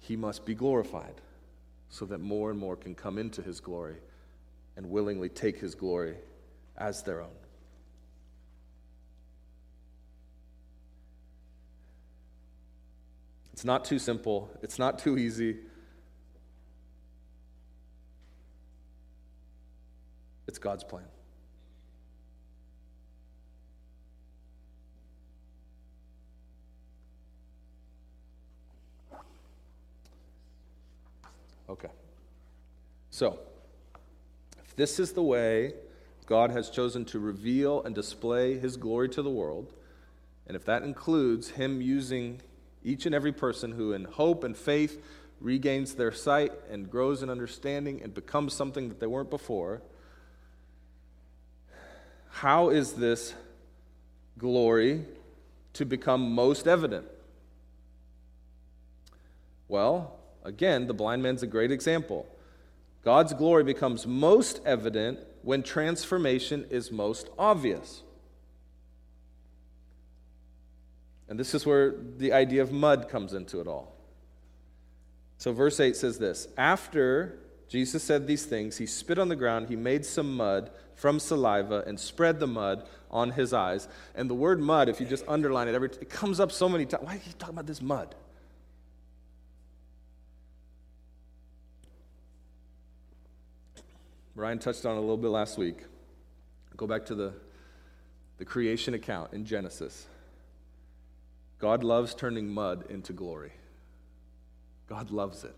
he 0.00 0.16
must 0.16 0.44
be 0.44 0.56
glorified 0.56 1.20
so 1.88 2.04
that 2.06 2.18
more 2.18 2.50
and 2.50 2.58
more 2.58 2.74
can 2.74 2.96
come 2.96 3.16
into 3.16 3.42
his 3.42 3.60
glory 3.60 3.94
and 4.76 4.90
willingly 4.90 5.28
take 5.28 5.60
his 5.60 5.76
glory 5.76 6.16
as 6.76 7.04
their 7.04 7.20
own. 7.20 7.28
It's 13.52 13.64
not 13.64 13.84
too 13.84 14.00
simple, 14.00 14.50
it's 14.64 14.80
not 14.80 14.98
too 14.98 15.16
easy. 15.16 15.58
It's 20.48 20.58
God's 20.58 20.82
plan. 20.82 21.04
Okay. 31.74 31.88
So, 33.10 33.40
if 34.64 34.76
this 34.76 35.00
is 35.00 35.12
the 35.12 35.24
way 35.24 35.74
God 36.26 36.52
has 36.52 36.70
chosen 36.70 37.04
to 37.06 37.18
reveal 37.18 37.82
and 37.82 37.96
display 37.96 38.56
his 38.56 38.76
glory 38.76 39.08
to 39.08 39.22
the 39.22 39.30
world, 39.30 39.72
and 40.46 40.56
if 40.56 40.64
that 40.66 40.84
includes 40.84 41.50
him 41.50 41.82
using 41.82 42.40
each 42.84 43.06
and 43.06 43.14
every 43.14 43.32
person 43.32 43.72
who, 43.72 43.92
in 43.92 44.04
hope 44.04 44.44
and 44.44 44.56
faith, 44.56 45.02
regains 45.40 45.94
their 45.96 46.12
sight 46.12 46.52
and 46.70 46.88
grows 46.88 47.24
in 47.24 47.28
understanding 47.28 48.00
and 48.02 48.14
becomes 48.14 48.54
something 48.54 48.88
that 48.88 49.00
they 49.00 49.06
weren't 49.08 49.30
before, 49.30 49.82
how 52.30 52.68
is 52.68 52.92
this 52.92 53.34
glory 54.38 55.06
to 55.72 55.84
become 55.84 56.32
most 56.32 56.68
evident? 56.68 57.06
Well, 59.66 60.20
Again, 60.44 60.86
the 60.86 60.94
blind 60.94 61.22
man's 61.22 61.42
a 61.42 61.46
great 61.46 61.70
example. 61.70 62.26
God's 63.02 63.32
glory 63.34 63.64
becomes 63.64 64.06
most 64.06 64.60
evident 64.64 65.18
when 65.42 65.62
transformation 65.62 66.66
is 66.70 66.90
most 66.90 67.28
obvious. 67.38 68.02
And 71.28 71.38
this 71.38 71.54
is 71.54 71.66
where 71.66 71.94
the 72.18 72.32
idea 72.32 72.62
of 72.62 72.72
mud 72.72 73.08
comes 73.08 73.32
into 73.32 73.60
it 73.60 73.66
all. 73.66 73.94
So, 75.38 75.52
verse 75.52 75.80
8 75.80 75.96
says 75.96 76.18
this 76.18 76.48
After 76.56 77.38
Jesus 77.68 78.02
said 78.02 78.26
these 78.26 78.46
things, 78.46 78.76
he 78.76 78.86
spit 78.86 79.18
on 79.18 79.28
the 79.28 79.36
ground, 79.36 79.68
he 79.68 79.76
made 79.76 80.04
some 80.04 80.36
mud 80.36 80.70
from 80.94 81.18
saliva, 81.18 81.82
and 81.86 81.98
spread 81.98 82.40
the 82.40 82.46
mud 82.46 82.86
on 83.10 83.30
his 83.30 83.52
eyes. 83.52 83.88
And 84.14 84.30
the 84.30 84.34
word 84.34 84.60
mud, 84.60 84.88
if 84.88 85.00
you 85.00 85.06
just 85.06 85.24
underline 85.26 85.68
it, 85.68 85.74
every, 85.74 85.88
it 85.88 86.08
comes 86.08 86.40
up 86.40 86.52
so 86.52 86.68
many 86.68 86.86
times. 86.86 87.04
Why 87.04 87.14
are 87.14 87.16
you 87.16 87.32
talking 87.38 87.54
about 87.54 87.66
this 87.66 87.82
mud? 87.82 88.14
Ryan 94.34 94.58
touched 94.58 94.84
on 94.84 94.96
a 94.96 95.00
little 95.00 95.16
bit 95.16 95.28
last 95.28 95.58
week. 95.58 95.84
Go 96.76 96.86
back 96.86 97.06
to 97.06 97.14
the, 97.14 97.32
the 98.38 98.44
creation 98.44 98.94
account 98.94 99.32
in 99.32 99.44
Genesis. 99.44 100.06
God 101.58 101.84
loves 101.84 102.14
turning 102.14 102.48
mud 102.48 102.84
into 102.90 103.12
glory. 103.12 103.52
God 104.88 105.10
loves 105.10 105.44
it. 105.44 105.54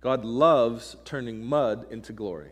God 0.00 0.24
loves 0.24 0.96
turning 1.04 1.44
mud 1.44 1.86
into 1.90 2.12
glory. 2.12 2.50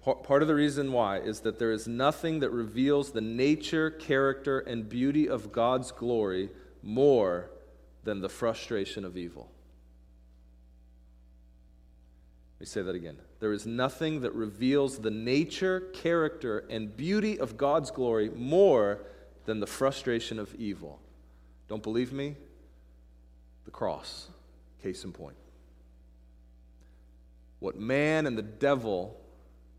Part 0.00 0.40
of 0.40 0.48
the 0.48 0.54
reason 0.54 0.92
why 0.92 1.18
is 1.18 1.40
that 1.40 1.58
there 1.58 1.70
is 1.70 1.86
nothing 1.86 2.40
that 2.40 2.50
reveals 2.50 3.12
the 3.12 3.20
nature, 3.20 3.90
character, 3.90 4.60
and 4.60 4.88
beauty 4.88 5.28
of 5.28 5.52
God's 5.52 5.92
glory 5.92 6.48
more 6.82 7.50
than 8.04 8.20
the 8.20 8.28
frustration 8.28 9.04
of 9.04 9.18
evil. 9.18 9.50
Let 12.58 12.62
me 12.62 12.66
say 12.66 12.82
that 12.82 12.96
again. 12.96 13.16
There 13.38 13.52
is 13.52 13.66
nothing 13.66 14.22
that 14.22 14.34
reveals 14.34 14.98
the 14.98 15.12
nature, 15.12 15.80
character, 15.92 16.64
and 16.68 16.96
beauty 16.96 17.38
of 17.38 17.56
God's 17.56 17.92
glory 17.92 18.30
more 18.30 18.98
than 19.44 19.60
the 19.60 19.66
frustration 19.66 20.40
of 20.40 20.52
evil. 20.56 20.98
Don't 21.68 21.84
believe 21.84 22.12
me? 22.12 22.34
The 23.64 23.70
cross, 23.70 24.26
case 24.82 25.04
in 25.04 25.12
point. 25.12 25.36
What 27.60 27.78
man 27.78 28.26
and 28.26 28.36
the 28.36 28.42
devil 28.42 29.16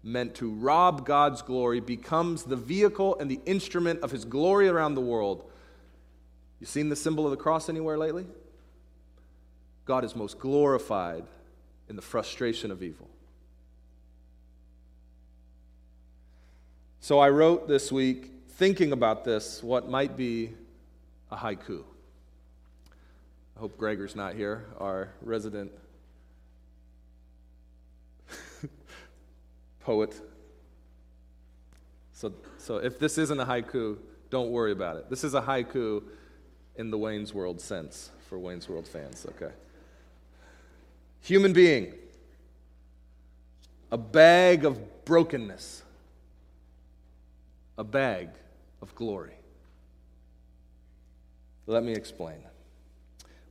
meant 0.02 0.36
to 0.36 0.50
rob 0.50 1.06
God's 1.06 1.42
glory 1.42 1.82
becomes 1.82 2.44
the 2.44 2.56
vehicle 2.56 3.18
and 3.20 3.30
the 3.30 3.42
instrument 3.46 4.00
of 4.04 4.12
his 4.12 4.24
glory 4.24 4.70
around 4.70 4.96
the 4.96 5.02
world. 5.02 5.52
You 6.62 6.66
seen 6.66 6.88
the 6.88 6.96
symbol 6.96 7.26
of 7.26 7.32
the 7.32 7.38
cross 7.38 7.68
anywhere 7.68 7.98
lately? 7.98 8.26
God 9.84 10.06
is 10.06 10.16
most 10.16 10.40
glorified 10.40 11.26
in 11.90 11.96
the 11.96 12.02
frustration 12.02 12.72
of 12.72 12.84
evil. 12.84 13.10
So 17.02 17.20
I 17.20 17.30
wrote 17.30 17.68
this 17.68 17.92
week, 17.92 18.32
thinking 18.50 18.92
about 18.92 19.26
this, 19.26 19.64
what 19.64 19.90
might 19.90 20.16
be 20.16 20.52
a 21.32 21.36
haiku. 21.38 21.84
I 23.58 23.60
hope 23.60 23.78
Gregor's 23.78 24.16
not 24.16 24.36
here, 24.36 24.66
our 24.78 25.10
resident 25.22 25.72
poet. 29.80 30.14
So, 32.14 32.34
so 32.58 32.78
if 32.78 33.00
this 33.00 33.18
isn't 33.18 33.40
a 33.40 33.46
haiku, 33.46 33.98
don't 34.30 34.52
worry 34.52 34.72
about 34.72 34.98
it. 34.98 35.10
This 35.10 35.24
is 35.24 35.34
a 35.34 35.42
haiku 35.42 36.04
in 36.76 36.92
the 36.92 36.98
Wayne's 36.98 37.34
World 37.34 37.60
sense 37.60 38.12
for 38.28 38.38
Wayne's 38.38 38.70
World 38.70 38.88
fans, 38.88 39.26
okay? 39.30 39.54
Human 41.22 41.54
being, 41.54 41.94
a 43.92 43.98
bag 43.98 44.66
of 44.66 45.06
brokenness, 45.06 45.84
a 47.78 47.84
bag 47.84 48.30
of 48.82 48.94
glory. 48.96 49.34
Let 51.66 51.84
me 51.84 51.94
explain. 51.94 52.40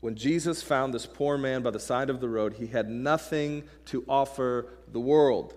When 0.00 0.14
Jesus 0.14 0.62
found 0.62 0.94
this 0.94 1.06
poor 1.06 1.36
man 1.36 1.62
by 1.62 1.70
the 1.70 1.80
side 1.80 2.08
of 2.10 2.20
the 2.20 2.28
road, 2.28 2.54
he 2.54 2.68
had 2.68 2.88
nothing 2.88 3.64
to 3.86 4.04
offer 4.08 4.66
the 4.92 5.00
world. 5.00 5.54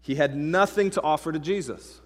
He 0.00 0.14
had 0.14 0.36
nothing 0.36 0.90
to 0.90 1.02
offer 1.02 1.30
to 1.30 1.38
Jesus. 1.38 2.00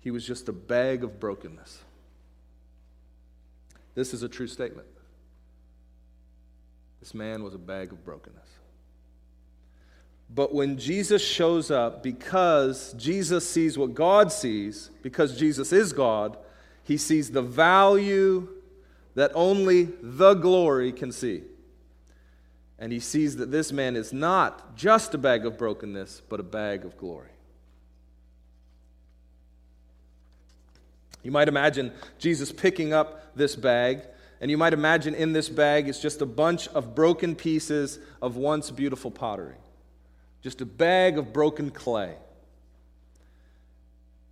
He 0.00 0.10
was 0.10 0.26
just 0.26 0.48
a 0.48 0.52
bag 0.52 1.04
of 1.04 1.20
brokenness. 1.20 1.80
This 3.94 4.12
is 4.12 4.22
a 4.22 4.28
true 4.28 4.48
statement. 4.48 4.88
This 7.04 7.12
man 7.12 7.44
was 7.44 7.52
a 7.52 7.58
bag 7.58 7.92
of 7.92 8.02
brokenness. 8.02 8.48
But 10.34 10.54
when 10.54 10.78
Jesus 10.78 11.22
shows 11.22 11.70
up, 11.70 12.02
because 12.02 12.94
Jesus 12.94 13.46
sees 13.46 13.76
what 13.76 13.92
God 13.92 14.32
sees, 14.32 14.88
because 15.02 15.38
Jesus 15.38 15.70
is 15.70 15.92
God, 15.92 16.38
he 16.82 16.96
sees 16.96 17.30
the 17.30 17.42
value 17.42 18.48
that 19.16 19.32
only 19.34 19.90
the 20.00 20.32
glory 20.32 20.92
can 20.92 21.12
see. 21.12 21.42
And 22.78 22.90
he 22.90 23.00
sees 23.00 23.36
that 23.36 23.50
this 23.50 23.70
man 23.70 23.96
is 23.96 24.14
not 24.14 24.74
just 24.74 25.12
a 25.12 25.18
bag 25.18 25.44
of 25.44 25.58
brokenness, 25.58 26.22
but 26.30 26.40
a 26.40 26.42
bag 26.42 26.86
of 26.86 26.96
glory. 26.96 27.32
You 31.22 31.32
might 31.32 31.48
imagine 31.48 31.92
Jesus 32.18 32.50
picking 32.50 32.94
up 32.94 33.36
this 33.36 33.56
bag 33.56 34.04
and 34.44 34.50
you 34.50 34.58
might 34.58 34.74
imagine 34.74 35.14
in 35.14 35.32
this 35.32 35.48
bag 35.48 35.88
is 35.88 35.98
just 35.98 36.20
a 36.20 36.26
bunch 36.26 36.68
of 36.68 36.94
broken 36.94 37.34
pieces 37.34 37.98
of 38.20 38.36
once 38.36 38.70
beautiful 38.70 39.10
pottery, 39.10 39.56
just 40.42 40.60
a 40.60 40.66
bag 40.66 41.16
of 41.16 41.32
broken 41.32 41.70
clay. 41.70 42.14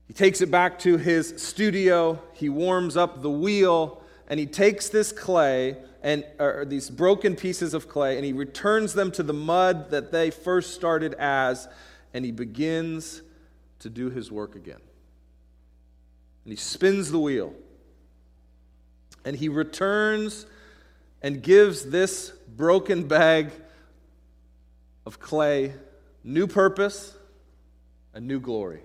He 0.06 0.12
takes 0.12 0.42
it 0.42 0.50
back 0.50 0.78
to 0.80 0.98
his 0.98 1.32
studio, 1.38 2.22
he 2.34 2.50
warms 2.50 2.94
up 2.94 3.22
the 3.22 3.30
wheel, 3.30 4.02
and 4.28 4.38
he 4.38 4.44
takes 4.44 4.90
this 4.90 5.12
clay 5.12 5.78
and 6.02 6.26
or 6.38 6.66
these 6.66 6.90
broken 6.90 7.34
pieces 7.34 7.72
of 7.72 7.88
clay 7.88 8.16
and 8.16 8.24
he 8.26 8.34
returns 8.34 8.92
them 8.92 9.12
to 9.12 9.22
the 9.22 9.32
mud 9.32 9.92
that 9.92 10.12
they 10.12 10.30
first 10.30 10.74
started 10.74 11.14
as 11.14 11.68
and 12.12 12.22
he 12.22 12.32
begins 12.32 13.22
to 13.78 13.88
do 13.88 14.10
his 14.10 14.30
work 14.30 14.56
again. 14.56 14.82
And 16.44 16.52
he 16.52 16.56
spins 16.56 17.10
the 17.10 17.18
wheel. 17.18 17.54
And 19.24 19.36
he 19.36 19.48
returns 19.48 20.46
and 21.22 21.42
gives 21.42 21.84
this 21.84 22.30
broken 22.56 23.06
bag 23.06 23.50
of 25.06 25.20
clay 25.20 25.74
new 26.24 26.46
purpose 26.46 27.16
a 28.14 28.20
new 28.20 28.40
glory. 28.40 28.82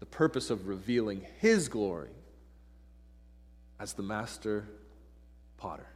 The 0.00 0.06
purpose 0.06 0.50
of 0.50 0.68
revealing 0.68 1.26
his 1.38 1.68
glory 1.68 2.10
as 3.80 3.94
the 3.94 4.02
master 4.02 4.68
potter. 5.56 5.86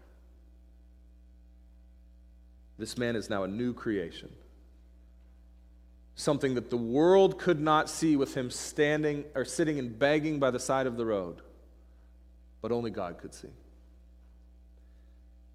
This 2.78 2.96
man 2.96 3.16
is 3.16 3.28
now 3.28 3.42
a 3.42 3.48
new 3.48 3.74
creation. 3.74 4.30
Something 6.14 6.54
that 6.54 6.70
the 6.70 6.76
world 6.76 7.38
could 7.38 7.60
not 7.60 7.90
see 7.90 8.16
with 8.16 8.36
him 8.36 8.50
standing 8.50 9.24
or 9.34 9.44
sitting 9.44 9.78
and 9.78 9.98
begging 9.98 10.38
by 10.38 10.50
the 10.50 10.58
side 10.58 10.86
of 10.86 10.96
the 10.96 11.04
road, 11.04 11.42
but 12.60 12.72
only 12.72 12.90
God 12.90 13.18
could 13.18 13.34
see. 13.34 13.48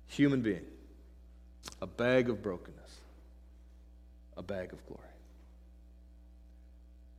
Human 0.08 0.42
being, 0.42 0.66
a 1.82 1.88
bag 1.88 2.30
of 2.30 2.42
brokenness, 2.42 3.00
a 4.38 4.44
bag 4.44 4.74
of 4.74 4.86
glory. 4.86 5.02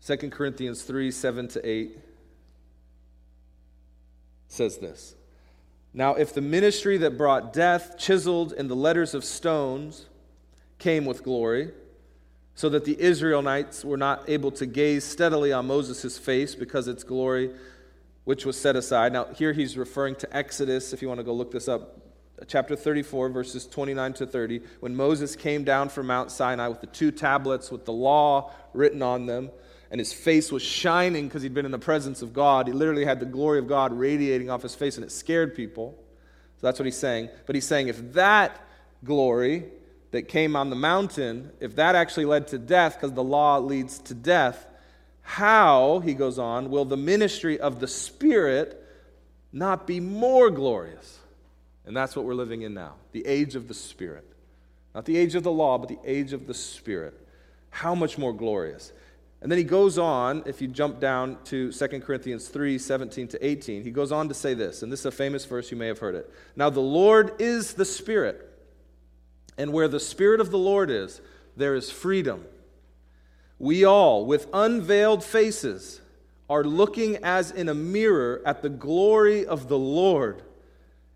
2 0.07 0.31
Corinthians 0.31 0.83
3 0.83 1.11
7 1.11 1.49
to 1.49 1.69
8 1.69 1.99
says 4.49 4.79
this 4.79 5.15
Now, 5.93 6.15
if 6.15 6.35
the 6.35 6.41
ministry 6.41 6.99
that 6.99 7.17
brought 7.19 7.53
death, 7.53 7.97
chiseled 7.99 8.53
in 8.53 8.69
the 8.69 8.77
letters 8.77 9.15
of 9.15 9.25
stones, 9.25 10.07
came 10.79 11.05
with 11.07 11.25
glory, 11.25 11.71
so 12.55 12.69
that 12.69 12.85
the 12.85 13.01
Israelites 13.01 13.85
were 13.85 13.97
not 13.97 14.29
able 14.29 14.51
to 14.53 14.67
gaze 14.67 15.05
steadily 15.05 15.53
on 15.53 15.67
Moses' 15.67 16.19
face 16.19 16.55
because 16.55 16.87
its 16.87 17.03
glory, 17.03 17.51
which 18.25 18.45
was 18.45 18.61
set 18.61 18.77
aside. 18.77 19.13
Now, 19.13 19.27
here 19.27 19.53
he's 19.53 19.77
referring 19.77 20.17
to 20.17 20.37
Exodus, 20.37 20.93
if 20.93 21.03
you 21.03 21.09
want 21.09 21.21
to 21.21 21.25
go 21.25 21.33
look 21.33 21.51
this 21.51 21.69
up, 21.69 22.01
chapter 22.47 22.75
34, 22.75 23.29
verses 23.29 23.67
29 23.67 24.13
to 24.15 24.27
30, 24.27 24.61
when 24.81 24.97
Moses 24.97 25.37
came 25.37 25.65
down 25.65 25.89
from 25.89 26.07
Mount 26.07 26.31
Sinai 26.31 26.69
with 26.69 26.81
the 26.81 26.87
two 26.87 27.11
tablets 27.11 27.71
with 27.71 27.85
the 27.85 27.93
law 27.93 28.53
written 28.73 29.03
on 29.03 29.27
them 29.27 29.51
and 29.95 30.01
his 30.01 30.13
face 30.13 30.51
was 30.51 30.61
shining 30.61 31.29
because 31.29 31.43
he'd 31.43 31.55
been 31.55 31.67
in 31.67 31.71
the 31.71 31.79
presence 31.79 32.21
of 32.21 32.33
God. 32.33 32.67
He 32.67 32.73
literally 32.73 33.05
had 33.05 33.21
the 33.21 33.27
glory 33.27 33.61
of 33.61 33.69
God 33.69 33.93
radiating 33.93 34.51
off 34.51 34.61
his 34.61 34.75
face, 34.75 34.97
and 34.97 35.05
it 35.05 35.13
scared 35.13 35.55
people. 35.55 35.97
So 36.57 36.67
that's 36.67 36.81
what 36.81 36.87
he's 36.87 36.99
saying. 36.99 37.29
But 37.47 37.55
he's 37.55 37.65
saying 37.65 37.87
if 37.87 38.13
that 38.15 38.61
glory 39.05 39.67
that 40.11 40.23
came 40.23 40.57
on 40.57 40.69
the 40.69 40.75
mountain, 40.75 41.53
if 41.61 41.77
that 41.77 41.95
actually 41.95 42.25
led 42.25 42.49
to 42.49 42.59
death, 42.59 42.95
because 42.95 43.13
the 43.13 43.23
law 43.23 43.59
leads 43.59 44.01
to 44.01 44.15
death, 44.15 44.67
how, 45.25 46.01
he 46.01 46.15
goes 46.15 46.39
on, 46.39 46.71
will 46.71 46.85
the 46.85 46.99
ministry 46.99 47.59
of 47.59 47.81
the 47.81 47.89
Spirit 47.89 48.81
not 49.53 49.87
be 49.87 49.99
more 49.99 50.51
glorious? 50.51 51.19
And 51.87 51.97
that's 51.97 52.15
what 52.15 52.25
we're 52.25 52.35
living 52.35 52.63
in 52.63 52.75
now 52.75 52.95
the 53.13 53.27
age 53.27 53.57
of 53.57 53.67
the 53.67 53.75
Spirit. 53.75 54.31
Not 54.95 55.07
the 55.07 55.17
age 55.17 55.35
of 55.35 55.43
the 55.43 55.51
law, 55.51 55.79
but 55.79 55.89
the 55.89 55.99
age 56.05 56.33
of 56.33 56.47
the 56.47 56.55
Spirit. 56.55 57.15
How 57.71 57.95
much 57.95 58.17
more 58.17 58.33
glorious? 58.33 58.93
And 59.41 59.51
then 59.51 59.59
he 59.59 59.65
goes 59.65 59.99
on, 59.99 60.43
if 60.47 60.63
you 60.63 60.69
jump 60.69 61.01
down 61.01 61.39
to 61.45 61.73
2 61.73 61.89
Corinthians 62.01 62.49
3 62.49 62.79
17 62.79 63.29
to 63.29 63.47
18, 63.47 63.83
he 63.83 63.91
goes 63.91 64.13
on 64.13 64.29
to 64.29 64.35
say 64.35 64.55
this, 64.55 64.83
and 64.83 64.93
this 64.93 65.01
is 65.01 65.07
a 65.07 65.11
famous 65.11 65.45
verse, 65.47 65.71
you 65.71 65.77
may 65.77 65.87
have 65.87 65.99
heard 65.99 66.15
it. 66.15 66.31
Now, 66.55 66.71
the 66.71 66.81
Lord 66.81 67.41
is 67.41 67.75
the 67.75 67.85
Spirit, 67.85 68.51
and 69.59 69.73
where 69.73 69.89
the 69.89 70.01
Spirit 70.01 70.41
of 70.41 70.51
the 70.51 70.59
Lord 70.59 70.91
is, 70.91 71.21
there 71.57 71.75
is 71.75 71.91
freedom. 71.91 72.45
We 73.59 73.85
all, 73.85 74.27
with 74.27 74.49
unveiled 74.53 75.23
faces, 75.25 76.01
are 76.49 76.65
looking 76.65 77.17
as 77.23 77.51
in 77.51 77.69
a 77.69 77.75
mirror 77.75 78.43
at 78.45 78.63
the 78.63 78.69
glory 78.69 79.47
of 79.47 79.69
the 79.69 79.79
Lord 79.79 80.43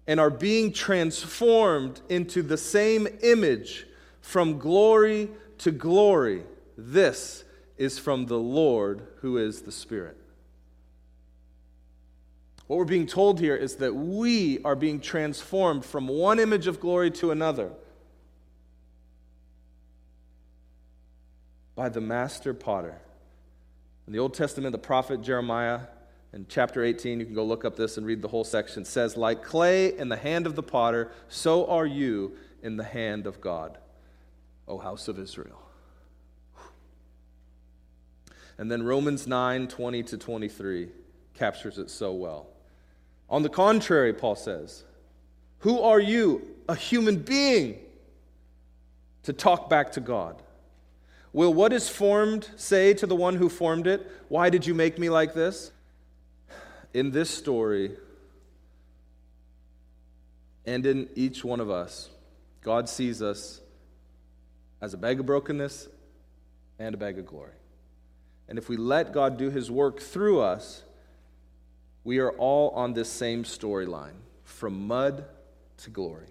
and 0.06 0.18
are 0.18 0.30
being 0.30 0.72
transformed 0.72 2.00
into 2.08 2.42
the 2.42 2.56
same 2.56 3.06
image 3.22 3.86
from 4.22 4.58
glory 4.58 5.28
to 5.58 5.70
glory. 5.70 6.44
This 6.76 7.44
is 7.76 7.98
from 7.98 8.26
the 8.26 8.38
Lord 8.38 9.06
who 9.20 9.36
is 9.36 9.62
the 9.62 9.72
Spirit. 9.72 10.16
What 12.66 12.76
we're 12.76 12.84
being 12.84 13.06
told 13.06 13.40
here 13.40 13.56
is 13.56 13.76
that 13.76 13.94
we 13.94 14.62
are 14.62 14.76
being 14.76 15.00
transformed 15.00 15.84
from 15.84 16.06
one 16.06 16.38
image 16.38 16.66
of 16.66 16.80
glory 16.80 17.10
to 17.12 17.30
another 17.30 17.70
by 21.78 21.88
the 21.88 22.00
master 22.00 22.52
potter. 22.52 22.98
In 24.08 24.12
the 24.12 24.18
Old 24.18 24.34
Testament, 24.34 24.72
the 24.72 24.78
prophet 24.78 25.22
Jeremiah, 25.22 25.82
in 26.32 26.44
chapter 26.48 26.82
18, 26.82 27.20
you 27.20 27.24
can 27.24 27.36
go 27.36 27.44
look 27.44 27.64
up 27.64 27.76
this 27.76 27.96
and 27.96 28.04
read 28.04 28.20
the 28.20 28.26
whole 28.26 28.42
section, 28.42 28.84
says, 28.84 29.16
Like 29.16 29.44
clay 29.44 29.96
in 29.96 30.08
the 30.08 30.16
hand 30.16 30.48
of 30.48 30.56
the 30.56 30.62
potter, 30.62 31.12
so 31.28 31.68
are 31.68 31.86
you 31.86 32.32
in 32.64 32.76
the 32.76 32.82
hand 32.82 33.28
of 33.28 33.40
God, 33.40 33.78
O 34.66 34.78
house 34.78 35.06
of 35.06 35.20
Israel. 35.20 35.62
And 38.58 38.68
then 38.68 38.82
Romans 38.82 39.28
9 39.28 39.68
20 39.68 40.02
to 40.02 40.18
23 40.18 40.88
captures 41.34 41.78
it 41.78 41.90
so 41.90 42.12
well. 42.12 42.48
On 43.30 43.44
the 43.44 43.48
contrary, 43.48 44.12
Paul 44.12 44.34
says, 44.34 44.82
Who 45.60 45.80
are 45.80 46.00
you, 46.00 46.42
a 46.68 46.74
human 46.74 47.18
being, 47.18 47.78
to 49.22 49.32
talk 49.32 49.70
back 49.70 49.92
to 49.92 50.00
God? 50.00 50.42
Will 51.38 51.54
what 51.54 51.72
is 51.72 51.88
formed 51.88 52.48
say 52.56 52.94
to 52.94 53.06
the 53.06 53.14
one 53.14 53.36
who 53.36 53.48
formed 53.48 53.86
it, 53.86 54.04
Why 54.28 54.50
did 54.50 54.66
you 54.66 54.74
make 54.74 54.98
me 54.98 55.08
like 55.08 55.34
this? 55.34 55.70
In 56.92 57.12
this 57.12 57.30
story, 57.30 57.92
and 60.66 60.84
in 60.84 61.08
each 61.14 61.44
one 61.44 61.60
of 61.60 61.70
us, 61.70 62.08
God 62.60 62.88
sees 62.88 63.22
us 63.22 63.60
as 64.80 64.94
a 64.94 64.96
bag 64.96 65.20
of 65.20 65.26
brokenness 65.26 65.86
and 66.80 66.92
a 66.96 66.98
bag 66.98 67.20
of 67.20 67.26
glory. 67.26 67.54
And 68.48 68.58
if 68.58 68.68
we 68.68 68.76
let 68.76 69.12
God 69.12 69.36
do 69.36 69.48
his 69.48 69.70
work 69.70 70.00
through 70.00 70.40
us, 70.40 70.82
we 72.02 72.18
are 72.18 72.32
all 72.32 72.70
on 72.70 72.94
this 72.94 73.08
same 73.08 73.44
storyline 73.44 74.16
from 74.42 74.88
mud 74.88 75.24
to 75.84 75.90
glory. 75.90 76.26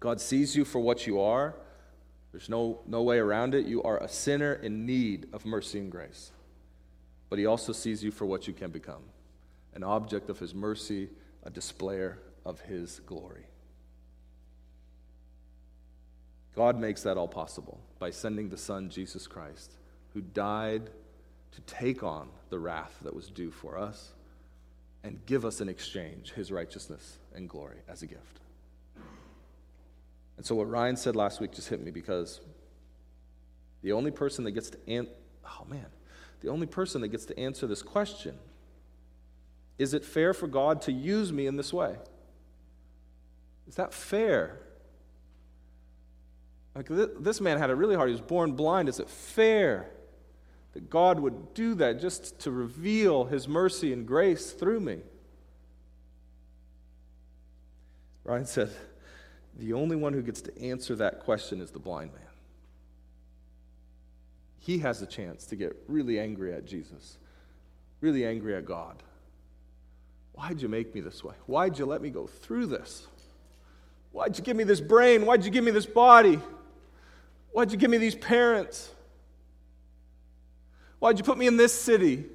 God 0.00 0.18
sees 0.18 0.56
you 0.56 0.64
for 0.64 0.78
what 0.78 1.06
you 1.06 1.20
are. 1.20 1.54
There's 2.36 2.50
no, 2.50 2.80
no 2.86 3.02
way 3.02 3.16
around 3.16 3.54
it. 3.54 3.64
You 3.64 3.82
are 3.84 3.96
a 3.96 4.08
sinner 4.08 4.52
in 4.52 4.84
need 4.84 5.26
of 5.32 5.46
mercy 5.46 5.78
and 5.78 5.90
grace. 5.90 6.32
But 7.30 7.38
he 7.38 7.46
also 7.46 7.72
sees 7.72 8.04
you 8.04 8.10
for 8.10 8.26
what 8.26 8.46
you 8.46 8.52
can 8.52 8.70
become 8.70 9.00
an 9.74 9.82
object 9.82 10.28
of 10.28 10.38
his 10.38 10.54
mercy, 10.54 11.08
a 11.44 11.48
displayer 11.50 12.18
of 12.44 12.60
his 12.60 13.00
glory. 13.06 13.46
God 16.54 16.78
makes 16.78 17.02
that 17.04 17.16
all 17.16 17.26
possible 17.26 17.80
by 17.98 18.10
sending 18.10 18.50
the 18.50 18.58
Son, 18.58 18.90
Jesus 18.90 19.26
Christ 19.26 19.72
who 20.12 20.20
died 20.20 20.90
to 21.52 21.60
take 21.62 22.02
on 22.02 22.28
the 22.50 22.58
wrath 22.58 22.98
that 23.00 23.16
was 23.16 23.28
due 23.28 23.50
for 23.50 23.78
us 23.78 24.12
and 25.02 25.24
give 25.24 25.46
us 25.46 25.62
in 25.62 25.70
exchange 25.70 26.32
his 26.32 26.52
righteousness 26.52 27.16
and 27.34 27.48
glory 27.48 27.78
as 27.88 28.02
a 28.02 28.06
gift. 28.06 28.40
And 30.36 30.44
so, 30.44 30.54
what 30.54 30.68
Ryan 30.68 30.96
said 30.96 31.16
last 31.16 31.40
week 31.40 31.52
just 31.52 31.68
hit 31.68 31.82
me 31.82 31.90
because 31.90 32.40
the 33.82 33.92
only 33.92 34.10
person 34.10 34.44
that 34.44 34.52
gets 34.52 34.70
to 34.70 34.78
answer, 34.88 35.12
oh 35.44 35.64
man, 35.68 35.86
the 36.40 36.48
only 36.48 36.66
person 36.66 37.00
that 37.00 37.08
gets 37.08 37.24
to 37.26 37.38
answer 37.38 37.66
this 37.66 37.82
question 37.82 38.36
is 39.78 39.92
it 39.92 40.04
fair 40.04 40.32
for 40.32 40.46
God 40.46 40.80
to 40.82 40.92
use 40.92 41.32
me 41.32 41.46
in 41.46 41.56
this 41.56 41.72
way? 41.72 41.96
Is 43.68 43.74
that 43.74 43.92
fair? 43.92 44.58
Like 46.74 46.88
this 46.88 47.40
man 47.40 47.58
had 47.58 47.70
it 47.70 47.74
really 47.74 47.94
hard. 47.94 48.08
He 48.08 48.12
was 48.12 48.20
born 48.20 48.52
blind. 48.52 48.88
Is 48.88 49.00
it 49.00 49.08
fair 49.08 49.90
that 50.76 50.90
God 50.90 51.20
would 51.20 51.54
do 51.54 51.74
that 51.76 52.02
just 52.02 52.38
to 52.40 52.50
reveal 52.50 53.24
his 53.24 53.48
mercy 53.48 53.94
and 53.94 54.06
grace 54.06 54.50
through 54.50 54.80
me. 54.80 54.98
Ryan 58.24 58.44
said, 58.44 58.70
The 59.58 59.72
only 59.72 59.96
one 59.96 60.12
who 60.12 60.22
gets 60.22 60.42
to 60.42 60.62
answer 60.62 60.94
that 60.96 61.20
question 61.20 61.60
is 61.60 61.70
the 61.70 61.78
blind 61.78 62.12
man. 62.12 62.22
He 64.58 64.78
has 64.78 65.00
a 65.00 65.06
chance 65.06 65.46
to 65.46 65.56
get 65.56 65.76
really 65.88 66.18
angry 66.18 66.52
at 66.52 66.66
Jesus, 66.66 67.18
really 68.00 68.26
angry 68.26 68.54
at 68.54 68.66
God. 68.66 69.02
Why'd 70.32 70.60
you 70.60 70.68
make 70.68 70.94
me 70.94 71.00
this 71.00 71.24
way? 71.24 71.34
Why'd 71.46 71.78
you 71.78 71.86
let 71.86 72.02
me 72.02 72.10
go 72.10 72.26
through 72.26 72.66
this? 72.66 73.06
Why'd 74.12 74.36
you 74.36 74.44
give 74.44 74.56
me 74.56 74.64
this 74.64 74.80
brain? 74.80 75.24
Why'd 75.24 75.44
you 75.44 75.50
give 75.50 75.64
me 75.64 75.70
this 75.70 75.86
body? 75.86 76.38
Why'd 77.52 77.72
you 77.72 77.78
give 77.78 77.90
me 77.90 77.96
these 77.96 78.14
parents? 78.14 78.90
Why'd 80.98 81.18
you 81.18 81.24
put 81.24 81.38
me 81.38 81.46
in 81.46 81.56
this 81.56 81.72
city? 81.72 82.26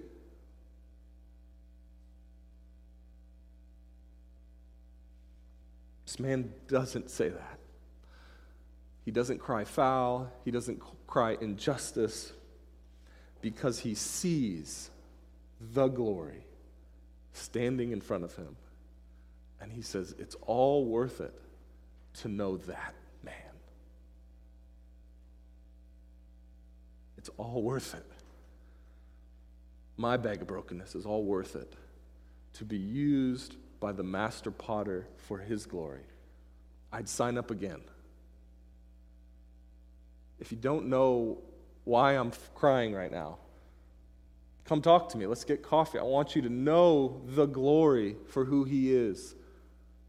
This 6.11 6.19
man 6.19 6.51
doesn't 6.67 7.09
say 7.09 7.29
that. 7.29 7.59
He 9.05 9.11
doesn't 9.11 9.37
cry 9.37 9.63
foul, 9.63 10.29
he 10.43 10.51
doesn't 10.51 10.81
cry 11.07 11.37
injustice 11.39 12.33
because 13.39 13.79
he 13.79 13.95
sees 13.95 14.89
the 15.73 15.87
glory 15.87 16.45
standing 17.31 17.93
in 17.93 18.01
front 18.01 18.25
of 18.25 18.35
him. 18.35 18.57
And 19.61 19.71
he 19.71 19.81
says, 19.81 20.13
It's 20.19 20.35
all 20.41 20.83
worth 20.83 21.21
it 21.21 21.33
to 22.15 22.27
know 22.27 22.57
that 22.57 22.93
man. 23.23 23.33
It's 27.17 27.29
all 27.37 27.63
worth 27.63 27.93
it. 27.93 28.05
My 29.95 30.17
bag 30.17 30.41
of 30.41 30.47
brokenness 30.47 30.93
is 30.93 31.05
all 31.05 31.23
worth 31.23 31.55
it 31.55 31.73
to 32.55 32.65
be 32.65 32.77
used 32.77 33.55
by 33.81 33.91
the 33.91 34.03
master 34.03 34.51
potter 34.51 35.07
for 35.17 35.39
his 35.39 35.65
glory. 35.65 36.03
I'd 36.93 37.09
sign 37.09 37.37
up 37.37 37.51
again. 37.51 37.81
If 40.39 40.51
you 40.51 40.57
don't 40.57 40.87
know 40.87 41.39
why 41.83 42.13
I'm 42.13 42.31
crying 42.55 42.93
right 42.93 43.11
now, 43.11 43.39
come 44.65 44.81
talk 44.81 45.09
to 45.09 45.17
me. 45.17 45.25
Let's 45.25 45.43
get 45.43 45.63
coffee. 45.63 45.99
I 45.99 46.03
want 46.03 46.35
you 46.35 46.43
to 46.43 46.49
know 46.49 47.21
the 47.25 47.45
glory 47.45 48.15
for 48.29 48.45
who 48.45 48.63
he 48.63 48.95
is. 48.95 49.35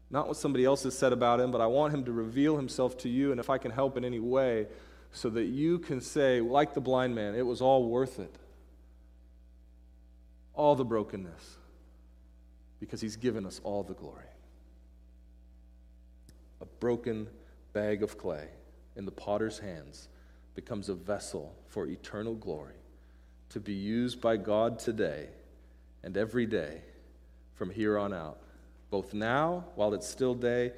Not 0.09 0.27
what 0.27 0.37
somebody 0.37 0.63
else 0.63 0.83
has 0.83 0.97
said 0.97 1.11
about 1.11 1.39
him, 1.39 1.51
but 1.51 1.59
I 1.59 1.65
want 1.65 1.93
him 1.93 2.05
to 2.05 2.11
reveal 2.11 2.55
himself 2.55 2.97
to 2.99 3.09
you, 3.09 3.31
and 3.31 3.39
if 3.39 3.49
I 3.49 3.57
can 3.57 3.71
help 3.71 3.97
in 3.97 4.05
any 4.05 4.19
way, 4.19 4.67
so 5.11 5.29
that 5.31 5.45
you 5.45 5.79
can 5.79 5.99
say, 5.99 6.41
like 6.41 6.75
the 6.75 6.81
blind 6.81 7.15
man, 7.15 7.33
it 7.33 7.45
was 7.45 7.61
all 7.61 7.89
worth 7.89 8.19
it. 8.19 8.35
All 10.53 10.75
the 10.75 10.85
brokenness, 10.85 11.57
because 12.83 12.99
he's 12.99 13.15
given 13.15 13.45
us 13.45 13.61
all 13.63 13.81
the 13.81 13.93
glory. 13.93 14.25
A 16.59 16.65
broken 16.81 17.29
bag 17.71 18.03
of 18.03 18.17
clay 18.17 18.49
in 18.97 19.05
the 19.05 19.11
potter's 19.11 19.57
hands 19.57 20.09
becomes 20.53 20.89
a 20.89 20.93
vessel 20.93 21.55
for 21.69 21.87
eternal 21.87 22.35
glory 22.35 22.75
to 23.51 23.61
be 23.61 23.71
used 23.71 24.19
by 24.19 24.35
God 24.35 24.79
today 24.79 25.29
and 26.03 26.17
every 26.17 26.45
day 26.45 26.81
from 27.55 27.69
here 27.69 27.97
on 27.97 28.13
out, 28.13 28.39
both 28.91 29.13
now 29.13 29.63
while 29.75 29.93
it's 29.93 30.07
still 30.07 30.35
day 30.35 30.73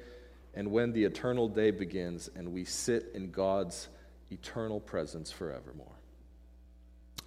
and 0.54 0.70
when 0.70 0.92
the 0.92 1.02
eternal 1.02 1.48
day 1.48 1.72
begins 1.72 2.30
and 2.36 2.52
we 2.52 2.64
sit 2.64 3.10
in 3.14 3.32
God's 3.32 3.88
eternal 4.30 4.78
presence 4.78 5.32
forevermore. 5.32 5.98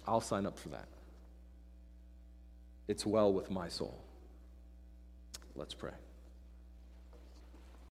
I'll 0.08 0.22
sign 0.22 0.46
up 0.46 0.58
for 0.58 0.70
that. 0.70 0.88
It's 2.88 3.04
well 3.04 3.30
with 3.30 3.50
my 3.50 3.68
soul. 3.68 4.02
Let's 5.54 5.74
pray. 5.74 5.92